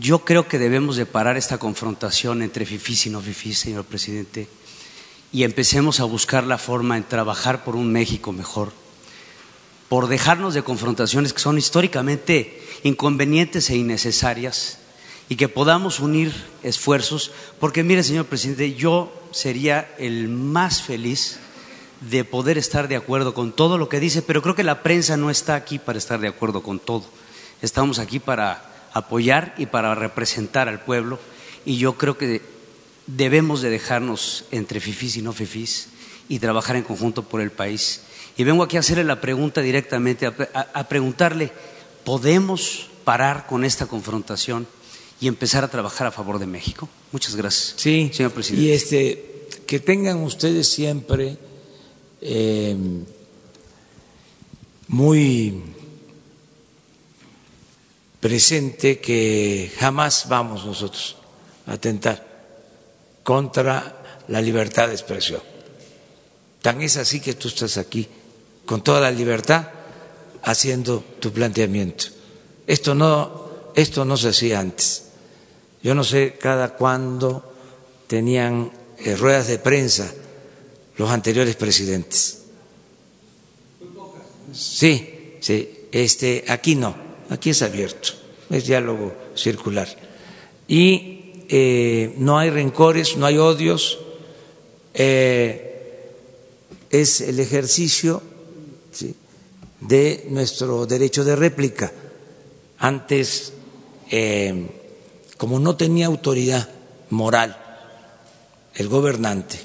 Yo 0.00 0.24
creo 0.24 0.46
que 0.46 0.58
debemos 0.58 0.96
de 0.96 1.06
parar 1.06 1.36
esta 1.36 1.58
confrontación 1.58 2.42
entre 2.42 2.66
fifís 2.66 3.06
y 3.06 3.10
no 3.10 3.20
fifís, 3.20 3.58
señor 3.58 3.84
presidente, 3.84 4.48
y 5.32 5.42
empecemos 5.42 6.00
a 6.00 6.04
buscar 6.04 6.44
la 6.44 6.58
forma 6.58 6.96
en 6.96 7.04
trabajar 7.04 7.64
por 7.64 7.76
un 7.76 7.92
México 7.92 8.32
mejor, 8.32 8.72
por 9.88 10.08
dejarnos 10.08 10.54
de 10.54 10.62
confrontaciones 10.62 11.32
que 11.32 11.40
son 11.40 11.58
históricamente 11.58 12.62
inconvenientes 12.84 13.70
e 13.70 13.76
innecesarias 13.76 14.78
y 15.28 15.36
que 15.36 15.48
podamos 15.48 16.00
unir 16.00 16.32
esfuerzos, 16.62 17.32
porque 17.60 17.84
mire, 17.84 18.02
señor 18.02 18.26
presidente, 18.26 18.74
yo 18.74 19.12
sería 19.30 19.94
el 19.98 20.28
más 20.28 20.82
feliz 20.82 21.38
de 22.00 22.24
poder 22.24 22.58
estar 22.58 22.88
de 22.88 22.96
acuerdo 22.96 23.34
con 23.34 23.52
todo 23.52 23.76
lo 23.76 23.88
que 23.88 24.00
dice, 24.00 24.22
pero 24.22 24.42
creo 24.42 24.54
que 24.54 24.64
la 24.64 24.82
prensa 24.82 25.16
no 25.16 25.30
está 25.30 25.54
aquí 25.54 25.78
para 25.78 25.98
estar 25.98 26.20
de 26.20 26.28
acuerdo 26.28 26.62
con 26.62 26.78
todo. 26.78 27.04
Estamos 27.60 27.98
aquí 27.98 28.18
para 28.20 28.88
apoyar 28.92 29.54
y 29.58 29.66
para 29.66 29.94
representar 29.94 30.68
al 30.68 30.80
pueblo 30.80 31.18
y 31.64 31.76
yo 31.76 31.98
creo 31.98 32.16
que 32.16 32.42
debemos 33.06 33.62
de 33.62 33.70
dejarnos 33.70 34.44
entre 34.50 34.80
fifís 34.80 35.16
y 35.16 35.22
no 35.22 35.32
fifís 35.32 35.88
y 36.28 36.38
trabajar 36.38 36.76
en 36.76 36.84
conjunto 36.84 37.22
por 37.22 37.40
el 37.40 37.50
país. 37.50 38.02
Y 38.36 38.44
vengo 38.44 38.62
aquí 38.62 38.76
a 38.76 38.80
hacerle 38.80 39.04
la 39.04 39.20
pregunta 39.20 39.60
directamente, 39.60 40.26
a, 40.26 40.88
preguntarle, 40.88 41.50
¿podemos 42.04 42.88
parar 43.04 43.46
con 43.46 43.64
esta 43.64 43.86
confrontación 43.86 44.66
y 45.20 45.28
empezar 45.28 45.64
a 45.64 45.68
trabajar 45.68 46.06
a 46.06 46.12
favor 46.12 46.38
de 46.38 46.46
México? 46.46 46.88
Muchas 47.12 47.34
gracias. 47.36 47.74
Sí, 47.76 48.10
señor 48.12 48.32
presidente. 48.32 48.64
Y 48.66 48.72
este, 48.72 49.46
que 49.66 49.80
tengan 49.80 50.22
ustedes 50.22 50.68
siempre 50.68 51.38
Em, 52.20 53.04
muy 54.88 55.62
presente 58.20 58.98
que 58.98 59.70
jamás 59.78 60.26
vamos 60.28 60.64
nosotros 60.64 61.16
a 61.66 61.74
atentar 61.74 62.26
contra 63.22 64.24
la 64.28 64.40
libertad 64.40 64.88
de 64.88 64.94
expresión. 64.94 65.40
Tan 66.62 66.82
es 66.82 66.96
así 66.96 67.20
que 67.20 67.34
tú 67.34 67.48
estás 67.48 67.76
aquí 67.76 68.08
con 68.66 68.82
toda 68.82 69.00
la 69.00 69.10
libertad 69.12 69.68
haciendo 70.42 71.04
tu 71.20 71.30
planteamiento. 71.32 72.06
Esto 72.66 72.94
no, 72.96 73.70
esto 73.76 74.04
no 74.04 74.16
se 74.16 74.30
hacía 74.30 74.58
antes. 74.58 74.97
Yo 75.88 75.94
no 75.94 76.04
sé 76.04 76.34
cada 76.38 76.76
cuándo 76.76 77.42
tenían 78.06 78.70
eh, 78.98 79.16
ruedas 79.16 79.48
de 79.48 79.58
prensa 79.58 80.12
los 80.98 81.08
anteriores 81.08 81.56
presidentes. 81.56 82.42
Sí, 84.52 85.38
sí, 85.40 85.86
este, 85.90 86.44
aquí 86.46 86.74
no, 86.74 86.94
aquí 87.30 87.48
es 87.48 87.62
abierto, 87.62 88.10
es 88.50 88.66
diálogo 88.66 89.14
circular. 89.34 89.88
Y 90.68 91.46
eh, 91.48 92.12
no 92.18 92.38
hay 92.38 92.50
rencores, 92.50 93.16
no 93.16 93.24
hay 93.24 93.38
odios, 93.38 93.98
eh, 94.92 96.12
es 96.90 97.22
el 97.22 97.40
ejercicio 97.40 98.20
de 99.80 100.26
nuestro 100.28 100.84
derecho 100.84 101.24
de 101.24 101.34
réplica. 101.34 101.90
Antes, 102.76 103.54
como 105.38 105.58
no 105.60 105.76
tenía 105.76 106.06
autoridad 106.06 106.68
moral 107.10 107.56
el 108.74 108.88
gobernante, 108.88 109.58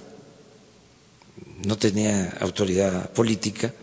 no 1.66 1.78
tenía 1.78 2.38
autoridad 2.40 3.12
política. 3.12 3.74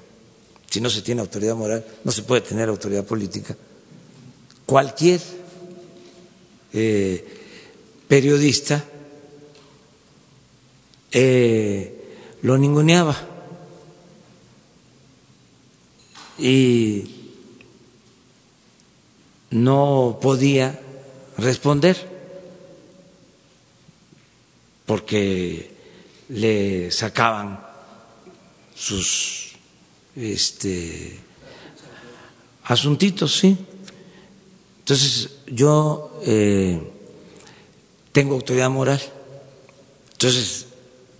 Si 0.68 0.80
no 0.80 0.88
se 0.88 1.02
tiene 1.02 1.20
autoridad 1.20 1.56
moral, 1.56 1.84
no 2.04 2.12
se 2.12 2.22
puede 2.22 2.42
tener 2.42 2.68
autoridad 2.68 3.04
política. 3.04 3.56
Cualquier 4.64 5.20
eh, 6.72 7.26
periodista 8.06 8.84
eh, 11.10 12.38
lo 12.42 12.56
ninguneaba 12.56 13.16
y 16.38 17.16
no 19.50 20.18
podía 20.22 20.80
responder 21.40 21.96
porque 24.86 25.70
le 26.30 26.90
sacaban 26.90 27.60
sus 28.74 29.52
este, 30.16 31.16
asuntitos, 32.64 33.36
sí. 33.38 33.56
Entonces 34.80 35.30
yo 35.46 36.20
eh, 36.24 36.80
tengo 38.12 38.34
autoridad 38.34 38.70
moral. 38.70 39.00
Entonces, 40.12 40.66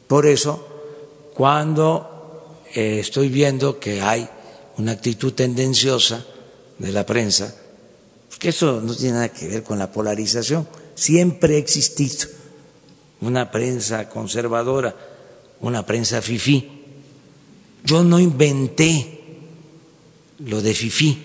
por 0.09 0.27
eso, 0.27 0.67
cuando 1.35 2.57
eh, 2.75 2.99
estoy 3.01 3.29
viendo 3.29 3.79
que 3.79 4.01
hay 4.01 4.29
una 4.79 4.93
actitud 4.93 5.33
tendenciosa 5.33 6.25
de 6.79 6.91
la 6.93 7.07
prensa, 7.07 7.55
porque 8.41 8.57
eso 8.57 8.81
no 8.81 8.97
tiene 8.97 9.13
nada 9.17 9.29
que 9.29 9.47
ver 9.49 9.63
con 9.63 9.79
la 9.79 9.93
polarización, 9.93 10.67
siempre 10.95 11.57
ha 11.57 11.59
existido 11.59 12.27
una 13.21 13.51
prensa 13.51 14.09
conservadora, 14.09 14.97
una 15.61 15.85
prensa 15.85 16.23
fifí. 16.23 16.67
Yo 17.85 18.03
no 18.03 18.19
inventé 18.19 19.21
lo 20.39 20.63
de 20.63 20.73
fifí. 20.73 21.23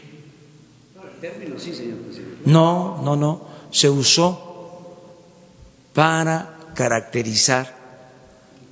No, 2.44 3.02
no, 3.02 3.16
no. 3.16 3.48
Se 3.72 3.90
usó 3.90 5.00
para 5.94 6.74
caracterizar 6.76 7.78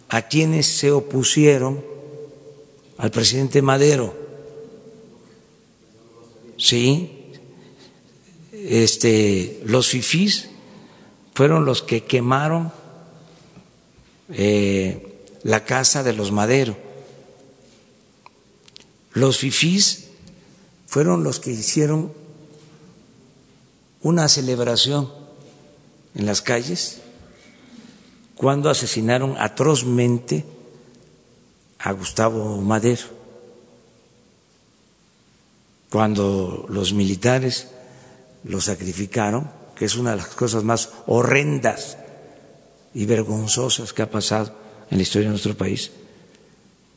a 0.09 0.21
quienes 0.23 0.65
se 0.65 0.91
opusieron 0.91 1.81
al 2.97 3.09
presidente 3.09 3.61
Madero. 3.61 4.13
Sí, 6.57 7.22
este, 8.65 9.61
los 9.65 9.89
fifís 9.89 10.49
fueron 11.33 11.65
los 11.65 11.81
que 11.81 12.03
quemaron 12.03 12.71
eh, 14.29 15.25
la 15.43 15.65
casa 15.65 16.03
de 16.03 16.13
los 16.13 16.31
Madero. 16.31 16.77
Los 19.11 19.37
fifís 19.37 20.07
fueron 20.87 21.23
los 21.23 21.39
que 21.39 21.51
hicieron 21.51 22.13
una 24.01 24.27
celebración 24.27 25.11
en 26.15 26.25
las 26.25 26.41
calles 26.41 27.01
cuando 28.35 28.69
asesinaron 28.69 29.35
atrozmente 29.37 30.45
a 31.79 31.91
Gustavo 31.91 32.61
Madero, 32.61 33.03
cuando 35.89 36.65
los 36.69 36.93
militares 36.93 37.67
lo 38.43 38.61
sacrificaron, 38.61 39.49
que 39.75 39.85
es 39.85 39.95
una 39.95 40.11
de 40.11 40.17
las 40.17 40.27
cosas 40.27 40.63
más 40.63 40.89
horrendas 41.07 41.97
y 42.93 43.05
vergonzosas 43.05 43.93
que 43.93 44.01
ha 44.01 44.09
pasado 44.09 44.53
en 44.89 44.97
la 44.97 45.03
historia 45.03 45.27
de 45.27 45.31
nuestro 45.31 45.55
país. 45.57 45.91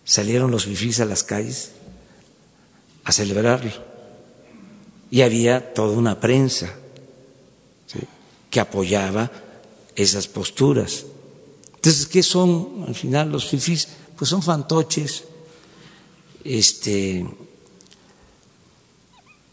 Salieron 0.04 0.50
los 0.50 0.64
fifís 0.64 1.00
a 1.00 1.04
las 1.04 1.22
calles 1.22 1.72
a 3.04 3.12
celebrarlo 3.12 3.70
y 5.10 5.22
había 5.22 5.72
toda 5.74 5.96
una 5.96 6.20
prensa 6.20 6.74
que 8.50 8.60
apoyaba 8.60 9.30
esas 9.94 10.28
posturas. 10.28 11.06
Entonces, 11.74 12.06
¿qué 12.06 12.22
son 12.22 12.84
al 12.86 12.94
final 12.94 13.30
los 13.30 13.46
fifís? 13.46 13.88
Pues 14.16 14.30
son 14.30 14.42
fantoches, 14.42 15.24
este, 16.44 17.26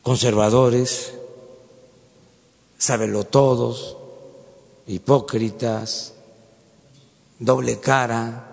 conservadores, 0.01 1.13
todos, 3.29 3.97
hipócritas, 4.87 6.13
doble 7.39 7.79
cara. 7.79 8.49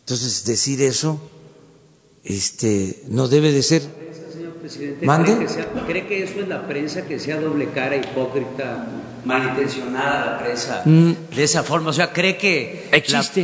Entonces, 0.00 0.44
decir 0.44 0.82
eso 0.82 1.20
este, 2.24 3.02
no 3.08 3.28
debe 3.28 3.52
de 3.52 3.62
ser. 3.62 3.82
¿Mande? 5.02 5.46
¿Cree 5.86 6.06
que, 6.06 6.22
eso 6.22 6.40
es 6.40 6.48
la 6.48 6.66
prensa, 6.66 7.02
que 7.02 7.18
sea 7.18 7.40
doble 7.40 7.70
cara, 7.70 7.96
hipócrita, 7.96 8.86
malintencionada 9.24 10.26
la 10.26 10.38
prensa 10.38 10.82
mm. 10.84 11.34
de 11.34 11.42
esa 11.42 11.62
forma? 11.62 11.90
O 11.90 11.92
sea, 11.92 12.12
¿cree 12.12 12.36
que. 12.36 12.88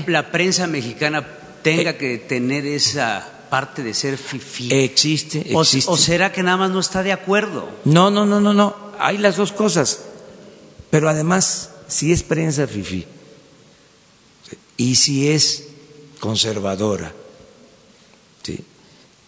La, 0.07 0.31
prensa 0.31 0.67
mexicana 0.67 1.27
tenga 1.63 1.91
eh. 1.91 1.97
que 1.97 2.19
tener 2.19 2.67
esa 2.67 3.38
parte 3.49 3.83
de 3.83 3.95
ser 3.95 4.19
fifí? 4.19 4.73
Existe, 4.73 5.41
existe. 5.41 5.91
O, 5.91 5.97
será 5.97 6.33
que 6.33 6.43
nada 6.43 6.57
más 6.57 6.71
no 6.71 6.81
está 6.81 7.03
de 7.03 7.13
acuerdo? 7.13 7.69
No, 7.85 8.11
no, 8.11 8.27
no, 8.27 8.41
no, 8.41 8.55
no. 8.55 8.77
Hay 8.99 9.19
las 9.19 9.37
dos 9.37 9.53
cosas. 9.53 10.01
Pero 10.91 11.09
además, 11.09 11.71
si 11.87 12.13
es 12.13 12.23
prensa 12.23 12.67
fifí 12.67 13.07
y 14.77 14.95
si 14.95 15.29
es 15.29 15.65
conservadora, 16.21 17.13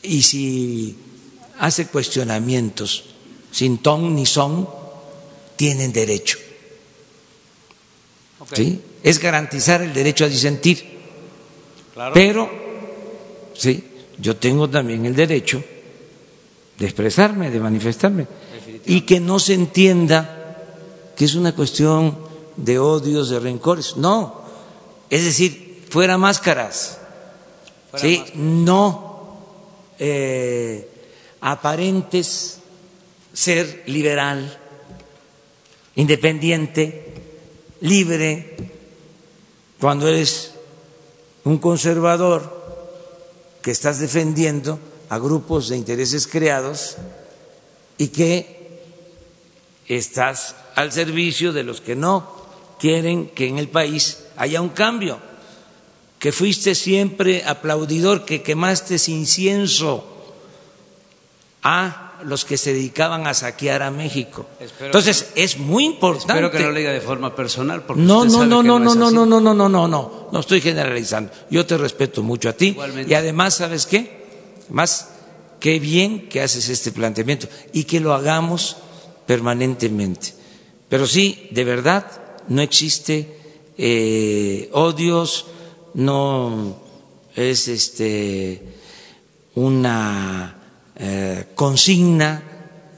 y 0.03 0.23
si 0.23 0.97
hace 1.59 1.87
cuestionamientos 1.87 3.05
sin 3.53 3.79
ton 3.79 4.15
ni 4.15 4.27
son, 4.27 4.69
tienen 5.57 5.93
derecho. 5.93 6.39
¿Sí? 8.55 8.81
Es 9.03 9.19
garantizar 9.19 9.83
el 9.83 9.93
derecho 9.93 10.25
a 10.25 10.29
disentir. 10.29 10.99
Pero, 12.15 12.51
sí, 13.55 13.85
yo 14.21 14.37
tengo 14.37 14.69
también 14.69 15.07
el 15.07 15.15
derecho 15.15 15.63
de 16.79 16.87
expresarme, 16.87 17.51
de 17.51 17.61
manifestarme. 17.61 18.27
Y 18.87 19.03
que 19.03 19.21
no 19.21 19.39
se 19.39 19.55
entienda 19.55 20.57
que 21.17 21.25
es 21.25 21.35
una 21.35 21.55
cuestión 21.55 22.19
de 22.57 22.79
odios, 22.79 23.29
de 23.31 23.41
rencores. 23.41 23.97
No, 23.97 24.43
es 25.09 25.25
decir, 25.25 25.85
fuera 25.91 26.17
máscaras. 26.19 26.99
¿sí? 27.97 28.23
No 28.35 29.39
eh, 29.99 30.89
aparentes 31.41 32.59
ser 33.33 33.83
liberal, 33.87 34.59
independiente, 35.97 37.15
libre, 37.81 38.57
cuando 39.79 40.09
eres 40.09 40.53
un 41.45 41.59
conservador 41.59 42.60
que 43.63 43.71
estás 43.71 43.99
defendiendo 43.99 44.79
a 45.09 45.19
grupos 45.19 45.69
de 45.69 45.77
intereses 45.77 46.27
creados 46.27 46.97
y 47.99 48.09
que 48.09 48.61
estás 49.89 50.55
al 50.77 50.93
servicio 50.93 51.53
de 51.53 51.65
los 51.65 51.81
que 51.81 51.97
no 51.97 52.41
quieren 52.79 53.29
que 53.29 53.49
en 53.49 53.59
el 53.59 53.69
país 53.69 54.25
haya 54.37 54.61
un 54.61 54.71
cambio, 54.71 55.19
que 56.19 56.33
fuiste 56.33 56.75
siempre 56.75 57.45
aplaudidor, 57.45 58.25
que 58.25 58.43
quemaste 58.43 58.97
incienso 59.09 60.05
a 61.63 62.10
los 62.25 62.45
que 62.45 62.57
se 62.57 62.73
dedicaban 62.73 63.27
a 63.27 63.35
saquear 63.35 63.83
a 63.83 63.91
México. 63.91 64.47
Entonces, 64.81 65.33
es 65.35 65.59
muy 65.59 65.85
importante. 65.85 66.33
Espero 66.33 66.51
que 66.51 66.59
no 66.61 66.71
lo 66.71 66.79
diga 66.79 66.93
de 66.93 67.01
forma 67.01 67.35
personal. 67.35 67.83
Porque 67.83 68.03
no, 68.03 68.25
no, 68.25 68.45
no, 68.47 68.63
no, 68.63 68.79
no, 68.79 68.95
no, 68.95 69.11
no, 69.11 69.27
no, 69.27 69.41
no, 69.41 69.55
no, 69.55 69.69
no, 69.69 69.89
no, 69.89 70.29
no 70.31 70.41
estoy 70.41 70.61
generalizando. 70.61 71.33
Yo 71.51 71.67
te 71.67 71.77
respeto 71.77 72.23
mucho 72.23 72.49
a 72.49 72.53
ti. 72.53 72.77
Y 73.07 73.15
además, 73.15 73.55
¿sabes 73.55 73.87
qué? 73.87 74.21
Más, 74.69 75.11
qué 75.59 75.79
bien 75.79 76.29
que 76.29 76.43
haces 76.43 76.69
este 76.69 76.93
planteamiento 76.93 77.49
y 77.73 77.85
que 77.85 78.01
lo 78.01 78.15
hagamos 78.15 78.77
permanentemente. 79.27 80.35
Pero 80.89 81.07
sí, 81.07 81.49
de 81.53 81.65
verdad, 81.65 82.07
no 82.49 82.63
existe 82.63 83.37
eh, 83.79 84.69
odios, 84.73 85.47
no 85.95 86.77
es 87.35 87.69
este 87.69 88.63
una 89.55 90.60
eh, 91.03 91.47
consigna, 91.55 92.43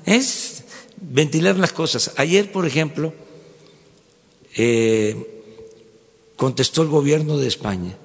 es 0.05 0.65
ventilar 1.01 1.57
las 1.57 1.73
cosas. 1.73 2.13
Ayer, 2.17 2.51
por 2.51 2.67
ejemplo, 2.67 3.15
eh, 4.57 5.45
contestó 6.37 6.83
el 6.83 6.89
gobierno 6.89 7.39
de 7.39 7.47
España 7.47 7.97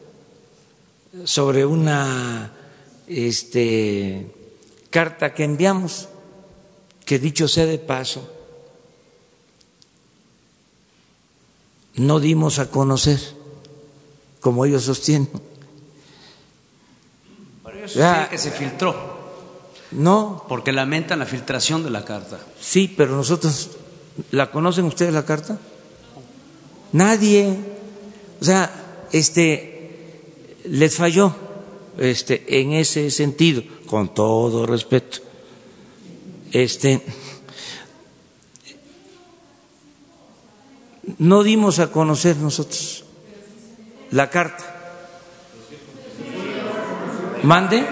sobre 1.23 1.65
una 1.65 2.53
este, 3.07 4.31
carta 4.91 5.33
que 5.33 5.43
enviamos, 5.43 6.09
que 7.03 7.17
dicho 7.17 7.47
sea 7.47 7.65
de 7.65 7.79
paso, 7.79 8.31
no 11.95 12.19
dimos 12.19 12.59
a 12.59 12.69
conocer, 12.69 13.19
como 14.41 14.63
ellos 14.63 14.83
sostienen, 14.83 15.29
Ellos 17.73 17.93
dicen 17.95 18.27
que 18.29 18.37
se 18.37 18.51
filtró. 18.51 19.16
No. 19.91 20.45
Porque 20.47 20.71
lamentan 20.71 21.19
la 21.19 21.25
filtración 21.25 21.83
de 21.83 21.89
la 21.89 22.03
carta. 22.03 22.39
Sí, 22.59 22.93
pero 22.95 23.15
nosotros, 23.15 23.71
¿la 24.31 24.51
conocen 24.51 24.85
ustedes 24.85 25.13
la 25.13 25.25
carta? 25.25 25.57
Nadie. 26.91 27.57
O 28.39 28.43
sea, 28.43 29.05
este, 29.11 30.57
les 30.65 30.95
falló 30.95 31.33
este, 31.97 32.59
en 32.61 32.73
ese 32.73 33.09
sentido, 33.11 33.63
con 33.87 34.13
todo 34.13 34.65
respeto. 34.65 35.19
Este, 36.51 37.01
no 41.17 41.43
dimos 41.43 41.79
a 41.79 41.91
conocer 41.91 42.37
nosotros 42.37 43.03
la 44.11 44.29
carta. 44.29 44.63
¿Mande? 47.43 47.85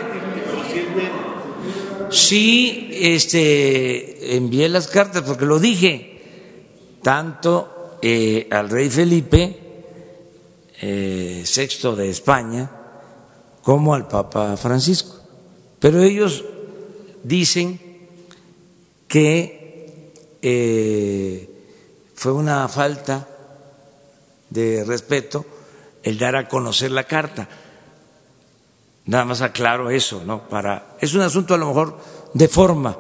Sí, 2.16 2.90
este, 2.94 4.38
envié 4.38 4.70
las 4.70 4.88
cartas 4.88 5.24
porque 5.24 5.46
lo 5.46 5.60
dije, 5.60 6.22
tanto 7.04 7.98
eh, 8.02 8.48
al 8.52 8.70
rey 8.70 8.90
Felipe 8.90 9.60
eh, 10.82 11.44
VI 11.46 11.96
de 11.98 12.10
España 12.10 12.72
como 13.62 13.94
al 13.94 14.08
Papa 14.08 14.56
Francisco. 14.56 15.18
Pero 15.78 16.02
ellos 16.02 16.46
dicen 17.22 17.82
que 19.10 20.14
eh, 20.42 21.50
fue 22.16 22.32
una 22.32 22.66
falta 22.70 23.28
de 24.50 24.86
respeto 24.86 25.46
el 26.02 26.18
dar 26.18 26.38
a 26.38 26.48
conocer 26.48 26.92
la 26.92 27.04
carta. 27.04 27.50
Nada 29.08 29.26
más 29.26 29.42
aclaro 29.42 29.92
eso, 29.92 30.24
¿no? 30.26 30.48
Para 30.50 30.96
es 31.00 31.14
un 31.14 31.22
asunto 31.22 31.54
a 31.54 31.58
lo 31.58 31.68
mejor 31.68 31.98
de 32.34 32.48
forma, 32.48 32.98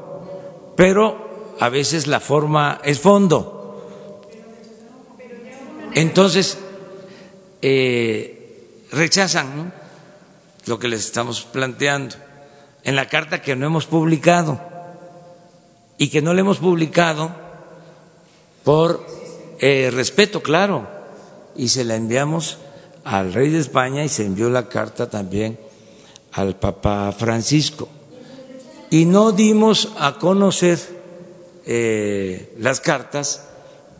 pero 0.75 1.55
a 1.59 1.69
veces 1.69 2.05
la 2.05 2.19
forma 2.19 2.79
es 2.83 2.99
fondo. 2.99 3.51
Entonces 5.95 6.59
eh, 7.61 8.85
rechazan 8.91 9.73
lo 10.67 10.77
que 10.77 10.87
les 10.87 11.05
estamos 11.05 11.43
planteando 11.43 12.15
en 12.83 12.95
la 12.95 13.07
carta 13.07 13.41
que 13.41 13.55
no 13.55 13.65
hemos 13.65 13.87
publicado 13.87 14.61
y 15.97 16.09
que 16.09 16.21
no 16.21 16.33
le 16.35 16.41
hemos 16.41 16.59
publicado 16.59 17.31
por 18.63 19.05
eh, 19.59 19.89
respeto, 19.91 20.43
claro, 20.43 20.87
y 21.55 21.69
se 21.69 21.83
la 21.83 21.95
enviamos 21.95 22.59
al 23.03 23.33
rey 23.33 23.49
de 23.49 23.59
España 23.59 24.03
y 24.03 24.09
se 24.09 24.25
envió 24.25 24.49
la 24.49 24.67
carta 24.67 25.09
también 25.09 25.64
al 26.35 26.57
Papa 26.57 27.13
Francisco. 27.17 27.87
Y 28.89 29.05
no 29.05 29.31
dimos 29.31 29.93
a 29.97 30.17
conocer 30.19 30.79
eh, 31.65 32.53
las 32.59 32.81
cartas 32.81 33.47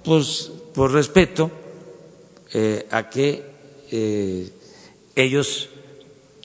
pues, 0.03 0.51
por 0.73 0.91
respeto 0.91 1.49
eh, 2.53 2.88
a 2.91 3.09
que 3.09 3.43
eh, 3.91 4.49
ellos 5.15 5.69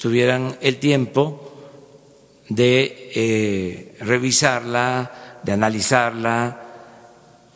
tuvieran 0.01 0.57
el 0.61 0.79
tiempo 0.79 1.49
de 2.49 3.95
revisarla, 4.01 5.41
de 5.43 5.53
analizarla 5.53 6.63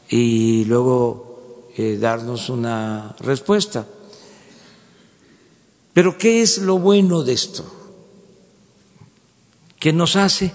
y 0.09 0.65
luego 0.67 1.71
darnos 1.99 2.49
una 2.49 3.17
respuesta. 3.21 3.85
Pero 5.93 6.17
¿qué 6.19 6.43
es 6.43 6.59
lo 6.59 6.79
bueno 6.79 7.25
de 7.25 7.33
esto? 7.33 7.74
Que 9.85 9.93
nos 9.93 10.17
hace 10.17 10.51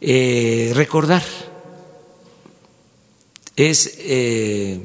eh, 0.00 0.72
recordar, 0.74 1.22
es 3.54 3.96
eh, 3.98 4.80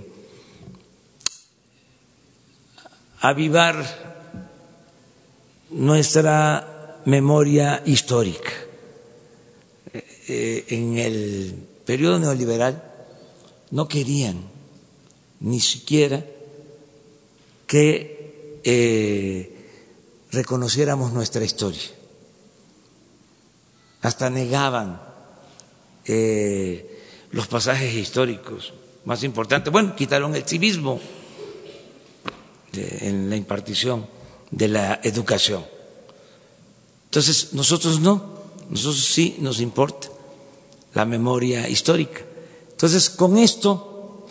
avivar 3.22 3.78
nuestra 5.70 7.00
memoria 7.06 7.82
histórica. 7.86 8.52
Eh, 10.28 10.66
en 10.68 10.98
el 10.98 11.66
periodo 11.86 12.20
neoliberal 12.20 12.84
no 13.72 13.88
querían 13.88 14.42
ni 15.40 15.62
siquiera 15.62 16.26
que 17.66 19.55
reconociéramos 20.36 21.14
nuestra 21.14 21.44
historia. 21.44 21.90
Hasta 24.02 24.30
negaban 24.30 25.02
eh, 26.06 27.02
los 27.32 27.48
pasajes 27.48 27.94
históricos 27.96 28.74
más 29.06 29.24
importantes. 29.24 29.72
Bueno, 29.72 29.96
quitaron 29.96 30.36
el 30.36 30.44
civismo 30.44 31.00
en 32.74 33.30
la 33.30 33.38
impartición 33.38 34.06
de 34.52 34.68
la 34.68 35.00
educación. 35.04 35.66
Entonces, 37.06 37.54
nosotros 37.54 38.02
no, 38.02 38.36
nosotros 38.70 39.04
sí 39.06 39.38
nos 39.40 39.62
importa 39.62 40.10
la 40.94 41.06
memoria 41.06 41.70
histórica. 41.70 42.22
Entonces, 42.72 43.10
con 43.10 43.38
esto 43.38 44.28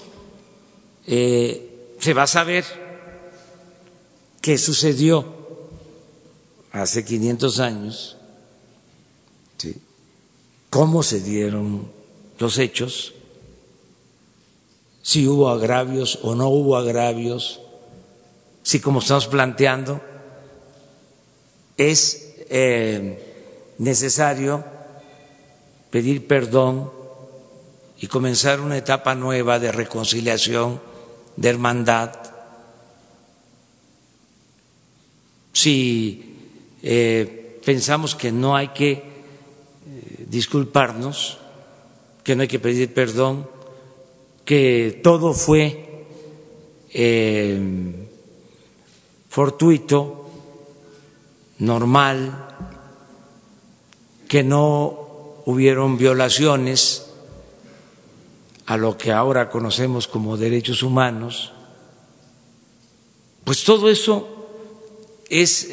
eh, 1.06 1.96
se 1.98 2.12
va 2.12 2.24
a 2.24 2.26
saber 2.26 2.64
qué 4.42 4.58
sucedió 4.58 5.33
hace 6.74 7.04
500 7.04 7.60
años, 7.60 8.16
cómo 10.70 11.04
se 11.04 11.20
dieron 11.20 11.88
los 12.38 12.58
hechos, 12.58 13.14
si 15.00 15.28
hubo 15.28 15.50
agravios 15.50 16.18
o 16.22 16.34
no 16.34 16.48
hubo 16.48 16.76
agravios, 16.76 17.60
si 18.64 18.80
como 18.80 18.98
estamos 18.98 19.28
planteando 19.28 20.00
es 21.76 22.34
eh, 22.50 23.74
necesario 23.78 24.64
pedir 25.90 26.26
perdón 26.26 26.90
y 28.00 28.08
comenzar 28.08 28.60
una 28.60 28.76
etapa 28.76 29.14
nueva 29.14 29.60
de 29.60 29.70
reconciliación, 29.70 30.80
de 31.36 31.48
hermandad. 31.48 32.10
Si 35.52 36.33
eh, 36.86 37.60
pensamos 37.64 38.14
que 38.14 38.30
no 38.30 38.54
hay 38.54 38.68
que 38.68 38.92
eh, 38.92 39.02
disculparnos, 40.28 41.38
que 42.22 42.36
no 42.36 42.42
hay 42.42 42.48
que 42.48 42.58
pedir 42.58 42.92
perdón, 42.92 43.48
que 44.44 45.00
todo 45.02 45.32
fue 45.32 46.04
eh, 46.92 48.06
fortuito, 49.30 50.28
normal, 51.60 52.48
que 54.28 54.44
no 54.44 55.40
hubieron 55.46 55.96
violaciones 55.96 57.10
a 58.66 58.76
lo 58.76 58.98
que 58.98 59.10
ahora 59.10 59.48
conocemos 59.48 60.06
como 60.06 60.36
derechos 60.36 60.82
humanos, 60.82 61.50
pues 63.44 63.64
todo 63.64 63.88
eso 63.88 64.33
es 65.42 65.68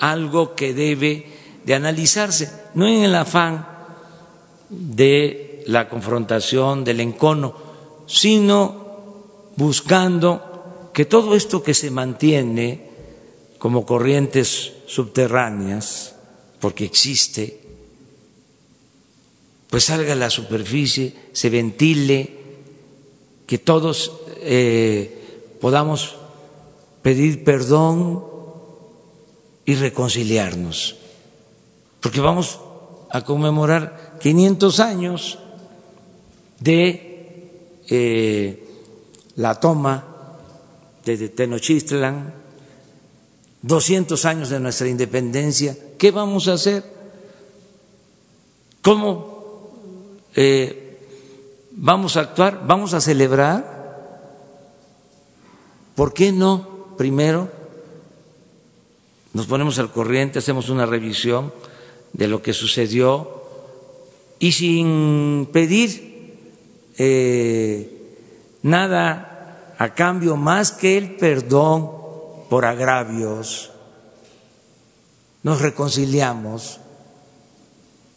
algo 0.00 0.54
que 0.54 0.74
debe 0.74 1.26
de 1.64 1.74
analizarse, 1.74 2.50
no 2.74 2.86
en 2.86 3.04
el 3.04 3.14
afán 3.14 3.66
de 4.68 5.62
la 5.66 5.88
confrontación, 5.88 6.84
del 6.84 7.00
encono, 7.00 7.54
sino 8.06 8.84
buscando 9.56 10.90
que 10.92 11.04
todo 11.04 11.34
esto 11.34 11.62
que 11.62 11.74
se 11.74 11.90
mantiene 11.90 12.88
como 13.58 13.86
corrientes 13.86 14.72
subterráneas, 14.86 16.14
porque 16.60 16.84
existe, 16.84 17.60
pues 19.68 19.84
salga 19.84 20.12
a 20.12 20.16
la 20.16 20.30
superficie, 20.30 21.14
se 21.32 21.50
ventile, 21.50 22.44
que 23.46 23.58
todos 23.58 24.12
eh, 24.40 25.56
podamos 25.60 26.16
pedir 27.02 27.44
perdón 27.44 28.33
y 29.66 29.74
reconciliarnos, 29.74 30.96
porque 32.00 32.20
vamos 32.20 32.60
a 33.10 33.22
conmemorar 33.22 34.18
500 34.20 34.80
años 34.80 35.38
de 36.60 37.82
eh, 37.88 38.64
la 39.36 39.54
toma 39.60 40.04
de 41.04 41.28
Tenochtitlan, 41.28 42.34
200 43.62 44.24
años 44.24 44.48
de 44.48 44.60
nuestra 44.60 44.88
independencia. 44.88 45.76
¿Qué 45.98 46.10
vamos 46.10 46.48
a 46.48 46.54
hacer? 46.54 46.84
¿Cómo 48.82 50.20
eh, 50.34 50.98
vamos 51.70 52.16
a 52.16 52.20
actuar? 52.20 52.66
¿Vamos 52.66 52.94
a 52.94 53.00
celebrar? 53.00 53.74
¿Por 55.94 56.12
qué 56.12 56.32
no 56.32 56.96
primero 56.96 57.63
nos 59.34 59.46
ponemos 59.46 59.78
al 59.78 59.90
corriente, 59.90 60.38
hacemos 60.38 60.70
una 60.70 60.86
revisión 60.86 61.52
de 62.12 62.28
lo 62.28 62.40
que 62.40 62.52
sucedió 62.52 63.42
y 64.38 64.52
sin 64.52 65.48
pedir 65.52 66.94
eh, 66.96 68.12
nada 68.62 69.74
a 69.76 69.94
cambio 69.94 70.36
más 70.36 70.70
que 70.70 70.96
el 70.96 71.16
perdón 71.16 71.90
por 72.48 72.64
agravios, 72.64 73.72
nos 75.42 75.60
reconciliamos, 75.60 76.78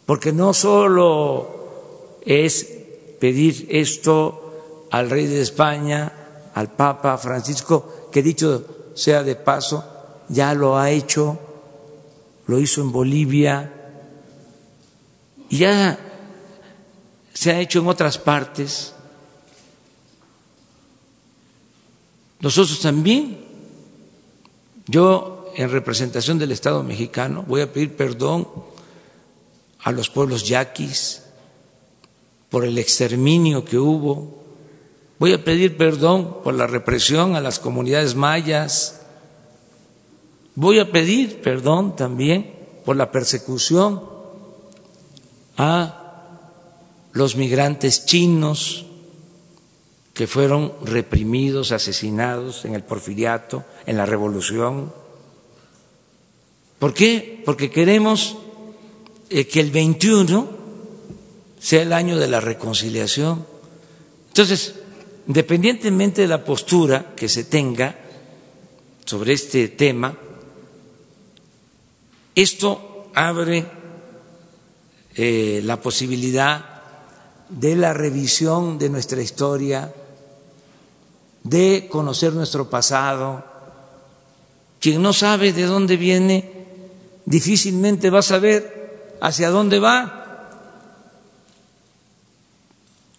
porque 0.06 0.32
no 0.32 0.54
solo 0.54 2.20
es 2.24 2.64
pedir 3.18 3.66
esto 3.70 4.86
al 4.92 5.10
rey 5.10 5.26
de 5.26 5.40
España, 5.40 6.12
al 6.54 6.72
Papa 6.76 7.18
Francisco, 7.18 8.08
que 8.12 8.22
dicho 8.22 8.92
sea 8.94 9.24
de 9.24 9.34
paso, 9.34 9.97
ya 10.28 10.54
lo 10.54 10.78
ha 10.78 10.90
hecho, 10.90 11.38
lo 12.46 12.58
hizo 12.58 12.80
en 12.80 12.92
Bolivia, 12.92 13.72
ya 15.50 15.98
se 17.32 17.52
ha 17.52 17.60
hecho 17.60 17.80
en 17.80 17.88
otras 17.88 18.18
partes. 18.18 18.94
Nosotros 22.40 22.80
también, 22.80 23.38
yo 24.86 25.52
en 25.56 25.70
representación 25.70 26.38
del 26.38 26.52
Estado 26.52 26.82
mexicano, 26.82 27.44
voy 27.46 27.62
a 27.62 27.72
pedir 27.72 27.96
perdón 27.96 28.48
a 29.82 29.90
los 29.92 30.08
pueblos 30.10 30.46
yaquis 30.46 31.22
por 32.48 32.64
el 32.64 32.78
exterminio 32.78 33.64
que 33.64 33.78
hubo. 33.78 34.44
Voy 35.18 35.32
a 35.32 35.44
pedir 35.44 35.76
perdón 35.76 36.38
por 36.44 36.54
la 36.54 36.66
represión 36.66 37.34
a 37.34 37.40
las 37.40 37.58
comunidades 37.58 38.14
mayas. 38.14 38.97
Voy 40.60 40.80
a 40.80 40.90
pedir 40.90 41.40
perdón 41.40 41.94
también 41.94 42.52
por 42.84 42.96
la 42.96 43.12
persecución 43.12 44.02
a 45.56 46.40
los 47.12 47.36
migrantes 47.36 48.06
chinos 48.06 48.84
que 50.14 50.26
fueron 50.26 50.72
reprimidos, 50.82 51.70
asesinados 51.70 52.64
en 52.64 52.74
el 52.74 52.82
porfiriato, 52.82 53.62
en 53.86 53.98
la 53.98 54.04
revolución. 54.04 54.92
¿Por 56.80 56.92
qué? 56.92 57.40
Porque 57.44 57.70
queremos 57.70 58.36
eh, 59.30 59.46
que 59.46 59.60
el 59.60 59.70
21 59.70 60.48
sea 61.60 61.82
el 61.82 61.92
año 61.92 62.18
de 62.18 62.26
la 62.26 62.40
reconciliación. 62.40 63.46
Entonces, 64.26 64.74
independientemente 65.28 66.22
de 66.22 66.28
la 66.28 66.44
postura 66.44 67.14
que 67.14 67.28
se 67.28 67.44
tenga 67.44 67.96
sobre 69.04 69.34
este 69.34 69.68
tema, 69.68 70.18
esto 72.42 73.10
abre 73.14 73.66
eh, 75.16 75.60
la 75.64 75.80
posibilidad 75.80 76.64
de 77.48 77.74
la 77.74 77.92
revisión 77.92 78.78
de 78.78 78.88
nuestra 78.88 79.20
historia, 79.20 79.92
de 81.42 81.88
conocer 81.90 82.32
nuestro 82.34 82.70
pasado. 82.70 83.44
Quien 84.78 85.02
no 85.02 85.12
sabe 85.12 85.52
de 85.52 85.64
dónde 85.64 85.96
viene, 85.96 86.48
difícilmente 87.24 88.10
va 88.10 88.20
a 88.20 88.22
saber 88.22 89.16
hacia 89.20 89.50
dónde 89.50 89.80
va. 89.80 90.14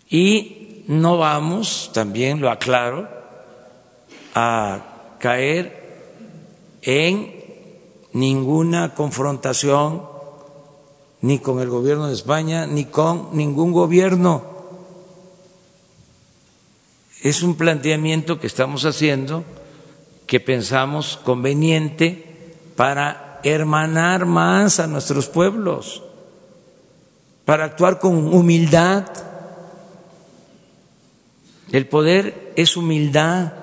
Y 0.10 0.86
no 0.88 1.18
vamos, 1.18 1.92
también 1.94 2.40
lo 2.40 2.50
aclaro, 2.50 3.10
a 4.34 5.18
caer 5.20 6.78
en 6.82 7.39
ninguna 8.20 8.94
confrontación 8.94 10.04
ni 11.22 11.40
con 11.40 11.60
el 11.60 11.70
gobierno 11.70 12.08
de 12.08 12.14
España, 12.14 12.66
ni 12.66 12.86
con 12.86 13.30
ningún 13.34 13.72
gobierno. 13.72 14.44
Es 17.22 17.44
un 17.44 17.56
planteamiento 17.56 18.40
que 18.40 18.48
estamos 18.48 18.86
haciendo 18.86 19.44
que 20.26 20.40
pensamos 20.40 21.20
conveniente 21.24 22.56
para 22.76 23.42
hermanar 23.44 24.26
más 24.26 24.80
a 24.80 24.88
nuestros 24.88 25.28
pueblos, 25.28 26.04
para 27.44 27.66
actuar 27.66 28.00
con 28.00 28.34
humildad. 28.34 29.06
El 31.72 31.88
poder 31.88 32.54
es 32.56 32.78
humildad, 32.78 33.54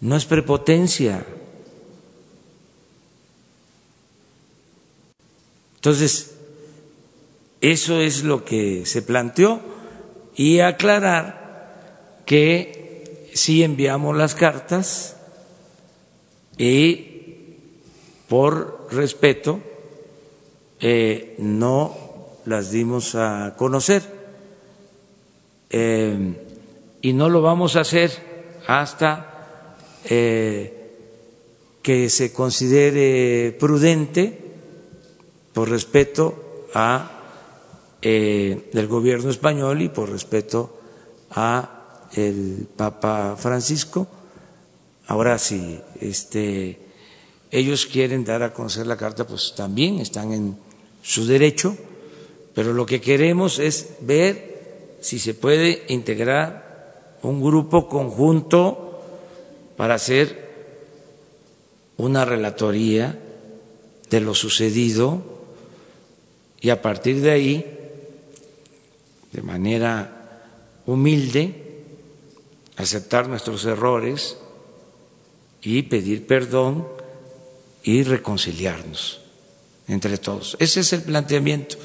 no 0.00 0.16
es 0.16 0.24
prepotencia. 0.24 1.24
Entonces, 5.88 6.34
eso 7.62 7.98
es 7.98 8.22
lo 8.22 8.44
que 8.44 8.84
se 8.84 9.00
planteó 9.00 9.58
y 10.36 10.60
aclarar 10.60 12.20
que 12.26 13.30
sí 13.32 13.62
enviamos 13.62 14.14
las 14.14 14.34
cartas 14.34 15.16
y 16.58 17.56
por 18.28 18.88
respeto 18.90 19.62
eh, 20.78 21.36
no 21.38 21.96
las 22.44 22.70
dimos 22.70 23.14
a 23.14 23.54
conocer. 23.56 24.02
Eh, 25.70 26.34
y 27.00 27.14
no 27.14 27.30
lo 27.30 27.40
vamos 27.40 27.76
a 27.76 27.80
hacer 27.80 28.10
hasta 28.66 29.78
eh, 30.04 30.92
que 31.80 32.10
se 32.10 32.30
considere 32.30 33.56
prudente 33.58 34.47
por 35.52 35.68
respeto 35.70 36.68
a 36.74 37.18
eh, 38.02 38.70
el 38.72 38.86
gobierno 38.86 39.30
español 39.30 39.82
y 39.82 39.88
por 39.88 40.10
respeto 40.10 40.78
a 41.30 42.08
el 42.14 42.66
Papa 42.76 43.36
Francisco. 43.36 44.06
Ahora 45.06 45.38
si 45.38 45.80
este 46.00 46.78
ellos 47.50 47.86
quieren 47.86 48.24
dar 48.24 48.42
a 48.42 48.52
conocer 48.52 48.86
la 48.86 48.96
carta, 48.96 49.26
pues 49.26 49.54
también 49.56 49.98
están 50.00 50.32
en 50.32 50.58
su 51.02 51.26
derecho, 51.26 51.76
pero 52.54 52.74
lo 52.74 52.84
que 52.84 53.00
queremos 53.00 53.58
es 53.58 53.96
ver 54.00 54.96
si 55.00 55.18
se 55.18 55.32
puede 55.34 55.84
integrar 55.88 57.16
un 57.22 57.42
grupo 57.42 57.88
conjunto 57.88 59.00
para 59.76 59.94
hacer 59.94 60.46
una 61.96 62.24
relatoría 62.24 63.18
de 64.10 64.20
lo 64.20 64.34
sucedido 64.34 65.37
y 66.60 66.70
a 66.70 66.82
partir 66.82 67.20
de 67.20 67.30
ahí, 67.30 67.78
de 69.32 69.42
manera 69.42 70.40
humilde, 70.86 71.68
aceptar 72.76 73.28
nuestros 73.28 73.64
errores 73.64 74.36
y 75.62 75.82
pedir 75.82 76.26
perdón 76.26 76.88
y 77.82 78.02
reconciliarnos 78.02 79.20
entre 79.86 80.18
todos. 80.18 80.56
Ese 80.58 80.80
es 80.80 80.92
el 80.92 81.02
planteamiento. 81.02 81.76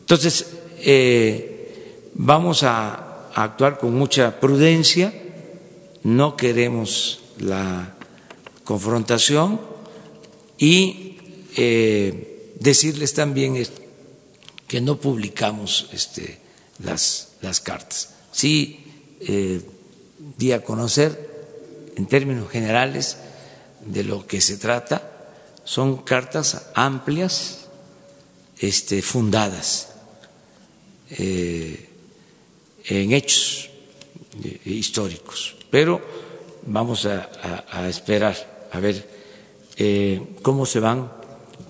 Entonces, 0.00 0.46
eh, 0.80 2.10
vamos 2.14 2.62
a, 2.62 3.00
actuar 3.36 3.78
con 3.78 3.92
mucha 3.92 4.38
prudencia, 4.38 5.12
no 6.04 6.36
queremos 6.36 7.20
la 7.40 7.96
confrontación 8.62 9.60
y 10.56 11.16
eh, 11.56 12.52
decirles 12.60 13.12
también 13.12 13.56
esto 13.56 13.83
que 14.66 14.80
no 14.80 14.98
publicamos 14.98 15.88
este, 15.92 16.38
las, 16.82 17.32
las 17.42 17.60
cartas. 17.60 18.10
Sí 18.32 18.84
eh, 19.20 19.60
di 20.36 20.52
a 20.52 20.64
conocer 20.64 21.14
en 21.96 22.06
términos 22.06 22.50
generales 22.50 23.18
de 23.84 24.04
lo 24.04 24.26
que 24.26 24.40
se 24.40 24.56
trata. 24.56 25.10
Son 25.64 25.98
cartas 26.02 26.70
amplias, 26.74 27.68
este, 28.58 29.02
fundadas 29.02 29.94
eh, 31.10 31.88
en 32.86 33.12
hechos 33.12 33.70
eh, 34.42 34.60
históricos. 34.64 35.56
Pero 35.70 36.00
vamos 36.66 37.06
a, 37.06 37.30
a, 37.70 37.88
esperar 37.88 38.68
a 38.72 38.80
ver 38.80 39.12
cómo 40.42 40.64
se 40.66 40.78
van 40.80 41.10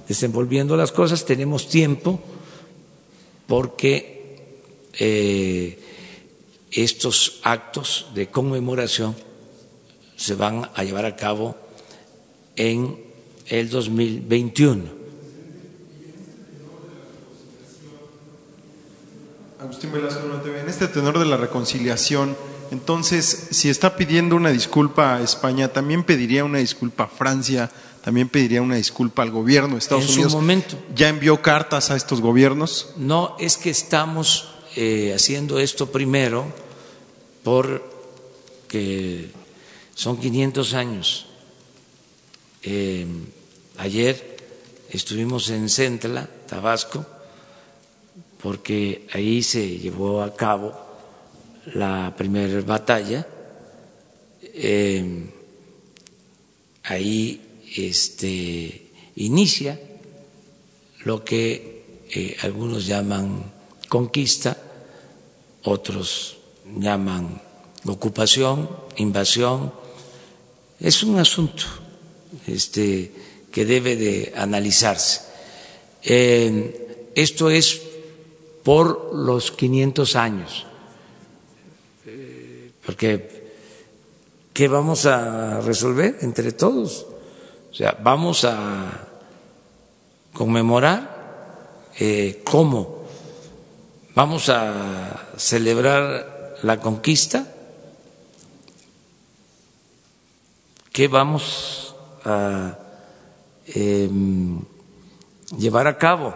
desenvolviendo 0.08 0.76
las 0.76 0.92
cosas. 0.92 1.24
Tenemos 1.24 1.68
tiempo 1.68 2.20
porque 3.46 4.36
eh, 4.98 5.78
estos 6.70 7.40
actos 7.42 8.06
de 8.14 8.28
conmemoración 8.28 9.14
se 10.16 10.34
van 10.34 10.70
a 10.74 10.84
llevar 10.84 11.04
a 11.04 11.16
cabo 11.16 11.56
en 12.56 13.02
el 13.46 13.68
2021. 13.68 15.04
Agustín 19.60 19.92
Velasco, 19.92 20.20
en 20.44 20.68
este 20.68 20.88
tenor 20.88 21.18
de 21.18 21.24
la 21.24 21.36
reconciliación, 21.36 22.36
Entonces, 22.70 23.48
si 23.50 23.68
está 23.68 23.96
pidiendo 23.96 24.36
una 24.36 24.50
disculpa 24.50 25.14
a 25.14 25.22
España, 25.22 25.68
también 25.68 26.02
pediría 26.02 26.44
una 26.44 26.58
disculpa 26.58 27.04
a 27.04 27.08
Francia, 27.08 27.70
también 28.04 28.28
pediría 28.28 28.60
una 28.60 28.76
disculpa 28.76 29.22
al 29.22 29.30
gobierno 29.30 29.74
de 29.74 29.78
Estados 29.78 30.04
En 30.04 30.08
su 30.08 30.14
Unidos. 30.16 30.34
momento. 30.34 30.76
¿Ya 30.94 31.08
envió 31.08 31.40
cartas 31.40 31.90
a 31.90 31.96
estos 31.96 32.20
gobiernos? 32.20 32.90
No, 32.98 33.34
es 33.40 33.56
que 33.56 33.70
estamos 33.70 34.50
eh, 34.76 35.14
haciendo 35.14 35.58
esto 35.58 35.90
primero 35.90 36.44
porque 37.42 39.30
son 39.94 40.18
500 40.18 40.74
años. 40.74 41.26
Eh, 42.62 43.06
ayer 43.78 44.36
estuvimos 44.90 45.48
en 45.48 45.70
Centla, 45.70 46.28
Tabasco, 46.46 47.06
porque 48.42 49.06
ahí 49.14 49.42
se 49.42 49.78
llevó 49.78 50.22
a 50.22 50.36
cabo 50.36 50.74
la 51.72 52.12
primera 52.14 52.60
batalla. 52.60 53.26
Eh, 54.42 55.24
ahí 56.82 57.40
este, 57.76 58.90
inicia 59.16 59.80
lo 61.04 61.24
que 61.24 62.04
eh, 62.10 62.36
algunos 62.42 62.86
llaman 62.86 63.52
conquista, 63.88 64.56
otros 65.64 66.38
llaman 66.78 67.40
ocupación, 67.86 68.68
invasión. 68.96 69.72
Es 70.80 71.02
un 71.02 71.18
asunto 71.18 71.64
este, 72.46 73.12
que 73.52 73.64
debe 73.64 73.96
de 73.96 74.32
analizarse. 74.36 75.20
Eh, 76.02 77.10
esto 77.14 77.50
es 77.50 77.80
por 78.62 79.14
los 79.14 79.52
500 79.52 80.16
años, 80.16 80.66
Eh, 82.06 82.70
porque 82.84 83.08
¿qué 84.52 84.68
vamos 84.68 85.06
a 85.06 85.60
resolver 85.62 86.18
entre 86.20 86.52
todos? 86.52 87.06
O 87.74 87.76
sea, 87.76 87.98
vamos 88.00 88.44
a 88.44 89.08
conmemorar 90.32 91.90
eh, 91.98 92.40
cómo 92.44 93.02
vamos 94.14 94.48
a 94.48 95.30
celebrar 95.36 96.54
la 96.62 96.78
conquista, 96.78 97.52
qué 100.92 101.08
vamos 101.08 101.96
a 102.24 102.78
eh, 103.66 104.08
llevar 105.58 105.88
a 105.88 105.98
cabo 105.98 106.32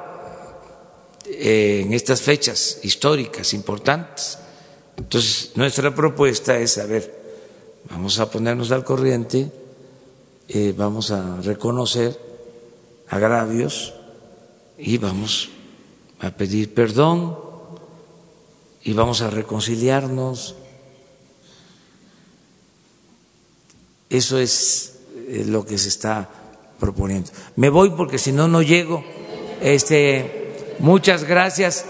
eh, 1.24 1.82
en 1.86 1.92
estas 1.92 2.20
fechas 2.20 2.80
históricas 2.82 3.54
importantes. 3.54 4.40
Entonces, 4.96 5.52
nuestra 5.54 5.94
propuesta 5.94 6.58
es, 6.58 6.78
a 6.78 6.86
ver, 6.86 7.14
vamos 7.88 8.18
a 8.18 8.28
ponernos 8.28 8.72
al 8.72 8.82
corriente, 8.82 9.67
eh, 10.48 10.74
vamos 10.76 11.10
a 11.10 11.40
reconocer 11.42 12.18
agravios 13.08 13.94
y 14.78 14.96
vamos 14.96 15.50
a 16.20 16.30
pedir 16.30 16.72
perdón 16.72 17.38
y 18.82 18.92
vamos 18.94 19.20
a 19.20 19.30
reconciliarnos. 19.30 20.54
Eso 24.08 24.38
es 24.38 25.00
eh, 25.28 25.44
lo 25.46 25.66
que 25.66 25.76
se 25.76 25.88
está 25.88 26.30
proponiendo. 26.80 27.30
Me 27.56 27.68
voy 27.68 27.90
porque 27.90 28.18
si 28.18 28.32
no 28.32 28.48
no 28.48 28.62
llego. 28.62 29.04
Este, 29.60 30.76
muchas 30.78 31.24
gracias. 31.24 31.84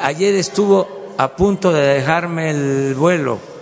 Ayer 0.00 0.34
estuvo 0.36 1.14
a 1.18 1.36
punto 1.36 1.72
de 1.72 1.82
dejarme 1.82 2.50
el 2.50 2.94
vuelo. 2.94 3.53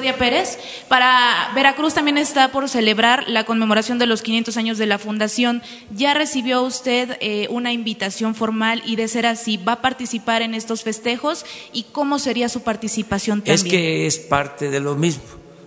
Claudia 0.00 0.16
Pérez. 0.16 0.58
Para 0.88 1.52
Veracruz 1.54 1.92
también 1.92 2.16
está 2.16 2.50
por 2.52 2.70
celebrar 2.70 3.28
la 3.28 3.44
conmemoración 3.44 3.98
de 3.98 4.06
los 4.06 4.22
500 4.22 4.56
años 4.56 4.78
de 4.78 4.86
la 4.86 4.98
fundación. 4.98 5.62
¿Ya 5.94 6.14
recibió 6.14 6.62
usted 6.62 7.18
eh, 7.20 7.48
una 7.50 7.72
invitación 7.72 8.34
formal 8.34 8.82
y 8.86 8.96
de 8.96 9.08
ser 9.08 9.26
así, 9.26 9.58
va 9.58 9.72
a 9.72 9.82
participar 9.82 10.40
en 10.40 10.54
estos 10.54 10.84
festejos? 10.84 11.44
¿Y 11.74 11.84
cómo 11.92 12.18
sería 12.18 12.48
su 12.48 12.62
participación 12.62 13.40
también? 13.40 13.54
Es 13.56 13.64
que 13.64 14.06
es 14.06 14.18
parte 14.18 14.70
de 14.70 14.80
lo 14.80 14.96
mismo. 14.96 15.24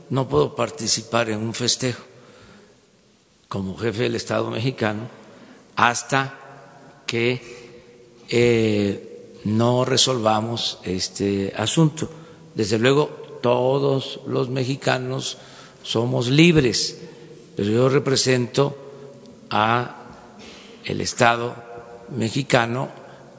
No 0.10 0.28
puedo 0.28 0.56
participar 0.56 1.30
en 1.30 1.38
un 1.38 1.54
festejo 1.54 2.04
como 3.48 3.78
jefe 3.78 4.04
del 4.04 4.16
Estado 4.16 4.50
mexicano 4.50 5.08
hasta 5.76 6.40
que 7.06 7.40
eh, 8.30 9.38
no 9.44 9.86
resolvamos 9.86 10.80
este 10.84 11.54
asunto. 11.56 12.10
Desde 12.56 12.80
luego, 12.80 13.23
todos 13.44 14.22
los 14.26 14.50
mexicanos 14.50 15.38
somos 15.84 16.30
libres, 16.30 16.98
pero 17.56 17.70
yo 17.70 17.90
represento 17.90 18.76
a 19.50 20.00
el 20.86 21.02
Estado 21.02 21.54
mexicano 22.10 22.90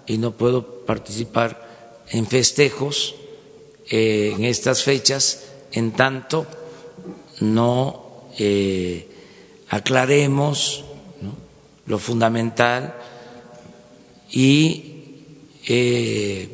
y 0.06 0.18
no 0.18 0.32
puedo 0.32 0.84
participar 0.84 2.04
en 2.10 2.26
festejos 2.26 3.14
eh, 3.88 4.32
en 4.36 4.44
estas 4.44 4.82
fechas 4.82 5.44
en 5.72 5.92
tanto 5.92 6.46
no 7.40 8.28
eh, 8.38 9.08
aclaremos 9.70 10.84
lo 11.86 11.98
fundamental 11.98 12.94
y 14.30 14.94
eh, 15.66 16.53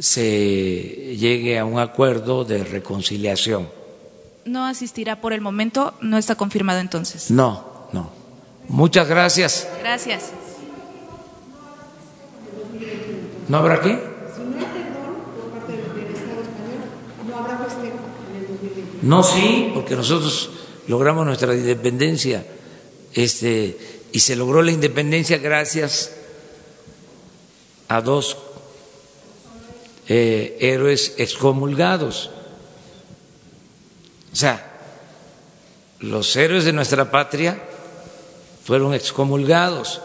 se 0.00 1.16
llegue 1.16 1.58
a 1.58 1.64
un 1.64 1.78
acuerdo 1.78 2.44
de 2.44 2.64
reconciliación. 2.64 3.68
No 4.44 4.66
asistirá 4.66 5.20
por 5.20 5.32
el 5.32 5.40
momento, 5.40 5.94
no 6.00 6.18
está 6.18 6.34
confirmado 6.34 6.80
entonces. 6.80 7.30
No, 7.30 7.88
no. 7.92 8.10
Muchas 8.68 9.08
gracias. 9.08 9.68
Gracias. 9.80 10.32
¿No 13.48 13.58
habrá 13.58 13.80
qué? 13.80 14.14
No, 19.02 19.22
sí, 19.22 19.70
porque 19.74 19.96
nosotros 19.96 20.50
logramos 20.88 21.26
nuestra 21.26 21.54
independencia, 21.54 22.46
este, 23.12 23.76
y 24.12 24.20
se 24.20 24.34
logró 24.34 24.62
la 24.62 24.72
independencia 24.72 25.36
gracias 25.36 26.12
a 27.88 28.00
dos 28.00 28.38
eh, 30.08 30.56
héroes 30.60 31.14
excomulgados. 31.18 32.30
O 34.32 34.36
sea, 34.36 34.70
los 36.00 36.34
héroes 36.36 36.64
de 36.64 36.72
nuestra 36.72 37.10
patria 37.10 37.62
fueron 38.64 38.94
excomulgados. 38.94 40.00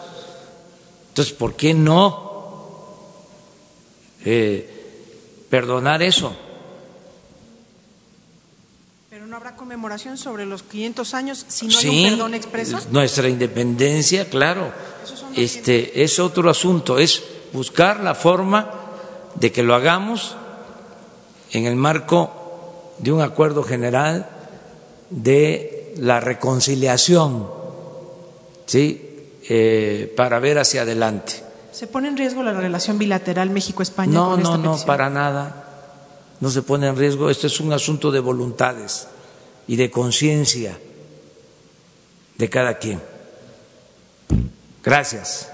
Entonces, 1.10 1.34
¿por 1.34 1.56
qué 1.56 1.74
no 1.74 2.97
eh, 4.26 4.70
perdonar 5.50 6.02
eso? 6.04 6.36
Pero 9.10 9.26
no 9.26 9.36
habrá 9.38 9.56
conmemoración 9.56 10.18
sobre 10.18 10.45
los 10.45 10.64
500 10.64 11.14
años 11.14 11.45
si 11.47 11.68
no 11.68 11.78
hay 11.78 11.82
Sí, 11.82 12.04
un 12.06 12.10
perdón 12.12 12.34
expreso. 12.36 12.80
nuestra 12.91 13.28
independencia, 13.28 14.30
claro. 14.30 14.72
Este 15.36 16.04
es 16.04 16.20
otro 16.20 16.50
asunto, 16.50 16.97
es 17.00 17.24
buscar 17.54 18.00
la 18.02 18.14
forma 18.16 18.72
de 19.36 19.52
que 19.52 19.64
lo 19.64 19.76
hagamos 19.76 20.36
en 21.52 21.66
el 21.66 21.76
marco 21.76 22.32
de 23.00 23.12
un 23.12 23.22
acuerdo 23.22 23.64
general 23.64 24.30
de 25.10 25.94
la 25.98 26.20
reconciliación, 26.20 27.50
¿sí? 28.66 29.06
Eh, 29.50 30.14
para 30.16 30.40
ver 30.40 30.60
hacia 30.60 30.84
adelante. 30.84 31.44
¿Se 31.72 31.88
pone 31.88 32.08
en 32.10 32.18
riesgo 32.18 32.44
la 32.44 32.54
relación 32.54 33.00
bilateral 33.00 33.50
México-España 33.50 34.14
No, 34.14 34.32
con 34.32 34.44
no, 34.44 34.50
esta 34.50 34.58
no, 34.58 34.64
petición? 34.72 34.88
para 34.88 35.10
nada. 35.10 35.66
No 36.40 36.50
se 36.50 36.62
pone 36.62 36.88
en 36.88 36.96
riesgo. 36.98 37.30
Esto 37.30 37.48
es 37.48 37.60
un 37.60 37.74
asunto 37.74 38.12
de 38.12 38.20
voluntades 38.20 39.08
y 39.68 39.76
de 39.76 39.90
conciencia 39.90 40.78
de 42.38 42.50
cada 42.50 42.78
quien. 42.78 43.02
Gracias. 44.84 45.52